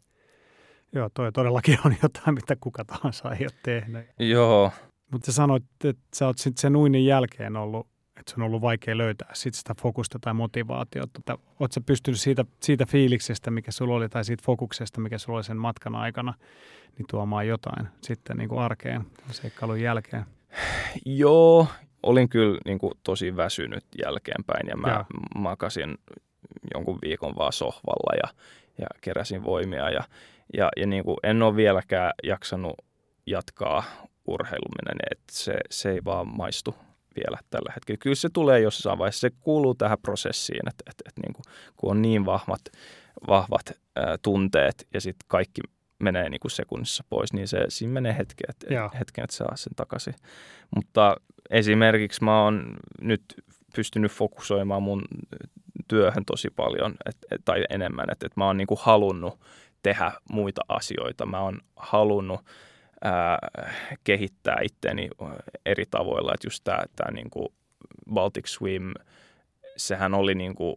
Joo, 0.94 1.10
toi 1.14 1.32
todellakin 1.32 1.78
on 1.86 1.96
jotain, 2.04 2.34
mitä 2.34 2.56
kuka 2.60 2.86
tahansa 2.86 3.32
ei 3.32 3.46
ole 3.46 3.60
tehnyt. 3.64 4.06
Joo. 4.20 4.72
Mutta 5.12 5.26
sä 5.26 5.32
sanoit, 5.32 5.64
että 5.84 6.04
sä 6.16 6.28
oot 6.28 6.38
sitten 6.38 6.62
sen 6.62 6.76
uinin 6.76 7.06
jälkeen 7.06 7.56
ollut, 7.56 7.88
että 8.20 8.32
se 8.32 8.36
on 8.38 8.44
ollut 8.44 8.62
vaikea 8.62 8.98
löytää 8.98 9.30
sit 9.34 9.54
sitä 9.54 9.76
fokusta 9.82 10.20
tai 10.22 10.34
motivaatiota. 10.34 11.22
Oletko 11.30 11.74
sä 11.74 11.82
pystynyt 11.86 12.20
siitä, 12.20 12.46
siitä 12.60 12.86
fiiliksestä, 12.86 13.52
mikä 13.52 13.72
sulla 13.72 13.96
oli, 13.96 14.10
tai 14.10 14.26
siitä 14.26 14.44
fokuksesta, 14.46 15.02
mikä 15.02 15.18
sulla 15.18 15.38
oli 15.38 15.44
sen 15.44 15.58
matkan 15.58 15.96
aikana, 15.96 16.34
niin 16.98 17.06
tuomaan 17.10 17.48
jotain 17.48 17.88
sitten 18.02 18.38
niin 18.38 18.50
kuin 18.50 18.62
arkeen 18.62 19.06
seikkailun 19.32 19.82
jälkeen? 19.82 20.26
Joo, 21.06 21.68
olin 22.04 22.30
kyllä 22.30 22.60
niin 22.66 22.80
kuin 22.80 22.94
tosi 23.04 23.36
väsynyt 23.38 23.86
jälkeenpäin 24.06 24.68
ja 24.68 24.78
mä 24.78 24.90
ja. 24.90 25.06
makasin 25.36 25.98
jonkun 26.74 27.00
viikon 27.02 27.36
vaan 27.36 27.54
sohvalla 27.54 28.16
ja, 28.24 28.30
ja 28.78 28.88
keräsin 29.02 29.44
voimia 29.44 29.90
ja, 29.90 30.04
ja, 30.58 30.70
ja 30.78 30.88
niin 30.88 31.04
kuin 31.04 31.18
en 31.24 31.42
ole 31.42 31.56
vieläkään 31.56 32.12
jaksanut 32.24 32.76
jatkaa 33.26 33.84
urheiluminen, 34.28 34.98
että 35.12 35.26
se, 35.32 35.54
se 35.70 35.92
ei 35.92 36.00
vaan 36.06 36.28
maistu 36.28 36.76
vielä 37.16 37.38
tällä 37.50 37.72
hetkellä. 37.76 37.98
Kyllä 37.98 38.16
se 38.16 38.30
tulee 38.34 38.60
jossain 38.60 39.00
vaiheessa, 39.00 39.20
se 39.20 39.36
kuuluu 39.40 39.76
tähän 39.76 39.98
prosessiin, 40.02 40.70
että, 40.70 40.84
että, 40.90 41.04
että 41.08 41.22
niin 41.26 41.34
kuin, 41.34 41.44
kun 41.78 41.92
on 41.92 42.02
niin 42.02 42.26
vahvat, 42.26 42.62
vahvat 43.28 43.72
ää, 43.96 44.18
tunteet 44.22 44.88
ja 44.94 45.02
sitten 45.02 45.26
kaikki 45.28 45.62
menee 46.00 46.30
niin 46.30 46.40
kuin 46.40 46.52
sekunnissa 46.52 47.04
pois, 47.10 47.34
niin 47.34 47.48
se, 47.48 47.66
siinä 47.70 47.94
menee 47.94 48.18
hetki, 48.18 48.44
että, 48.50 48.68
hetken, 49.00 49.24
että 49.24 49.36
saa 49.36 49.56
sen 49.56 49.76
takaisin. 49.76 50.16
Mutta 50.76 51.16
esimerkiksi 51.50 52.24
mä 52.24 52.44
oon 52.44 52.76
nyt 53.02 53.24
pystynyt 53.76 54.12
fokusoimaan 54.12 54.84
mun 54.84 55.02
työhön 55.88 56.26
tosi 56.26 56.50
paljon 56.50 56.96
et, 57.06 57.18
et, 57.32 57.42
tai 57.46 57.64
enemmän, 57.70 58.06
että 58.12 58.26
et 58.26 58.38
mä 58.38 58.46
oon 58.46 58.58
niin 58.58 58.68
kuin 58.68 58.80
halunnut 58.82 59.40
tehdä 59.84 60.12
muita 60.32 60.62
asioita. 60.68 61.26
Mä 61.26 61.40
oon 61.40 61.62
halunnut 61.76 62.42
ää, 63.02 63.38
kehittää 64.04 64.58
itteeni 64.64 65.10
eri 65.66 65.86
tavoilla, 65.92 66.34
että 66.34 66.48
just 66.48 66.64
tämä, 66.64 66.84
tämä 66.96 67.12
niin 67.12 67.30
kuin 67.30 67.48
Baltic 68.14 68.48
Swim, 68.48 68.94
sehän 69.78 70.14
oli 70.14 70.36
niin 70.36 70.56
kuin 70.56 70.76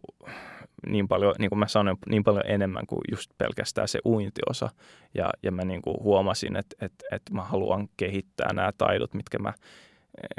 niin 0.87 1.07
paljon, 1.07 1.35
niin 1.39 1.49
kuin 1.49 1.59
mä 1.59 1.67
sanoin, 1.67 1.97
niin 2.09 2.23
paljon 2.23 2.43
enemmän 2.47 2.87
kuin 2.87 3.01
just 3.11 3.31
pelkästään 3.37 3.87
se 3.87 3.99
uintiosa. 4.05 4.69
Ja, 5.13 5.29
ja 5.43 5.51
mä 5.51 5.65
niin 5.65 5.81
kuin 5.81 5.97
huomasin, 6.03 6.55
että, 6.55 6.85
että, 6.85 7.05
että 7.11 7.33
mä 7.33 7.43
haluan 7.43 7.87
kehittää 7.97 8.53
nämä 8.53 8.71
taidot, 8.77 9.13
mitkä 9.13 9.39
mä, 9.39 9.53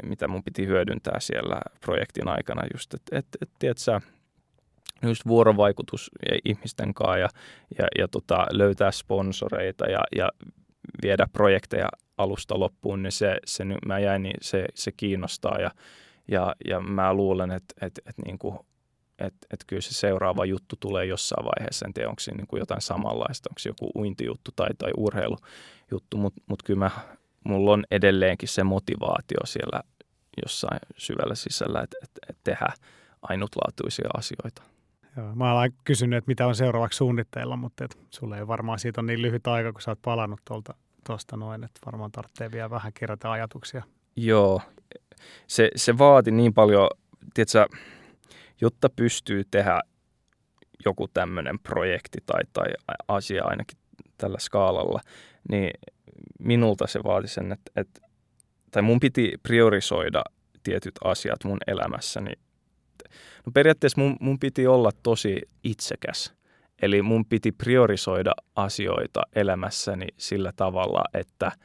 mitä 0.03 0.27
mun 0.27 0.43
piti 0.43 0.67
hyödyntää 0.67 1.19
siellä 1.19 1.61
projektin 1.81 2.27
aikana. 2.27 2.63
Just, 2.73 2.93
että, 2.93 3.17
että, 3.17 3.37
että 3.41 3.55
tiedätkö, 3.59 4.01
just 5.01 5.27
vuorovaikutus 5.27 6.11
ihmisten 6.45 6.93
kanssa 6.93 7.17
ja, 7.17 7.29
ja, 7.79 7.87
ja 7.97 8.07
tota, 8.07 8.45
löytää 8.51 8.91
sponsoreita 8.91 9.85
ja, 9.85 9.99
ja 10.15 10.29
viedä 11.03 11.27
projekteja 11.33 11.89
alusta 12.17 12.59
loppuun, 12.59 13.03
niin 13.03 13.11
se, 13.11 13.37
se 13.45 13.65
mä 13.85 13.99
jäin, 13.99 14.23
niin 14.23 14.37
se, 14.41 14.65
se 14.73 14.91
kiinnostaa 14.91 15.57
ja, 15.59 15.71
ja, 16.27 16.55
ja 16.67 16.79
mä 16.79 17.13
luulen, 17.13 17.51
että, 17.51 17.73
että, 17.85 18.01
että 18.05 18.21
niin 18.25 18.39
kuin 18.39 18.59
että 19.19 19.47
et 19.53 19.63
kyllä 19.67 19.81
se 19.81 19.93
seuraava 19.93 20.45
juttu 20.45 20.75
tulee 20.79 21.05
jossain 21.05 21.45
vaiheessa. 21.45 21.85
En 21.85 21.93
tiedä, 21.93 22.09
onko 22.09 22.19
siinä 22.19 22.37
niin 22.37 22.47
kuin 22.47 22.59
jotain 22.59 22.81
samanlaista, 22.81 23.49
onko 23.49 23.59
se 23.59 23.69
joku 23.69 23.91
uintijuttu 23.95 24.51
tai, 24.55 24.69
tai 24.77 24.91
urheilujuttu, 24.97 26.17
mutta 26.17 26.41
mut 26.47 26.63
kyllä 26.63 26.79
mä, 26.79 26.91
mulla 27.43 27.71
on 27.71 27.83
edelleenkin 27.91 28.49
se 28.49 28.63
motivaatio 28.63 29.45
siellä 29.45 29.81
jossain 30.45 30.79
syvällä 30.97 31.35
sisällä, 31.35 31.81
että 31.81 31.97
et, 32.03 32.11
et 32.29 32.37
tehdä 32.43 32.67
ainutlaatuisia 33.21 34.09
asioita. 34.17 34.61
Joo, 35.17 35.35
mä 35.35 35.53
olen 35.53 35.73
kysynyt, 35.83 36.17
että 36.17 36.27
mitä 36.27 36.47
on 36.47 36.55
seuraavaksi 36.55 36.97
suunnitteilla, 36.97 37.57
mutta 37.57 37.85
et 37.85 37.97
sulle 38.09 38.37
ei 38.37 38.47
varmaan 38.47 38.79
siitä 38.79 39.01
on 39.01 39.05
niin 39.05 39.21
lyhyt 39.21 39.47
aika, 39.47 39.71
kun 39.71 39.81
sä 39.81 39.91
oot 39.91 40.01
palannut 40.01 40.41
tuolta 40.45 40.73
tuosta 41.05 41.37
noin, 41.37 41.63
että 41.63 41.79
varmaan 41.85 42.11
tarvitsee 42.11 42.51
vielä 42.51 42.69
vähän 42.69 42.93
kerätä 42.93 43.31
ajatuksia. 43.31 43.83
Joo, 44.15 44.61
se, 45.47 45.71
se 45.75 45.97
vaati 45.97 46.31
niin 46.31 46.53
paljon, 46.53 46.89
tiedätkö, 47.33 47.65
jotta 48.61 48.89
pystyy 48.89 49.43
tehdä 49.51 49.81
joku 50.85 51.07
tämmöinen 51.07 51.59
projekti 51.59 52.17
tai, 52.25 52.41
tai 52.53 52.67
asia 53.07 53.45
ainakin 53.45 53.77
tällä 54.17 54.39
skaalalla, 54.39 54.99
niin 55.49 55.71
minulta 56.39 56.87
se 56.87 56.99
vaati 57.03 57.27
sen, 57.27 57.51
että, 57.51 57.71
että 57.75 58.01
tai 58.71 58.81
mun 58.81 58.99
piti 58.99 59.33
priorisoida 59.43 60.23
tietyt 60.63 60.95
asiat 61.03 61.43
mun 61.43 61.57
elämässäni. 61.67 62.31
No 63.47 63.51
periaatteessa 63.53 64.01
mun, 64.01 64.17
mun 64.19 64.39
piti 64.39 64.67
olla 64.67 64.89
tosi 65.03 65.41
itsekäs. 65.63 66.33
Eli 66.81 67.01
mun 67.01 67.25
piti 67.25 67.51
priorisoida 67.51 68.31
asioita 68.55 69.21
elämässäni 69.35 70.07
sillä 70.17 70.51
tavalla, 70.55 71.03
että– 71.13 71.51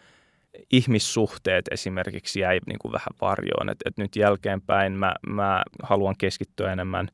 ihmissuhteet 0.72 1.64
esimerkiksi 1.70 2.40
jäi 2.40 2.58
niin 2.66 2.78
kuin 2.78 2.92
vähän 2.92 3.16
varjoon. 3.20 3.68
Et, 3.68 3.78
et 3.84 3.98
nyt 3.98 4.16
jälkeenpäin 4.16 4.92
mä, 4.92 5.14
mä 5.26 5.62
haluan 5.82 6.14
keskittyä 6.18 6.72
enemmän 6.72 7.08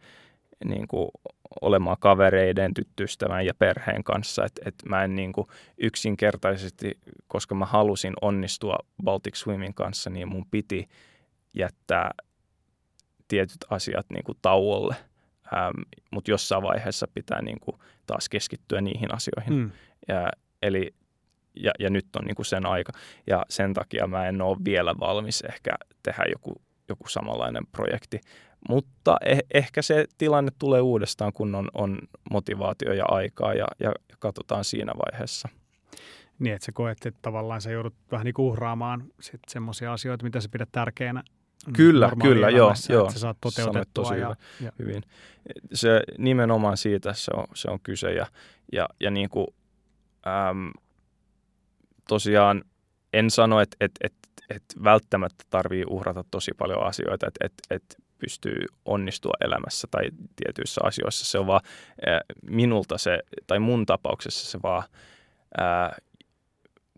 niin 0.64 0.89
kuin 0.89 1.09
olemaan 1.61 1.97
kavereiden, 2.01 2.75
tyttöystävän 2.75 3.47
ja 3.47 3.55
perheen 3.55 4.05
kanssa. 4.05 4.45
Et, 4.45 4.61
et 4.64 4.75
mä 4.89 5.05
en 5.05 5.14
niin 5.14 5.33
kuin 5.33 5.47
yksinkertaisesti, 5.79 6.99
koska 7.29 7.55
mä 7.55 7.66
halusin 7.66 8.14
onnistua 8.21 8.79
Baltic 9.05 9.35
Swimin 9.35 9.75
kanssa, 9.75 10.11
niin 10.11 10.29
mun 10.29 10.47
piti 10.51 10.89
jättää 11.55 12.11
tietyt 13.29 13.64
asiat 13.70 14.07
niin 14.11 14.24
kuin 14.24 14.39
tauolle. 14.43 14.97
Ähm, 15.53 15.83
Mutta 16.11 16.31
jossain 16.31 16.62
vaiheessa 16.62 17.09
pitää 17.14 17.43
niin 17.43 17.61
kuin 17.61 17.76
taas 18.07 18.29
keskittyä 18.29 18.81
niihin 18.81 19.14
asioihin. 19.14 19.53
Mm. 19.55 19.70
Ja, 20.09 20.31
eli 20.62 20.95
ja, 21.57 21.72
ja 21.79 21.91
nyt 21.91 22.16
on 22.16 22.24
niin 22.24 22.35
kuin 22.35 22.47
sen 22.47 22.66
aika. 22.66 22.93
Ja 23.26 23.47
sen 23.49 23.74
takia 23.74 24.07
mä 24.07 24.29
en 24.29 24.43
ole 24.43 24.57
vielä 24.64 24.95
valmis 25.01 25.41
ehkä 25.41 25.70
tehdä 26.03 26.24
joku, 26.33 26.62
joku 26.89 27.09
samanlainen 27.09 27.66
projekti. 27.66 28.20
Mutta 28.68 29.16
eh, 29.24 29.39
ehkä 29.55 29.83
se 29.83 30.05
tilanne 30.18 30.53
tulee 30.59 30.81
uudestaan, 30.81 31.33
kun 31.33 31.55
on, 31.55 31.68
on 31.74 31.99
motivaatio 32.31 32.93
ja 32.93 33.05
aikaa 33.09 33.55
ja, 33.55 33.66
ja 33.81 33.93
katsotaan 34.18 34.64
siinä 34.64 34.93
vaiheessa. 35.07 35.49
Niin, 36.39 36.55
että 36.55 36.66
sä 36.66 36.72
koet, 36.72 37.07
että 37.07 37.18
tavallaan 37.22 37.61
sä 37.61 37.70
joudut 37.70 37.95
vähän 38.11 38.24
niin 38.24 38.35
uhraamaan 38.39 39.05
semmoisia 39.49 39.93
asioita, 39.93 40.24
mitä 40.24 40.41
sä 40.41 40.49
pidät 40.49 40.68
tärkeänä 40.72 41.22
Kyllä, 41.76 42.12
kyllä, 42.22 42.50
joo, 42.50 42.74
joo. 42.88 43.02
Että 43.02 43.12
sä 43.12 43.18
saat 43.18 43.36
toteutettua. 43.40 44.04
Tosi 44.04 44.20
ja, 44.20 44.36
ja, 44.61 44.72
hyvin. 44.78 45.02
Se 45.72 46.02
nimenomaan 46.18 46.76
siitä 46.76 47.12
se 47.12 47.30
on, 47.36 47.46
se 47.54 47.70
on 47.70 47.80
kyse 47.82 48.12
ja, 48.12 48.26
ja, 48.72 48.88
ja 49.00 49.11
niin 49.11 49.28
kuin, 49.28 49.46
äm, 50.26 50.70
tosiaan 52.09 52.64
en 53.12 53.30
sano, 53.30 53.61
että 53.61 53.76
et, 53.80 53.92
et, 54.00 54.14
et 54.50 54.62
välttämättä 54.84 55.44
tarvii 55.50 55.84
uhrata 55.88 56.24
tosi 56.30 56.50
paljon 56.59 56.86
asioita, 56.86 57.26
että 57.26 57.46
et, 57.46 57.52
et 57.70 57.96
pystyy 58.18 58.64
onnistua 58.84 59.32
elämässä 59.40 59.88
tai 59.90 60.11
tietyissä 60.36 60.80
asioissa. 60.84 61.26
Se 61.26 61.38
on 61.38 61.46
vaan 61.46 61.61
äh, 62.09 62.20
minulta 62.50 62.98
se, 62.98 63.18
tai 63.46 63.59
mun 63.59 63.86
tapauksessa 63.86 64.50
se 64.50 64.59
vaan, 64.62 64.82
äh, 65.61 65.90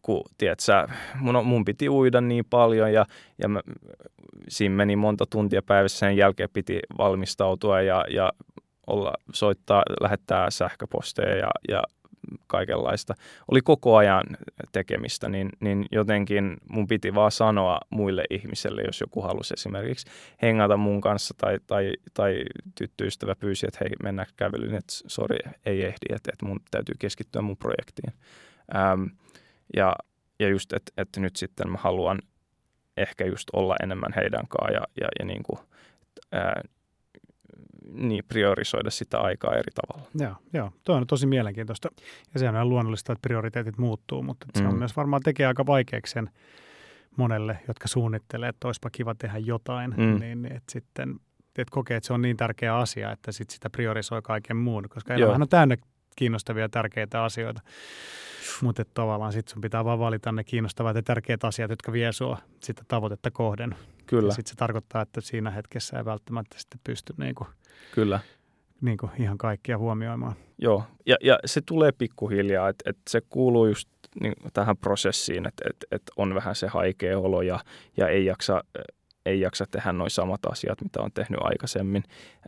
kun 0.03 0.23
tiedät 0.39 0.61
sä, 0.61 0.89
mun, 1.15 1.47
mun 1.47 1.65
piti 1.65 1.89
uida 1.89 2.21
niin 2.21 2.45
paljon 2.51 2.93
ja, 2.93 3.07
ja 3.43 3.49
mä, 3.49 3.61
siinä 4.49 4.75
meni 4.75 4.97
monta 4.97 5.27
tuntia 5.27 5.63
päivässä, 5.63 5.99
sen 5.99 6.17
jälkeen 6.17 6.49
piti 6.53 6.81
valmistautua 6.99 7.81
ja, 7.81 8.05
ja 8.11 8.33
olla, 8.87 9.13
soittaa, 9.35 9.83
lähettää 10.01 10.51
sähköposteja 10.51 11.37
ja, 11.37 11.51
ja 11.69 11.83
kaikenlaista. 12.47 13.15
Oli 13.51 13.61
koko 13.61 13.97
ajan 13.97 14.25
tekemistä, 14.73 15.29
niin, 15.29 15.49
niin 15.61 15.87
jotenkin 15.93 16.57
mun 16.71 16.87
piti 16.87 17.15
vaan 17.15 17.33
sanoa 17.33 17.81
muille 17.91 18.25
ihmisille, 18.31 18.83
jos 18.83 19.01
joku 19.01 19.21
halusi 19.23 19.55
esimerkiksi 19.55 20.07
hengata 20.43 20.77
mun 20.77 21.01
kanssa 21.01 21.35
tai, 21.39 21.59
tai, 21.67 21.93
tai 22.15 22.43
tyttöystävä 22.75 23.35
pyysi, 23.35 23.67
että 23.67 23.79
hei 23.81 23.91
mennään 24.03 24.29
kävelyyn, 24.37 24.75
että 24.75 24.95
sori 25.07 25.39
ei 25.67 25.83
ehdi, 25.83 26.15
että, 26.15 26.31
että 26.33 26.47
mun 26.47 26.61
täytyy 26.71 26.95
keskittyä 26.99 27.43
mun 27.43 27.57
projektiin. 27.57 28.13
Ähm, 28.75 29.03
ja, 29.77 29.95
ja 30.39 30.49
just, 30.49 30.73
että, 30.73 30.93
että 30.97 31.21
nyt 31.21 31.37
sitten 31.37 31.71
mä 31.71 31.79
haluan 31.79 32.19
ehkä 32.97 33.25
just 33.25 33.49
olla 33.53 33.77
enemmän 33.83 34.13
heidän 34.17 34.49
kanssaan 34.49 34.75
ja, 34.75 34.83
ja, 35.01 35.09
ja 35.19 35.25
niin 35.25 35.43
kuin, 35.43 35.59
ää, 36.33 36.63
niin 37.93 38.25
priorisoida 38.29 38.91
sitä 38.91 39.19
aikaa 39.19 39.55
eri 39.55 39.73
tavalla. 39.75 40.11
Joo, 40.15 40.37
joo. 40.53 40.73
Tuo 40.85 40.97
on 40.97 41.07
tosi 41.07 41.27
mielenkiintoista. 41.27 41.89
Ja 42.35 42.41
sehän 42.41 42.57
on 42.57 42.69
luonnollista, 42.69 43.13
että 43.13 43.23
prioriteetit 43.23 43.79
muuttuu, 43.79 44.23
mutta 44.23 44.47
se 44.59 44.65
on 44.65 44.73
mm. 44.73 44.79
myös 44.79 44.97
varmaan 44.97 45.23
tekee 45.23 45.47
aika 45.47 45.67
vaikeaksi 45.67 46.13
sen 46.13 46.31
monelle, 47.17 47.59
jotka 47.69 47.89
suunnittelee, 47.89 48.49
että 48.49 48.69
olisipa 48.69 48.91
kiva 48.91 49.15
tehdä 49.15 49.39
jotain, 49.39 49.95
mm. 49.97 50.21
niin 50.21 50.47
että 50.47 50.73
sitten 50.73 51.21
että 51.59 51.75
kokee, 51.75 51.97
että 51.97 52.07
se 52.07 52.13
on 52.13 52.23
niin 52.23 52.37
tärkeä 52.37 52.77
asia, 52.77 53.13
että 53.13 53.33
sit 53.33 53.51
sitä 53.51 53.71
priorisoi 53.71 54.23
kaiken 54.23 54.57
muun, 54.57 54.85
koska 54.89 55.15
elämähän 55.15 55.43
on 55.43 55.49
täynnä 55.49 55.77
kiinnostavia 56.17 56.65
ja 56.65 56.69
tärkeitä 56.69 57.25
asioita. 57.25 57.61
Mutta 58.63 58.85
tavallaan 58.95 59.33
sitten 59.33 59.53
sun 59.53 59.61
pitää 59.61 59.85
vaan 59.85 59.99
valita 59.99 60.33
ne 60.33 60.45
kiinnostavat 60.45 60.97
ja 60.97 61.03
tärkeät 61.03 61.45
asiat, 61.45 61.71
jotka 61.71 61.93
vie 61.93 62.13
sua 62.13 62.39
sitä 62.61 62.83
tavoitetta 62.89 63.31
kohden. 63.31 63.75
Kyllä. 64.07 64.33
Sitten 64.35 64.51
se 64.51 64.57
tarkoittaa, 64.57 65.03
että 65.03 65.21
siinä 65.21 65.51
hetkessä 65.51 65.99
ei 65.99 66.05
välttämättä 66.05 66.59
sitten 66.59 66.81
pysty 66.85 67.15
niin 67.17 67.35
kuin, 67.35 67.49
Kyllä. 67.95 68.21
Niin 68.81 68.99
kuin 68.99 69.13
ihan 69.19 69.39
kaikkia 69.39 69.79
huomioimaan. 69.79 70.35
Joo, 70.59 70.85
ja, 71.07 71.17
ja 71.21 71.39
se 71.45 71.61
tulee 71.61 71.93
pikkuhiljaa, 71.93 72.69
että, 72.69 72.91
että 72.91 73.03
se 73.09 73.21
kuuluu 73.29 73.67
just 73.67 73.89
niin, 74.21 74.35
tähän 74.53 74.77
prosessiin, 74.77 75.47
että, 75.47 75.65
että, 75.71 75.87
että 75.91 76.13
on 76.17 76.35
vähän 76.35 76.55
se 76.55 76.67
haikea 76.67 77.19
olo 77.19 77.43
ja, 77.43 77.61
ja 77.97 78.09
ei, 78.09 78.25
jaksa, 78.25 78.65
ei 79.27 79.41
jaksa 79.41 79.65
tehdä 79.71 79.93
noin 79.93 80.11
samat 80.11 80.47
asiat, 80.47 80.83
mitä 80.83 81.03
on 81.03 81.13
tehnyt 81.13 81.41
aikaisemmin. 81.43 82.03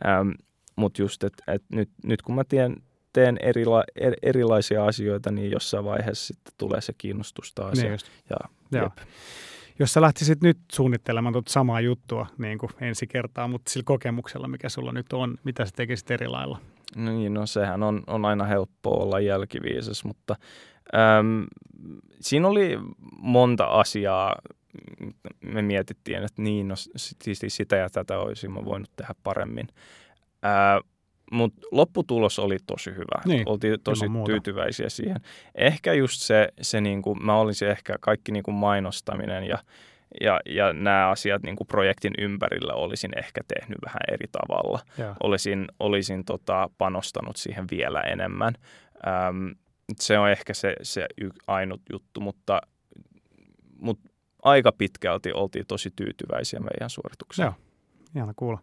Ähm, 0.05 0.29
Mutta 0.75 1.01
just, 1.01 1.23
että, 1.23 1.43
että 1.47 1.75
nyt, 1.75 1.89
nyt 2.03 2.21
kun 2.21 2.35
mä 2.35 2.43
teen, 2.43 2.75
teen 3.13 3.37
erila, 3.41 3.83
er, 3.95 4.13
erilaisia 4.21 4.85
asioita, 4.85 5.31
niin 5.31 5.51
jossain 5.51 5.85
vaiheessa 5.85 6.27
sitten 6.27 6.53
tulee 6.57 6.81
se 6.81 6.93
kiinnostus 6.97 7.53
taas. 7.53 7.77
Niin 7.77 7.91
just. 7.91 8.07
Ja, 8.29 8.37
ja 8.71 8.91
Jos 9.79 9.93
sä 9.93 10.01
lähtisit 10.01 10.41
nyt 10.41 10.57
suunnittelemaan 10.71 11.33
tuota 11.33 11.51
samaa 11.51 11.81
juttua 11.81 12.27
niin 12.37 12.57
kuin 12.57 12.69
ensi 12.81 13.07
kertaa, 13.07 13.47
mutta 13.47 13.71
sillä 13.71 13.83
kokemuksella, 13.85 14.47
mikä 14.47 14.69
sulla 14.69 14.91
nyt 14.91 15.13
on, 15.13 15.37
mitä 15.43 15.65
sä 15.65 15.71
tekisit 15.75 16.11
eri 16.11 16.27
lailla? 16.27 16.59
Niin, 16.95 17.33
no 17.33 17.45
sehän 17.45 17.83
on, 17.83 18.03
on 18.07 18.25
aina 18.25 18.43
helppo 18.45 18.89
olla 18.89 19.19
jälkiviisas, 19.19 20.05
mutta 20.05 20.35
äm, 21.19 21.45
siinä 22.19 22.47
oli 22.47 22.79
monta 23.17 23.65
asiaa, 23.65 24.35
me 25.41 25.61
mietittiin, 25.61 26.23
että 26.23 26.41
niin, 26.41 26.67
no 26.67 26.75
siis 26.95 27.41
sitä 27.47 27.75
ja 27.75 27.89
tätä 27.89 28.19
olisin 28.19 28.53
voinut 28.65 28.89
tehdä 28.95 29.15
paremmin. 29.23 29.67
Ää, 30.43 30.81
mutta 31.33 31.61
lopputulos 31.71 32.39
oli 32.39 32.57
tosi 32.67 32.91
hyvä. 32.91 33.21
Niin, 33.25 33.49
Oltiin 33.49 33.79
tosi 33.83 34.05
tyytyväisiä 34.25 34.89
siihen. 34.89 35.17
Ehkä 35.55 35.93
just 35.93 36.21
se, 36.21 36.49
se 36.61 36.81
niin 36.81 37.01
kuin, 37.01 37.25
mä 37.25 37.35
olisin 37.35 37.67
ehkä 37.67 37.93
kaikki 37.99 38.31
niin 38.31 38.43
kuin 38.43 38.55
mainostaminen 38.55 39.43
ja, 39.43 39.57
ja, 40.21 40.39
ja 40.45 40.73
nämä 40.73 41.09
asiat 41.09 41.43
niin 41.43 41.55
kuin 41.55 41.67
projektin 41.67 42.13
ympärillä 42.17 42.73
olisin 42.73 43.11
ehkä 43.17 43.41
tehnyt 43.47 43.77
vähän 43.85 44.01
eri 44.11 44.27
tavalla. 44.31 44.79
Ja. 44.97 45.15
Olisin, 45.23 45.67
olisin 45.79 46.25
tota, 46.25 46.69
panostanut 46.77 47.35
siihen 47.35 47.65
vielä 47.71 48.01
enemmän. 48.01 48.53
Öm, 49.07 49.55
se 49.99 50.19
on 50.19 50.29
ehkä 50.29 50.53
se, 50.53 50.75
se 50.81 51.05
ainut 51.47 51.81
juttu, 51.91 52.19
mutta, 52.19 52.61
mutta 53.79 54.09
aika 54.43 54.71
pitkälti 54.71 55.31
oltiin 55.33 55.65
tosi 55.67 55.89
tyytyväisiä 55.95 56.59
meidän 56.59 56.89
suoritukseen. 56.89 57.45
Joo, 57.45 57.55
ihana 58.15 58.33
kuulla. 58.35 58.59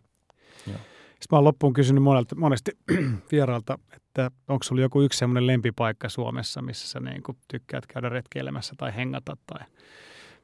Joo. 0.67 0.79
Sitten 1.21 1.37
mä 1.37 1.37
oon 1.37 1.45
loppuun 1.45 1.73
kysynyt 1.73 2.03
monelta, 2.03 2.35
monesti 2.35 2.73
vieraalta, 3.33 3.79
että 3.97 4.31
onko 4.49 4.63
sulla 4.63 4.83
joku 4.83 5.01
yksi 5.01 5.19
semmoinen 5.19 5.47
lempipaikka 5.47 6.09
Suomessa, 6.09 6.63
missä 6.63 6.89
sä 6.89 7.01
niin 7.01 7.23
kuin 7.23 7.39
tykkäät 7.49 7.87
käydä 7.87 8.09
retkeilemässä 8.09 8.75
tai 8.79 8.97
hengata 8.97 9.37
tai 9.47 9.67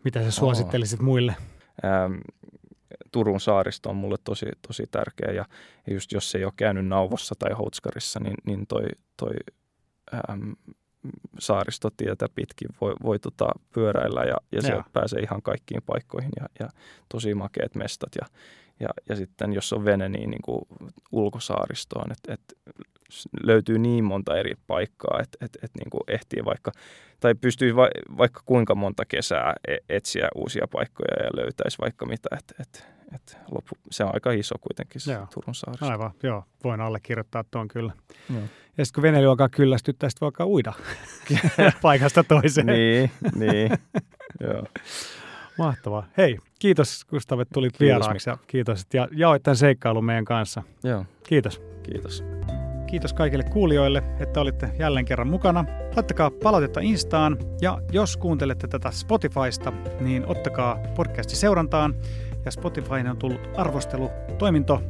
mitä 0.05 0.23
sä 0.23 0.31
suosittelisit 0.31 1.01
oh. 1.01 1.05
muille? 1.05 1.37
Ähm, 1.85 2.15
Turun 3.13 3.41
saaristo 3.41 3.91
on 3.91 3.97
mulle 3.97 4.17
tosi, 4.25 4.47
tosi 4.67 4.85
tärkeä 4.91 5.33
ja 5.33 5.45
just 5.91 6.13
jos 6.13 6.35
ei 6.35 6.45
ole 6.45 6.53
käynyt 6.57 6.87
Nauvossa 6.87 7.35
tai 7.39 7.53
Houtskarissa, 7.53 8.21
niin, 8.21 8.35
niin 8.47 8.67
toi, 8.67 8.87
toi 9.17 9.35
ähm, 10.31 10.53
saaristotietä 11.39 12.27
pitkin 12.35 12.69
voi, 12.81 12.95
voi 13.03 13.19
tota 13.19 13.49
pyöräillä 13.73 14.25
ja, 14.25 14.37
ja 14.53 14.63
sieltä 14.63 14.91
pääsee 14.93 15.21
ihan 15.21 15.43
kaikkiin 15.43 15.83
paikkoihin 15.87 16.31
ja, 16.41 16.47
ja 16.61 16.69
tosi 17.09 17.35
makeat 17.35 17.75
mestat 17.75 18.11
ja, 18.21 18.27
ja, 18.81 18.89
ja 19.09 19.17
sitten 19.17 19.53
jos 19.53 19.73
on 19.73 19.85
vene, 19.85 20.09
niin, 20.09 20.31
niin 20.31 20.43
kuin 20.43 20.61
ulkosaaristoon, 21.13 22.13
että 22.13 22.35
et 22.35 22.59
löytyy 23.43 23.79
niin 23.79 24.05
monta 24.05 24.37
eri 24.37 24.55
paikkaa, 24.67 25.21
että 25.23 25.39
et, 25.45 25.59
et 25.63 25.71
niin 25.75 25.91
kuin 25.91 26.01
ehtii 26.09 26.45
vaikka, 26.45 26.73
tai 27.21 27.35
pystyy 27.35 27.77
va, 27.77 27.89
vaikka 28.17 28.41
kuinka 28.47 28.75
monta 28.75 29.05
kesää 29.05 29.55
e, 29.69 29.77
etsiä 29.89 30.29
uusia 30.35 30.67
paikkoja 30.73 31.25
ja 31.25 31.31
löytäisi 31.37 31.79
vaikka 31.79 32.07
mitä, 32.07 32.29
että 32.39 32.55
et, 32.61 32.87
et 33.15 33.39
loppu, 33.51 33.75
se 33.91 34.05
on 34.05 34.11
aika 34.15 34.33
iso 34.33 34.55
kuitenkin 34.61 35.01
se 35.01 35.13
joo. 35.13 35.27
Turun 35.35 35.55
saaristo. 35.55 35.87
Aivan, 35.87 36.11
joo, 36.23 36.45
voin 36.65 36.81
allekirjoittaa 36.81 37.45
tuon 37.51 37.69
kyllä. 37.69 37.93
Joo. 38.31 38.43
Ja 38.79 38.85
sitten 38.85 38.95
kun 38.95 39.03
veneily 39.03 39.29
alkaa 39.29 39.49
kyllästyttää, 39.49 40.11
sitten 40.11 40.21
voi 40.21 40.27
alkaa 40.27 40.47
uida 40.47 40.73
paikasta 41.83 42.25
toiseen. 42.25 42.67
niin, 42.67 43.11
niin, 43.35 43.71
joo. 44.41 44.65
Mahtavaa. 45.59 46.07
Hei, 46.17 46.39
kiitos 46.59 47.05
Gustav, 47.05 47.41
että 47.41 47.53
tulit 47.53 47.77
kiitos, 47.77 48.07
vieraaksi 48.09 48.31
kiitos, 48.47 48.87
ja 48.95 49.09
jaoit 49.13 49.43
tämän 49.43 49.57
seikkailun 49.57 50.05
meidän 50.05 50.25
kanssa. 50.25 50.63
Joo. 50.85 51.05
Kiitos. 51.29 51.63
Kiitos. 51.83 52.25
Kiitos 52.87 53.13
kaikille 53.13 53.45
kuulijoille, 53.45 54.03
että 54.21 54.41
olitte 54.41 54.71
jälleen 54.79 55.05
kerran 55.05 55.29
mukana. 55.29 55.65
Laittakaa 55.97 56.31
palautetta 56.43 56.81
Instaan 56.81 57.39
ja 57.61 57.79
jos 57.93 58.17
kuuntelette 58.17 58.69
tätä 58.69 58.91
Spotifysta, 58.91 59.73
niin 60.01 60.27
ottakaa 60.27 60.79
podcasti 60.95 61.37
seurantaan. 61.37 61.95
Ja 62.45 62.51
Spotifyin 62.51 63.09
on 63.09 63.17
tullut 63.17 63.41
arvostelutoiminto. 63.57 64.83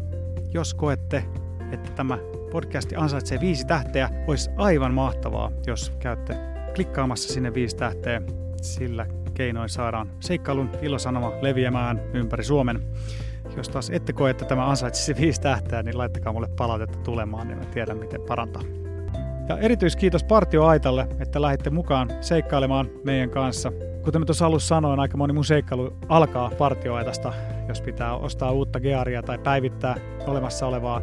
Jos 0.54 0.74
koette, 0.74 1.24
että 1.72 1.90
tämä 1.90 2.18
podcasti 2.50 2.96
ansaitsee 2.96 3.40
viisi 3.40 3.66
tähteä, 3.66 4.10
olisi 4.26 4.50
aivan 4.56 4.94
mahtavaa, 4.94 5.50
jos 5.66 5.92
käytte 5.98 6.36
klikkaamassa 6.74 7.32
sinne 7.32 7.54
viisi 7.54 7.76
tähteä. 7.76 8.22
Sillä 8.62 9.06
keinoin 9.36 9.68
saadaan 9.68 10.10
seikkailun 10.20 10.70
ilosanoma 10.82 11.32
leviämään 11.42 12.00
ympäri 12.14 12.44
Suomen. 12.44 12.82
Jos 13.56 13.68
taas 13.68 13.90
ette 13.90 14.12
koe, 14.12 14.30
että 14.30 14.44
tämä 14.44 14.70
ansaitsisi 14.70 15.16
viisi 15.16 15.40
tähteä, 15.40 15.82
niin 15.82 15.98
laittakaa 15.98 16.32
mulle 16.32 16.48
palautetta 16.56 16.98
tulemaan, 16.98 17.48
niin 17.48 17.58
mä 17.58 17.64
tiedän, 17.64 17.98
miten 17.98 18.20
parantaa. 18.20 18.62
Ja 19.48 19.58
erityiskiitos 19.58 20.24
Partio 20.24 20.64
Aitalle, 20.64 21.08
että 21.20 21.42
lähditte 21.42 21.70
mukaan 21.70 22.10
seikkailemaan 22.20 22.90
meidän 23.04 23.30
kanssa. 23.30 23.72
Kuten 24.04 24.20
mä 24.20 24.24
tuossa 24.24 24.46
alussa 24.46 24.68
sanoin, 24.68 25.00
aika 25.00 25.16
moni 25.16 25.32
mun 25.32 25.44
seikkailu 25.44 25.96
alkaa 26.08 26.50
partioaitasta, 26.58 27.32
jos 27.68 27.80
pitää 27.80 28.16
ostaa 28.16 28.52
uutta 28.52 28.80
gearia 28.80 29.22
tai 29.22 29.38
päivittää 29.38 29.96
olemassa 30.26 30.66
olevaa 30.66 31.02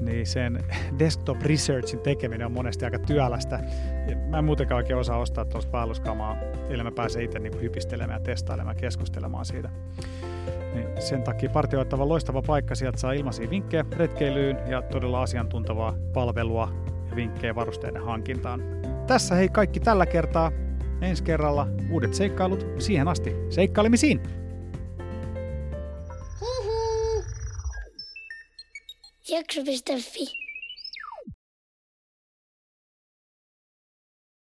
niin 0.00 0.26
sen 0.26 0.64
desktop 0.98 1.42
researchin 1.42 2.00
tekeminen 2.00 2.46
on 2.46 2.52
monesti 2.52 2.84
aika 2.84 2.98
työlästä. 2.98 3.60
Ja 4.08 4.16
mä 4.16 4.38
en 4.38 4.44
muutenkaan 4.44 4.76
oikein 4.76 4.98
osaa 4.98 5.18
ostaa 5.18 5.44
tuosta 5.44 5.72
vaelluskamaa, 5.72 6.36
ellei 6.68 6.84
mä 6.84 6.90
pääse 6.90 7.22
itse 7.22 7.38
niin 7.38 7.60
hypistelemään 7.60 8.20
ja 8.20 8.24
testailemaan 8.24 8.76
ja 8.76 8.80
keskustelemaan 8.80 9.44
siitä. 9.44 9.70
Niin 10.74 10.86
sen 10.98 11.22
takia 11.22 11.50
partioittava 11.50 12.08
loistava 12.08 12.42
paikka, 12.42 12.74
sieltä 12.74 12.98
saa 12.98 13.12
ilmaisia 13.12 13.50
vinkkejä 13.50 13.84
retkeilyyn 13.96 14.58
ja 14.66 14.82
todella 14.82 15.22
asiantuntavaa 15.22 15.94
palvelua 16.12 16.68
ja 17.10 17.16
vinkkejä 17.16 17.54
varusteiden 17.54 18.02
hankintaan. 18.02 18.62
Tässä 19.06 19.34
hei 19.34 19.48
kaikki 19.48 19.80
tällä 19.80 20.06
kertaa. 20.06 20.52
Ensi 21.00 21.22
kerralla 21.22 21.68
uudet 21.90 22.14
seikkailut. 22.14 22.66
Siihen 22.78 23.08
asti 23.08 23.36
seikkailemisiin! 23.48 24.43
Jakso.fi 29.26 30.43